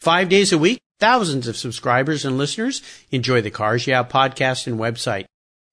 Five 0.00 0.28
days 0.28 0.52
a 0.52 0.58
week, 0.58 0.78
thousands 1.00 1.48
of 1.48 1.56
subscribers 1.56 2.24
and 2.24 2.38
listeners 2.38 2.82
enjoy 3.10 3.40
the 3.40 3.50
Cars 3.50 3.86
Yeah 3.86 4.04
podcast 4.04 4.66
and 4.66 4.78
website. 4.78 5.24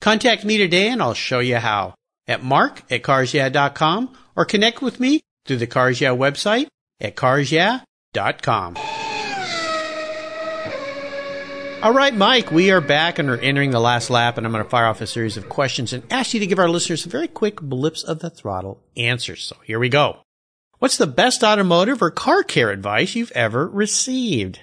Contact 0.01 0.43
me 0.45 0.57
today 0.57 0.89
and 0.89 1.01
I'll 1.01 1.13
show 1.13 1.39
you 1.39 1.57
how 1.57 1.93
at 2.27 2.43
mark 2.43 2.83
at 2.91 3.03
carsyeah.com 3.03 4.17
or 4.35 4.45
connect 4.45 4.81
with 4.81 4.99
me 4.99 5.21
through 5.45 5.57
the 5.57 5.67
Cars 5.67 6.01
Yeah 6.01 6.15
website 6.15 6.67
at 6.99 7.15
carsyeah.com. 7.15 8.77
All 11.83 11.93
right, 11.93 12.13
Mike, 12.13 12.51
we 12.51 12.71
are 12.71 12.81
back 12.81 13.19
and 13.19 13.29
we're 13.29 13.37
entering 13.37 13.69
the 13.69 13.79
last 13.79 14.09
lap, 14.09 14.37
and 14.37 14.47
I'm 14.47 14.51
going 14.51 14.63
to 14.63 14.69
fire 14.69 14.87
off 14.87 14.99
a 14.99 15.05
series 15.05 15.37
of 15.37 15.47
questions 15.47 15.93
and 15.93 16.01
ask 16.11 16.33
you 16.33 16.39
to 16.39 16.47
give 16.47 16.57
our 16.57 16.67
listeners 16.67 17.05
very 17.05 17.27
quick 17.27 17.61
blips 17.61 18.01
of 18.01 18.17
the 18.17 18.31
throttle 18.31 18.81
answers. 18.97 19.43
So 19.43 19.57
here 19.63 19.77
we 19.77 19.87
go. 19.87 20.17
What's 20.79 20.97
the 20.97 21.05
best 21.05 21.43
automotive 21.43 22.01
or 22.01 22.09
car 22.09 22.41
care 22.41 22.71
advice 22.71 23.13
you've 23.13 23.31
ever 23.33 23.67
received? 23.67 24.59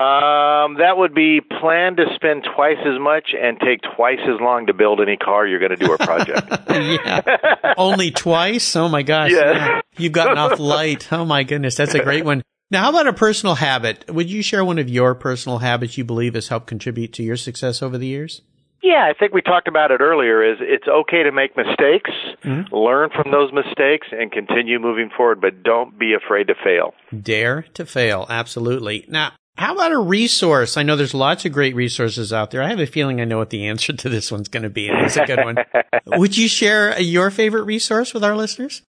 Um, 0.00 0.78
that 0.78 0.96
would 0.96 1.14
be 1.14 1.42
plan 1.42 1.96
to 1.96 2.06
spend 2.14 2.48
twice 2.56 2.78
as 2.86 2.98
much 2.98 3.34
and 3.38 3.60
take 3.60 3.80
twice 3.96 4.20
as 4.22 4.40
long 4.40 4.68
to 4.68 4.72
build 4.72 4.98
any 5.02 5.18
car 5.18 5.46
you're 5.46 5.58
going 5.58 5.76
to 5.76 5.76
do 5.76 5.92
a 5.92 5.98
project. 5.98 6.48
yeah. 6.70 7.74
Only 7.76 8.10
twice? 8.10 8.76
Oh 8.76 8.88
my 8.88 9.02
gosh. 9.02 9.30
Yeah. 9.32 9.52
yeah. 9.52 9.80
You've 9.98 10.12
gotten 10.12 10.38
off 10.38 10.58
light. 10.58 11.12
Oh 11.12 11.26
my 11.26 11.42
goodness. 11.42 11.74
That's 11.74 11.94
a 11.94 12.02
great 12.02 12.24
one. 12.24 12.42
Now, 12.70 12.84
how 12.84 12.90
about 12.90 13.08
a 13.08 13.12
personal 13.12 13.56
habit? 13.56 14.10
Would 14.10 14.30
you 14.30 14.42
share 14.42 14.64
one 14.64 14.78
of 14.78 14.88
your 14.88 15.14
personal 15.14 15.58
habits 15.58 15.98
you 15.98 16.04
believe 16.04 16.32
has 16.32 16.48
helped 16.48 16.68
contribute 16.68 17.12
to 17.14 17.22
your 17.22 17.36
success 17.36 17.82
over 17.82 17.98
the 17.98 18.06
years? 18.06 18.40
Yeah, 18.82 19.06
I 19.06 19.12
think 19.12 19.34
we 19.34 19.42
talked 19.42 19.68
about 19.68 19.90
it 19.90 20.00
earlier. 20.00 20.42
Is 20.52 20.58
it's 20.60 20.88
okay 20.88 21.24
to 21.24 21.32
make 21.32 21.54
mistakes, 21.58 22.10
mm-hmm. 22.42 22.74
learn 22.74 23.10
from 23.10 23.30
those 23.30 23.52
mistakes, 23.52 24.08
and 24.10 24.32
continue 24.32 24.78
moving 24.78 25.10
forward, 25.14 25.42
but 25.42 25.62
don't 25.62 25.98
be 25.98 26.14
afraid 26.14 26.46
to 26.46 26.54
fail. 26.54 26.94
Dare 27.20 27.66
to 27.74 27.84
fail, 27.84 28.26
absolutely. 28.30 29.04
Now, 29.06 29.32
how 29.60 29.74
about 29.74 29.92
a 29.92 29.98
resource? 29.98 30.78
I 30.78 30.82
know 30.84 30.96
there's 30.96 31.12
lots 31.12 31.44
of 31.44 31.52
great 31.52 31.74
resources 31.74 32.32
out 32.32 32.50
there. 32.50 32.62
I 32.62 32.70
have 32.70 32.80
a 32.80 32.86
feeling 32.86 33.20
I 33.20 33.26
know 33.26 33.36
what 33.36 33.50
the 33.50 33.66
answer 33.66 33.92
to 33.92 34.08
this 34.08 34.32
one's 34.32 34.48
going 34.48 34.62
to 34.62 34.70
be, 34.70 34.88
and 34.88 35.00
it's 35.04 35.18
a 35.18 35.26
good 35.26 35.44
one. 35.44 35.58
Would 36.06 36.38
you 36.38 36.48
share 36.48 36.98
your 36.98 37.30
favorite 37.30 37.64
resource 37.64 38.14
with 38.14 38.24
our 38.24 38.34
listeners? 38.34 38.80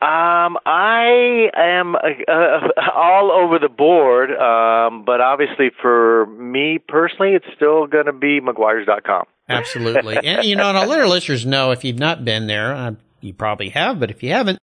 Um, 0.00 0.58
I 0.64 1.48
am 1.56 1.96
uh, 1.96 1.98
uh, 2.28 2.68
all 2.94 3.32
over 3.32 3.58
the 3.58 3.68
board, 3.68 4.30
um, 4.30 5.04
but 5.04 5.20
obviously 5.20 5.70
for 5.82 6.26
me 6.26 6.78
personally, 6.78 7.32
it's 7.32 7.46
still 7.56 7.88
going 7.88 8.06
to 8.06 8.12
be 8.12 8.40
Meguiar's.com. 8.40 9.24
Absolutely. 9.48 10.18
and, 10.24 10.44
you 10.44 10.54
know, 10.54 10.68
and 10.68 10.78
I'll 10.78 10.86
let 10.86 11.00
our 11.00 11.08
listeners 11.08 11.44
know 11.44 11.72
if 11.72 11.82
you've 11.82 11.98
not 11.98 12.24
been 12.24 12.46
there, 12.46 12.72
uh, 12.72 12.92
you 13.20 13.34
probably 13.34 13.70
have, 13.70 13.98
but 13.98 14.12
if 14.12 14.22
you 14.22 14.30
haven't, 14.30 14.60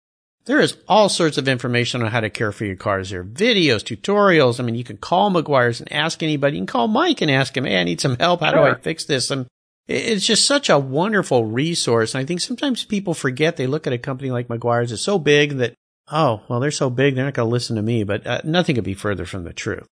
there 0.47 0.61
is 0.61 0.77
all 0.89 1.09
sorts 1.09 1.39
of 1.39 1.49
information 1.49 2.03
on 2.03 2.11
how 2.11 2.21
to 2.21 2.31
care 2.31 2.53
for 2.53 2.65
your 2.65 2.77
cars. 2.77 3.11
There 3.11 3.21
are 3.21 3.25
videos, 3.25 3.83
tutorials. 3.83 4.59
I 4.59 4.63
mean, 4.63 4.77
you 4.77 4.85
can 4.85 4.97
call 4.97 5.31
Meguiar's 5.31 5.81
and 5.81 5.93
ask 5.93 6.23
anybody. 6.23 6.57
You 6.57 6.61
can 6.61 6.67
call 6.67 6.89
Mike 6.89 7.21
and 7.21 7.31
ask 7.31 7.57
him, 7.57 7.65
hey, 7.65 7.81
I 7.81 7.85
need 7.85 8.01
some 8.01 8.17
help. 8.17 8.41
How 8.41 8.53
do 8.53 8.61
I 8.61 8.75
fix 8.75 9.05
this? 9.05 9.31
And 9.31 9.47
it's 9.89 10.25
just 10.25 10.47
such 10.47 10.71
a 10.71 10.79
wonderful 10.79 11.45
resource. 11.45 12.15
And 12.15 12.23
I 12.23 12.25
think 12.25 12.41
sometimes 12.41 12.85
people 12.85 13.13
forget 13.13 13.57
they 13.57 13.67
look 13.67 13.87
at 13.87 13.93
a 13.93 13.99
company 13.99 14.31
like 14.31 14.49
Meguiar's. 14.49 14.93
it's 14.93 15.03
so 15.03 15.19
big 15.19 15.57
that, 15.57 15.75
oh, 16.11 16.43
well, 16.49 16.61
they're 16.61 16.71
so 16.71 16.91
big, 16.91 17.17
they're 17.17 17.25
not 17.25 17.35
going 17.35 17.49
to 17.49 17.53
listen 17.53 17.77
to 17.77 17.83
me. 17.83 18.05
But 18.05 18.27
uh, 18.27 18.41
nothing 18.45 18.77
could 18.77 18.85
be 18.85 18.95
further 18.95 19.27
from 19.27 19.43
the 19.45 19.53
truth. 19.53 19.87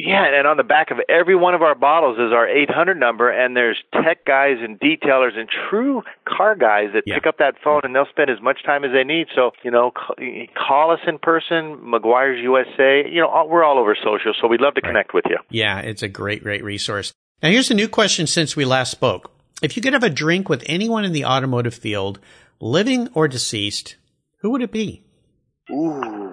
Yeah, 0.00 0.24
and 0.32 0.46
on 0.46 0.56
the 0.56 0.62
back 0.62 0.92
of 0.92 0.98
every 1.08 1.34
one 1.34 1.54
of 1.54 1.62
our 1.62 1.74
bottles 1.74 2.18
is 2.18 2.32
our 2.32 2.46
800 2.46 2.94
number, 3.00 3.28
and 3.28 3.56
there's 3.56 3.76
tech 3.92 4.24
guys 4.24 4.58
and 4.62 4.78
detailers 4.78 5.36
and 5.36 5.48
true 5.68 6.04
car 6.24 6.54
guys 6.54 6.90
that 6.94 7.02
yeah. 7.04 7.16
pick 7.16 7.26
up 7.26 7.38
that 7.38 7.54
phone 7.64 7.80
and 7.82 7.92
they'll 7.92 8.06
spend 8.08 8.30
as 8.30 8.40
much 8.40 8.62
time 8.64 8.84
as 8.84 8.92
they 8.92 9.02
need. 9.02 9.26
So, 9.34 9.50
you 9.64 9.72
know, 9.72 9.90
call 10.54 10.92
us 10.92 11.00
in 11.08 11.18
person, 11.18 11.78
Meguiar's 11.82 12.40
USA. 12.40 13.10
You 13.10 13.22
know, 13.22 13.48
we're 13.50 13.64
all 13.64 13.76
over 13.76 13.96
social, 13.96 14.34
so 14.40 14.46
we'd 14.46 14.60
love 14.60 14.74
to 14.74 14.80
connect 14.80 15.14
right. 15.14 15.24
with 15.24 15.32
you. 15.32 15.38
Yeah, 15.50 15.80
it's 15.80 16.04
a 16.04 16.08
great, 16.08 16.44
great 16.44 16.62
resource. 16.62 17.12
Now, 17.42 17.48
here's 17.48 17.72
a 17.72 17.74
new 17.74 17.88
question 17.88 18.28
since 18.28 18.54
we 18.54 18.64
last 18.64 18.92
spoke. 18.92 19.32
If 19.62 19.76
you 19.76 19.82
could 19.82 19.94
have 19.94 20.04
a 20.04 20.10
drink 20.10 20.48
with 20.48 20.62
anyone 20.66 21.04
in 21.04 21.12
the 21.12 21.24
automotive 21.24 21.74
field, 21.74 22.20
living 22.60 23.08
or 23.14 23.26
deceased, 23.26 23.96
who 24.42 24.50
would 24.50 24.62
it 24.62 24.70
be? 24.70 25.02
Ooh, 25.72 26.27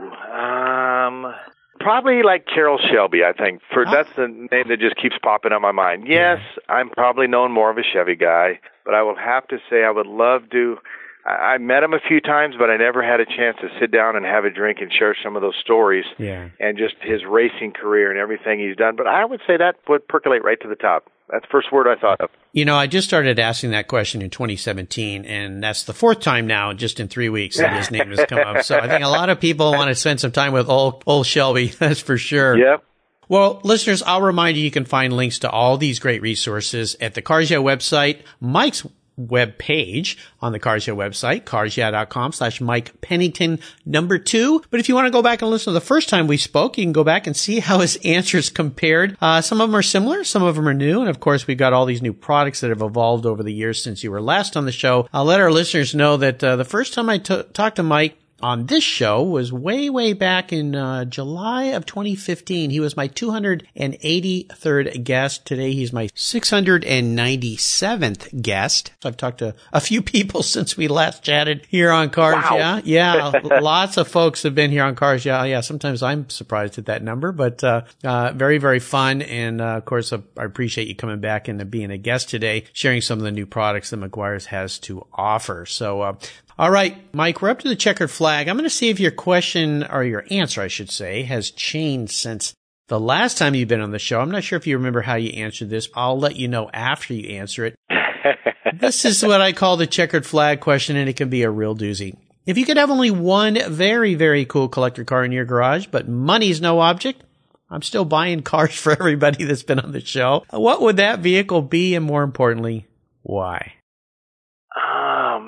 probably 1.85 2.23
like 2.23 2.47
Carroll 2.47 2.79
Shelby. 2.79 3.23
I 3.23 3.31
think 3.31 3.61
for 3.71 3.85
that's 3.85 4.09
the 4.17 4.27
name 4.27 4.69
that 4.69 4.79
just 4.79 4.95
keeps 4.95 5.17
popping 5.21 5.51
on 5.51 5.61
my 5.61 5.71
mind. 5.71 6.07
Yes. 6.07 6.39
I'm 6.67 6.89
probably 6.89 7.27
known 7.27 7.51
more 7.51 7.69
of 7.69 7.77
a 7.77 7.83
Chevy 7.83 8.15
guy, 8.15 8.59
but 8.83 8.95
I 8.95 9.03
will 9.03 9.15
have 9.15 9.47
to 9.49 9.59
say 9.69 9.83
I 9.83 9.91
would 9.91 10.07
love 10.07 10.49
to. 10.49 10.77
I 11.25 11.57
met 11.57 11.81
him 11.81 11.93
a 11.93 11.99
few 12.07 12.21
times, 12.21 12.55
but 12.57 12.69
I 12.69 12.77
never 12.77 13.01
had 13.01 13.19
a 13.19 13.25
chance 13.25 13.57
to 13.61 13.67
sit 13.79 13.91
down 13.91 14.15
and 14.15 14.23
have 14.25 14.45
a 14.45 14.51
drink 14.51 14.77
and 14.79 14.93
share 14.93 15.15
some 15.23 15.35
of 15.35 15.41
those 15.41 15.55
stories. 15.59 16.05
Yeah. 16.19 16.49
And 16.59 16.77
just 16.77 16.95
his 17.01 17.21
racing 17.27 17.73
career 17.73 18.11
and 18.11 18.19
everything 18.19 18.59
he's 18.59 18.77
done. 18.77 18.95
But 18.95 19.07
I 19.07 19.25
would 19.25 19.41
say 19.47 19.57
that 19.57 19.77
would 19.89 20.07
percolate 20.07 20.43
right 20.43 20.61
to 20.61 20.67
the 20.67 20.75
top. 20.75 21.09
That's 21.29 21.43
the 21.43 21.49
first 21.51 21.71
word 21.71 21.87
I 21.87 21.99
thought 21.99 22.21
of. 22.21 22.29
You 22.53 22.65
know, 22.65 22.75
I 22.75 22.85
just 22.85 23.07
started 23.07 23.39
asking 23.39 23.71
that 23.71 23.87
question 23.87 24.21
in 24.21 24.29
2017, 24.29 25.25
and 25.25 25.63
that's 25.63 25.83
the 25.83 25.93
fourth 25.93 26.19
time 26.19 26.45
now, 26.45 26.73
just 26.73 26.99
in 26.99 27.07
three 27.07 27.29
weeks, 27.29 27.57
that 27.57 27.75
his 27.75 27.89
name 27.89 28.11
has 28.11 28.25
come 28.27 28.39
up. 28.39 28.63
So 28.63 28.77
I 28.77 28.87
think 28.87 29.03
a 29.03 29.09
lot 29.09 29.29
of 29.29 29.39
people 29.39 29.71
want 29.71 29.89
to 29.89 29.95
spend 29.95 30.19
some 30.19 30.31
time 30.31 30.53
with 30.53 30.69
old, 30.69 31.03
old 31.07 31.25
Shelby. 31.25 31.67
That's 31.79 31.99
for 31.99 32.17
sure. 32.17 32.55
Yep. 32.55 32.83
Well, 33.27 33.59
listeners, 33.63 34.03
I'll 34.03 34.21
remind 34.21 34.57
you, 34.57 34.63
you 34.63 34.69
can 34.69 34.85
find 34.85 35.11
links 35.11 35.39
to 35.39 35.49
all 35.49 35.77
these 35.77 35.97
great 35.97 36.21
resources 36.21 36.95
at 37.01 37.15
the 37.15 37.23
Cars 37.23 37.49
Yeah 37.49 37.57
website, 37.57 38.21
Mike's 38.39 38.85
web 39.17 39.57
page 39.57 40.17
on 40.41 40.51
the 40.51 40.59
Cars 40.59 40.87
Yeah 40.87 40.93
website, 40.93 41.43
carsyeah.com 41.43 42.31
slash 42.31 42.61
Mike 42.61 42.99
Pennington 43.01 43.59
number 43.85 44.17
two. 44.17 44.61
But 44.69 44.79
if 44.79 44.89
you 44.89 44.95
want 44.95 45.07
to 45.07 45.11
go 45.11 45.21
back 45.21 45.41
and 45.41 45.51
listen 45.51 45.71
to 45.71 45.79
the 45.79 45.85
first 45.85 46.09
time 46.09 46.27
we 46.27 46.37
spoke, 46.37 46.77
you 46.77 46.83
can 46.83 46.93
go 46.93 47.03
back 47.03 47.27
and 47.27 47.35
see 47.35 47.59
how 47.61 47.79
his 47.79 47.97
answers 48.03 48.49
compared. 48.49 49.17
Uh, 49.21 49.41
some 49.41 49.61
of 49.61 49.69
them 49.69 49.75
are 49.75 49.81
similar, 49.81 50.23
some 50.23 50.43
of 50.43 50.55
them 50.55 50.67
are 50.67 50.73
new. 50.73 51.01
And 51.01 51.09
of 51.09 51.19
course, 51.19 51.47
we've 51.47 51.57
got 51.57 51.73
all 51.73 51.85
these 51.85 52.01
new 52.01 52.13
products 52.13 52.61
that 52.61 52.69
have 52.69 52.81
evolved 52.81 53.25
over 53.25 53.43
the 53.43 53.53
years 53.53 53.81
since 53.83 54.03
you 54.03 54.11
were 54.11 54.21
last 54.21 54.57
on 54.57 54.65
the 54.65 54.71
show. 54.71 55.07
I'll 55.13 55.25
let 55.25 55.39
our 55.39 55.51
listeners 55.51 55.95
know 55.95 56.17
that 56.17 56.43
uh, 56.43 56.55
the 56.55 56.65
first 56.65 56.93
time 56.93 57.09
I 57.09 57.17
t- 57.17 57.43
talked 57.53 57.77
to 57.77 57.83
Mike, 57.83 58.17
on 58.41 58.65
this 58.67 58.83
show 58.83 59.23
was 59.23 59.53
way, 59.53 59.89
way 59.89 60.13
back 60.13 60.53
in 60.53 60.75
uh, 60.75 61.05
July 61.05 61.63
of 61.65 61.85
2015. 61.85 62.69
He 62.69 62.79
was 62.79 62.95
my 62.97 63.07
283rd 63.07 65.03
guest. 65.03 65.45
Today 65.45 65.73
he's 65.73 65.93
my 65.93 66.07
697th 66.07 68.41
guest. 68.41 68.91
So 69.01 69.09
I've 69.09 69.17
talked 69.17 69.37
to 69.39 69.53
a 69.71 69.79
few 69.79 70.01
people 70.01 70.41
since 70.43 70.75
we 70.75 70.87
last 70.87 71.21
chatted 71.23 71.65
here 71.69 71.91
on 71.91 72.09
Cars. 72.09 72.35
Wow. 72.35 72.57
Yeah. 72.57 72.81
Yeah. 72.83 73.31
lots 73.61 73.97
of 73.97 74.07
folks 74.07 74.41
have 74.43 74.55
been 74.55 74.71
here 74.71 74.83
on 74.83 74.95
Cars. 74.95 75.25
Yeah. 75.25 75.43
Yeah. 75.45 75.61
Sometimes 75.61 76.03
I'm 76.03 76.29
surprised 76.29 76.77
at 76.77 76.87
that 76.87 77.01
number, 77.03 77.31
but, 77.31 77.63
uh, 77.63 77.83
uh, 78.03 78.33
very, 78.33 78.57
very 78.57 78.79
fun. 78.79 79.21
And, 79.21 79.61
uh, 79.61 79.77
of 79.77 79.85
course, 79.85 80.11
I 80.13 80.19
appreciate 80.37 80.87
you 80.87 80.95
coming 80.95 81.19
back 81.19 81.47
and 81.47 81.71
being 81.71 81.91
a 81.91 81.97
guest 81.97 82.29
today, 82.29 82.65
sharing 82.73 83.01
some 83.01 83.19
of 83.19 83.23
the 83.23 83.31
new 83.31 83.45
products 83.45 83.91
that 83.91 83.97
Meguiar's 83.97 84.47
has 84.47 84.77
to 84.79 85.07
offer. 85.13 85.65
So, 85.65 86.01
uh, 86.01 86.15
all 86.57 86.71
right, 86.71 86.95
Mike, 87.13 87.41
we're 87.41 87.49
up 87.49 87.59
to 87.59 87.67
the 87.67 87.75
checkered 87.75 88.09
flag. 88.09 88.47
I'm 88.47 88.55
going 88.55 88.63
to 88.63 88.69
see 88.69 88.89
if 88.89 88.99
your 88.99 89.11
question 89.11 89.83
or 89.83 90.03
your 90.03 90.25
answer, 90.31 90.61
I 90.61 90.67
should 90.67 90.89
say, 90.89 91.23
has 91.23 91.51
changed 91.51 92.13
since 92.13 92.53
the 92.87 92.99
last 92.99 93.37
time 93.37 93.55
you've 93.55 93.67
been 93.67 93.81
on 93.81 93.91
the 93.91 93.99
show. 93.99 94.21
I'm 94.21 94.31
not 94.31 94.43
sure 94.43 94.57
if 94.57 94.65
you 94.65 94.77
remember 94.77 95.01
how 95.01 95.15
you 95.15 95.31
answered 95.31 95.69
this. 95.69 95.89
I'll 95.95 96.17
let 96.17 96.37
you 96.37 96.47
know 96.47 96.69
after 96.71 97.13
you 97.13 97.37
answer 97.37 97.65
it. 97.65 97.75
this 98.79 99.03
is 99.03 99.21
what 99.21 99.41
I 99.41 99.51
call 99.51 99.75
the 99.75 99.87
checkered 99.87 100.25
flag 100.25 100.61
question, 100.61 100.95
and 100.95 101.09
it 101.09 101.17
can 101.17 101.29
be 101.29 101.43
a 101.43 101.49
real 101.49 101.75
doozy. 101.75 102.15
If 102.45 102.57
you 102.57 102.65
could 102.65 102.77
have 102.77 102.91
only 102.91 103.11
one 103.11 103.57
very, 103.69 104.15
very 104.15 104.45
cool 104.45 104.69
collector 104.69 105.03
car 105.03 105.25
in 105.25 105.33
your 105.33 105.45
garage, 105.45 105.87
but 105.87 106.07
money's 106.07 106.61
no 106.61 106.79
object, 106.79 107.23
I'm 107.69 107.81
still 107.81 108.05
buying 108.05 108.41
cars 108.43 108.75
for 108.75 108.93
everybody 108.93 109.43
that's 109.43 109.63
been 109.63 109.79
on 109.79 109.91
the 109.91 109.99
show. 109.99 110.45
What 110.51 110.81
would 110.81 110.97
that 110.97 111.19
vehicle 111.19 111.63
be? 111.63 111.95
And 111.95 112.05
more 112.05 112.23
importantly, 112.23 112.87
why? 113.23 113.73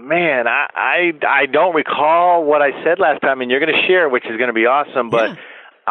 Man, 0.08 0.48
I, 0.48 0.68
I 0.74 1.28
I 1.28 1.46
don't 1.48 1.76
recall 1.76 2.46
what 2.46 2.62
I 2.62 2.72
said 2.84 3.00
last 3.00 3.22
time, 3.22 3.42
and 3.42 3.52
you're 3.52 3.60
going 3.60 3.74
to 3.74 3.88
share, 3.88 4.08
which 4.08 4.24
is 4.26 4.38
going 4.38 4.48
to 4.48 4.54
be 4.54 4.66
awesome. 4.66 5.10
But 5.10 5.32
yeah. 5.32 5.36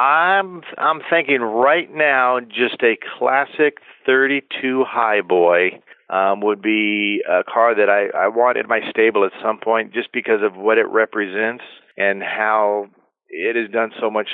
I'm 0.00 0.62
I'm 0.78 1.00
thinking 1.10 1.40
right 1.40 1.88
now, 1.92 2.40
just 2.40 2.82
a 2.82 2.96
classic 3.18 3.78
32 4.06 4.84
Highboy 4.88 5.80
um, 6.08 6.40
would 6.40 6.62
be 6.62 7.22
a 7.28 7.44
car 7.44 7.74
that 7.74 7.90
I 7.90 8.16
I 8.16 8.28
want 8.28 8.56
in 8.56 8.66
my 8.68 8.80
stable 8.90 9.24
at 9.24 9.32
some 9.42 9.58
point, 9.58 9.92
just 9.92 10.12
because 10.12 10.40
of 10.42 10.56
what 10.56 10.78
it 10.78 10.86
represents 10.88 11.64
and 11.98 12.22
how 12.22 12.86
it 13.28 13.56
has 13.56 13.70
done 13.70 13.90
so 14.00 14.10
much 14.10 14.28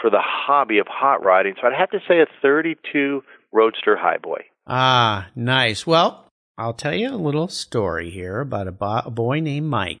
for 0.00 0.10
the 0.10 0.20
hobby 0.20 0.78
of 0.78 0.86
hot 0.88 1.24
rodding. 1.24 1.54
So 1.60 1.66
I'd 1.66 1.78
have 1.78 1.90
to 1.90 2.00
say 2.08 2.20
a 2.20 2.26
32 2.42 3.22
Roadster 3.52 3.96
Highboy. 3.96 4.42
Ah, 4.66 5.28
nice. 5.34 5.86
Well, 5.86 6.27
I'll 6.58 6.74
tell 6.74 6.92
you 6.92 7.10
a 7.10 7.16
little 7.16 7.46
story 7.46 8.10
here 8.10 8.40
about 8.40 8.66
a, 8.66 8.72
bo- 8.72 9.02
a 9.06 9.10
boy 9.10 9.38
named 9.38 9.68
Mike. 9.68 9.98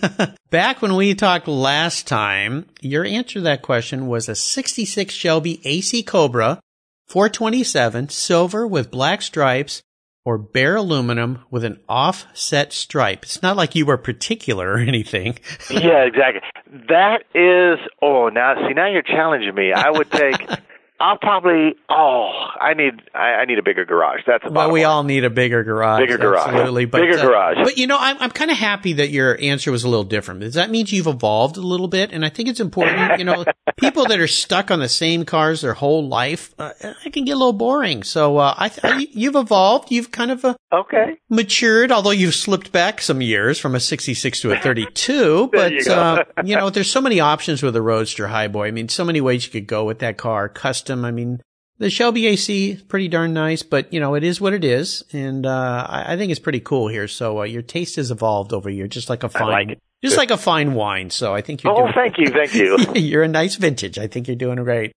Back 0.50 0.82
when 0.82 0.96
we 0.96 1.14
talked 1.14 1.48
last 1.48 2.06
time, 2.06 2.66
your 2.82 3.06
answer 3.06 3.34
to 3.34 3.40
that 3.40 3.62
question 3.62 4.06
was 4.06 4.28
a 4.28 4.34
66 4.34 5.14
Shelby 5.14 5.62
AC 5.64 6.02
Cobra 6.02 6.60
427 7.08 8.10
silver 8.10 8.66
with 8.66 8.90
black 8.90 9.22
stripes 9.22 9.82
or 10.26 10.36
bare 10.36 10.76
aluminum 10.76 11.38
with 11.50 11.64
an 11.64 11.80
offset 11.88 12.74
stripe. 12.74 13.22
It's 13.22 13.42
not 13.42 13.56
like 13.56 13.74
you 13.74 13.86
were 13.86 13.96
particular 13.96 14.72
or 14.72 14.78
anything. 14.78 15.38
yeah, 15.70 16.04
exactly. 16.04 16.42
That 16.88 17.22
is, 17.34 17.78
oh, 18.02 18.28
now, 18.28 18.66
see, 18.68 18.74
now 18.74 18.90
you're 18.90 19.00
challenging 19.00 19.54
me. 19.54 19.72
I 19.72 19.88
would 19.88 20.10
take 20.10 20.36
I'll 21.04 21.18
probably. 21.18 21.74
Oh, 21.90 22.30
I 22.58 22.72
need. 22.72 22.94
I, 23.14 23.34
I 23.34 23.44
need 23.44 23.58
a 23.58 23.62
bigger 23.62 23.84
garage. 23.84 24.20
That's 24.26 24.42
well, 24.50 24.70
we 24.70 24.84
all 24.84 25.02
need 25.02 25.24
a 25.24 25.30
bigger 25.30 25.62
garage. 25.62 26.00
Bigger 26.00 26.16
garage, 26.16 26.48
absolutely. 26.48 26.86
But, 26.86 27.02
bigger 27.02 27.18
uh, 27.18 27.22
garage. 27.26 27.56
But 27.62 27.76
you 27.76 27.86
know, 27.86 27.98
I'm 28.00 28.16
I'm 28.20 28.30
kind 28.30 28.50
of 28.50 28.56
happy 28.56 28.94
that 28.94 29.10
your 29.10 29.38
answer 29.38 29.70
was 29.70 29.84
a 29.84 29.88
little 29.90 30.04
different. 30.04 30.40
Because 30.40 30.54
that 30.54 30.70
means 30.70 30.94
you've 30.94 31.06
evolved 31.06 31.58
a 31.58 31.60
little 31.60 31.88
bit, 31.88 32.10
and 32.10 32.24
I 32.24 32.30
think 32.30 32.48
it's 32.48 32.60
important. 32.60 33.18
You 33.18 33.26
know, 33.26 33.44
people 33.76 34.06
that 34.06 34.18
are 34.18 34.26
stuck 34.26 34.70
on 34.70 34.80
the 34.80 34.88
same 34.88 35.26
cars 35.26 35.60
their 35.60 35.74
whole 35.74 36.08
life, 36.08 36.54
uh, 36.58 36.72
it 36.80 37.12
can 37.12 37.26
get 37.26 37.32
a 37.32 37.38
little 37.38 37.52
boring. 37.52 38.02
So 38.02 38.38
uh, 38.38 38.54
I, 38.56 38.70
I, 38.82 39.06
you've 39.12 39.36
evolved. 39.36 39.90
You've 39.90 40.10
kind 40.10 40.30
of 40.30 40.42
uh, 40.42 40.54
okay 40.72 41.18
matured, 41.34 41.92
although 41.92 42.10
you've 42.10 42.34
slipped 42.34 42.72
back 42.72 43.02
some 43.02 43.20
years 43.20 43.58
from 43.58 43.74
a 43.74 43.80
66 43.80 44.40
to 44.40 44.52
a 44.52 44.58
32. 44.58 45.48
but 45.52 45.72
you, 45.72 45.92
uh, 45.92 46.24
you 46.44 46.56
know, 46.56 46.70
there's 46.70 46.90
so 46.90 47.00
many 47.00 47.20
options 47.20 47.62
with 47.62 47.76
a 47.76 47.82
Roadster 47.82 48.28
Highboy. 48.28 48.68
I 48.68 48.70
mean, 48.70 48.88
so 48.88 49.04
many 49.04 49.20
ways 49.20 49.44
you 49.44 49.52
could 49.52 49.66
go 49.66 49.84
with 49.84 49.98
that 49.98 50.16
car. 50.16 50.48
Custom. 50.48 50.93
I 51.02 51.12
mean 51.12 51.40
the 51.78 51.90
Shelby 51.90 52.26
AC 52.26 52.70
is 52.70 52.82
pretty 52.82 53.08
darn 53.08 53.32
nice, 53.32 53.62
but 53.62 53.92
you 53.92 54.00
know 54.00 54.14
it 54.14 54.22
is 54.22 54.40
what 54.40 54.52
it 54.52 54.64
is, 54.64 55.02
and 55.12 55.44
uh, 55.44 55.86
I, 55.88 56.12
I, 56.12 56.16
think 56.16 56.30
it's 56.30 56.40
pretty 56.40 56.60
cool 56.60 56.88
here. 56.88 57.08
So 57.08 57.40
uh, 57.40 57.44
your 57.44 57.62
taste 57.62 57.96
has 57.96 58.10
evolved 58.10 58.52
over 58.52 58.70
here, 58.70 58.86
just 58.86 59.10
like 59.10 59.24
a 59.24 59.28
fine, 59.28 59.68
like 59.68 59.78
just 60.02 60.16
like 60.16 60.30
a 60.30 60.36
fine 60.36 60.74
wine. 60.74 61.10
So 61.10 61.34
I 61.34 61.40
think 61.40 61.62
you're. 61.62 61.72
Oh, 61.72 61.82
doing, 61.82 61.92
thank 61.92 62.18
you, 62.18 62.28
thank 62.28 62.54
you. 62.54 62.78
you're 62.94 63.24
a 63.24 63.28
nice 63.28 63.56
vintage. 63.56 63.98
I 63.98 64.06
think 64.06 64.28
you're 64.28 64.36
doing 64.36 64.62
great. 64.62 64.92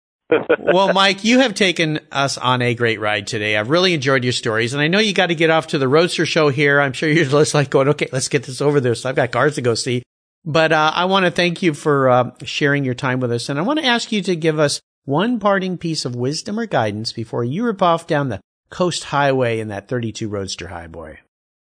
well, 0.58 0.92
Mike, 0.92 1.22
you 1.22 1.38
have 1.38 1.54
taken 1.54 2.00
us 2.10 2.36
on 2.36 2.60
a 2.60 2.74
great 2.74 3.00
ride 3.00 3.28
today. 3.28 3.56
I've 3.56 3.70
really 3.70 3.94
enjoyed 3.94 4.24
your 4.24 4.32
stories, 4.32 4.74
and 4.74 4.82
I 4.82 4.88
know 4.88 4.98
you 4.98 5.14
got 5.14 5.28
to 5.28 5.34
get 5.34 5.50
off 5.50 5.68
to 5.68 5.78
the 5.78 5.88
Roadster 5.88 6.26
show 6.26 6.48
here. 6.50 6.80
I'm 6.80 6.92
sure 6.92 7.08
you're 7.08 7.24
just 7.30 7.54
like 7.54 7.70
going, 7.70 7.88
okay, 7.88 8.08
let's 8.12 8.28
get 8.28 8.42
this 8.42 8.60
over 8.60 8.80
there. 8.80 8.94
So 8.94 9.08
I've 9.08 9.16
got 9.16 9.32
cars 9.32 9.54
to 9.54 9.62
go 9.62 9.74
see. 9.74 10.02
But 10.44 10.72
uh, 10.72 10.92
I 10.94 11.06
want 11.06 11.24
to 11.26 11.30
thank 11.30 11.62
you 11.62 11.74
for 11.74 12.08
uh, 12.08 12.30
sharing 12.44 12.84
your 12.84 12.94
time 12.94 13.18
with 13.18 13.32
us, 13.32 13.48
and 13.48 13.58
I 13.58 13.62
want 13.62 13.78
to 13.78 13.84
ask 13.86 14.12
you 14.12 14.20
to 14.22 14.36
give 14.36 14.58
us 14.58 14.80
one 15.06 15.38
parting 15.38 15.78
piece 15.78 16.04
of 16.04 16.14
wisdom 16.14 16.58
or 16.58 16.66
guidance 16.66 17.12
before 17.12 17.44
you 17.44 17.64
rip 17.64 17.80
off 17.80 18.06
down 18.06 18.28
the 18.28 18.40
coast 18.68 19.04
highway 19.04 19.60
in 19.60 19.68
that 19.68 19.88
32 19.88 20.28
Roadster 20.28 20.66
Highboy? 20.66 21.18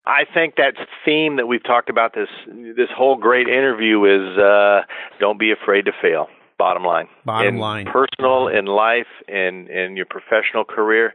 I 0.04 0.24
think 0.32 0.56
that 0.56 0.74
theme 1.04 1.36
that 1.36 1.46
we've 1.46 1.62
talked 1.62 1.90
about 1.90 2.14
this 2.14 2.28
this 2.46 2.88
whole 2.96 3.16
great 3.16 3.46
interview 3.46 4.04
is 4.04 4.38
uh, 4.38 4.80
don't 5.20 5.38
be 5.38 5.52
afraid 5.52 5.84
to 5.84 5.92
fail. 6.02 6.28
Bottom 6.58 6.82
line. 6.82 7.08
Bottom 7.24 7.54
in 7.54 7.60
line. 7.60 7.86
Personal, 7.86 8.48
in 8.48 8.66
life, 8.66 9.06
in 9.28 9.68
in 9.68 9.96
your 9.96 10.06
professional 10.06 10.64
career, 10.64 11.14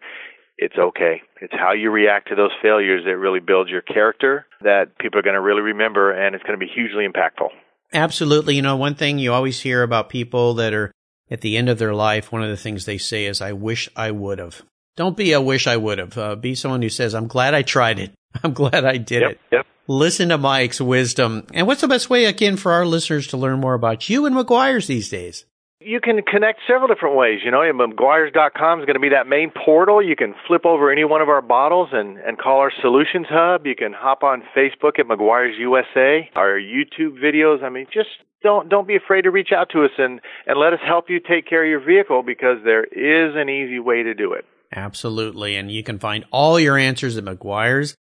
it's 0.58 0.76
okay. 0.78 1.24
It's 1.42 1.54
how 1.54 1.74
you 1.74 1.90
react 1.90 2.30
to 2.30 2.36
those 2.36 2.52
failures 2.62 3.04
that 3.06 3.18
really 3.18 3.40
builds 3.40 3.70
your 3.70 3.82
character 3.82 4.46
that 4.62 4.98
people 5.00 5.20
are 5.20 5.24
going 5.24 5.36
to 5.36 5.42
really 5.42 5.62
remember, 5.62 6.12
and 6.12 6.36
it's 6.36 6.44
going 6.44 6.58
to 6.58 6.64
be 6.64 6.72
hugely 6.74 7.06
impactful. 7.06 7.50
Absolutely. 7.94 8.56
You 8.56 8.62
know, 8.62 8.78
one 8.78 8.96
thing 8.96 9.20
you 9.20 9.34
always 9.34 9.60
hear 9.60 9.84
about 9.84 10.10
people 10.10 10.54
that 10.56 10.74
are 10.74 10.92
at 11.30 11.42
the 11.42 11.58
end 11.58 11.70
of 11.70 11.80
their 11.80 11.94
life, 11.94 12.32
one 12.32 12.44
of 12.44 12.50
the 12.50 12.58
things 12.58 12.86
they 12.86 12.98
say 12.98 13.26
is, 13.26 13.42
I 13.42 13.54
wish 13.54 13.90
I 13.96 14.12
would 14.12 14.40
have. 14.40 14.62
Don't 14.96 15.18
be 15.18 15.34
a 15.34 15.42
wish 15.42 15.68
I 15.68 15.78
would 15.78 15.98
have. 15.98 16.18
Uh, 16.18 16.36
be 16.36 16.56
someone 16.56 16.82
who 16.82 16.90
says, 16.90 17.16
I'm 17.16 17.28
glad 17.28 17.54
I 17.54 17.62
tried 17.62 18.00
it. 18.00 18.12
I'm 18.44 18.54
glad 18.54 18.86
I 18.86 18.98
did 18.98 19.22
yep, 19.22 19.32
it. 19.32 19.40
Yep. 19.52 19.68
Listen 19.88 20.30
to 20.30 20.38
Mike's 20.38 20.80
wisdom. 20.80 21.48
And 21.54 21.68
what's 21.68 21.82
the 21.82 21.88
best 21.88 22.10
way, 22.10 22.26
again, 22.26 22.58
for 22.58 22.72
our 22.72 22.86
listeners 22.86 23.28
to 23.28 23.38
learn 23.38 23.60
more 23.60 23.74
about 23.74 24.10
you 24.10 24.26
and 24.26 24.36
Meguiar's 24.36 24.88
these 24.88 25.10
days? 25.10 25.46
You 25.86 26.00
can 26.00 26.22
connect 26.22 26.62
several 26.68 26.88
different 26.88 27.16
ways. 27.16 27.40
You 27.44 27.52
know, 27.52 27.60
Meguiars.com 27.60 28.80
is 28.80 28.86
going 28.86 28.96
to 28.96 29.00
be 29.00 29.10
that 29.10 29.28
main 29.28 29.52
portal. 29.52 30.02
You 30.02 30.16
can 30.16 30.34
flip 30.48 30.66
over 30.66 30.92
any 30.92 31.04
one 31.04 31.22
of 31.22 31.30
our 31.30 31.42
bottles 31.42 31.90
and, 31.92 32.18
and 32.18 32.38
call 32.38 32.60
our 32.60 32.72
solutions 32.82 33.28
hub. 33.30 33.66
You 33.66 33.76
can 33.76 33.94
hop 33.94 34.24
on 34.24 34.44
Facebook 34.56 35.00
at 35.00 35.08
Meguiar's 35.08 35.58
USA, 35.60 36.30
our 36.36 36.60
YouTube 36.60 37.22
videos. 37.22 37.64
I 37.64 37.70
mean, 37.70 37.88
just 37.94 38.10
don't 38.44 38.70
don't 38.70 38.88
be 38.88 38.96
afraid 38.96 39.24
to 39.24 39.32
reach 39.32 39.52
out 39.56 39.70
to 39.72 39.84
us 39.84 39.92
and 39.98 40.22
and 40.46 40.60
let 40.60 40.74
us 40.74 40.80
help 40.86 41.10
you 41.10 41.20
take 41.20 41.48
care 41.48 41.64
of 41.64 41.70
your 41.70 41.80
vehicle 41.80 42.22
because 42.24 42.58
there 42.64 42.84
is 42.84 43.36
an 43.36 43.50
easy 43.50 43.80
way 43.80 44.04
to 44.04 44.14
do 44.14 44.34
it. 44.34 44.46
Absolutely, 44.76 45.56
and 45.56 45.72
you 45.72 45.84
can 45.84 46.00
find 46.00 46.26
all 46.32 46.60
your 46.60 46.78
answers 46.78 47.18
at 47.18 47.24
meguiars.com. 47.24 47.98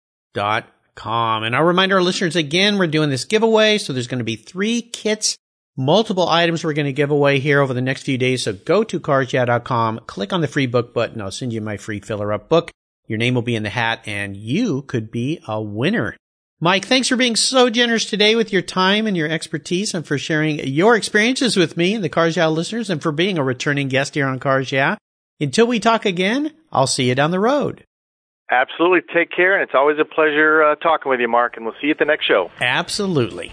And 1.43 1.57
I'll 1.57 1.65
remind 1.65 1.93
our 1.93 2.03
listeners 2.03 2.37
again, 2.37 2.79
we're 2.79 2.87
doing 2.87 3.11
this 3.11 3.25
giveaway, 3.25 3.79
so 3.79 3.93
there's 3.93 4.07
going 4.09 4.19
to 4.19 4.25
be 4.25 4.37
three 4.37 4.83
kits, 4.83 5.37
multiple 5.79 6.29
items 6.29 6.65
we're 6.65 6.75
going 6.75 6.87
to 6.87 6.93
give 6.93 7.11
away 7.11 7.39
here 7.39 7.61
over 7.61 7.73
the 7.73 7.81
next 7.81 8.03
few 8.03 8.19
days. 8.19 8.43
So 8.43 8.53
go 8.53 8.85
to 8.85 9.01
carsyeah.com, 9.01 10.01
click 10.07 10.33
on 10.33 10.43
the 10.43 10.49
free 10.49 10.67
book 10.67 10.93
button. 10.93 11.23
I'll 11.23 11.31
send 11.31 11.53
you 11.53 11.63
my 11.63 11.79
free 11.79 12.01
filler 12.01 12.33
up 12.33 12.51
book. 12.51 12.71
Your 13.07 13.19
name 13.19 13.35
will 13.35 13.43
be 13.43 13.57
in 13.57 13.63
the 13.63 13.71
hat, 13.71 14.03
and 14.05 14.37
you 14.37 14.83
could 14.83 15.11
be 15.11 15.41
a 15.49 15.63
winner. 15.63 16.15
Mike, 16.61 16.85
thanks 16.85 17.09
for 17.09 17.17
being 17.17 17.37
so 17.37 17.71
generous 17.71 18.05
today 18.05 18.35
with 18.35 18.53
your 18.53 18.61
time 18.61 19.07
and 19.07 19.17
your 19.17 19.31
expertise 19.31 19.95
and 19.95 20.05
for 20.05 20.19
sharing 20.19 20.59
your 20.59 20.97
experiences 20.97 21.57
with 21.57 21.77
me 21.77 21.95
and 21.95 22.03
the 22.03 22.09
Cars 22.09 22.37
Yeah 22.37 22.49
listeners 22.49 22.91
and 22.91 23.01
for 23.01 23.13
being 23.13 23.39
a 23.39 23.45
returning 23.45 23.89
guest 23.89 24.17
here 24.17 24.27
on 24.27 24.41
Cars 24.41 24.73
Yeah. 24.73 24.97
Until 25.41 25.69
we 25.69 25.79
talk 25.79 26.05
again, 26.05 26.53
I'll 26.73 26.89
see 26.89 27.09
you 27.09 27.15
down 27.15 27.31
the 27.31 27.39
road. 27.39 27.85
Absolutely. 28.51 29.03
Take 29.15 29.31
care. 29.31 29.55
And 29.55 29.63
it's 29.63 29.75
always 29.75 29.99
a 30.01 30.05
pleasure 30.05 30.65
uh, 30.65 30.75
talking 30.75 31.09
with 31.11 31.21
you, 31.21 31.29
Mark. 31.29 31.57
And 31.57 31.65
we'll 31.65 31.77
see 31.81 31.87
you 31.87 31.93
at 31.93 31.99
the 32.01 32.05
next 32.05 32.27
show. 32.27 32.51
Absolutely. 32.61 33.53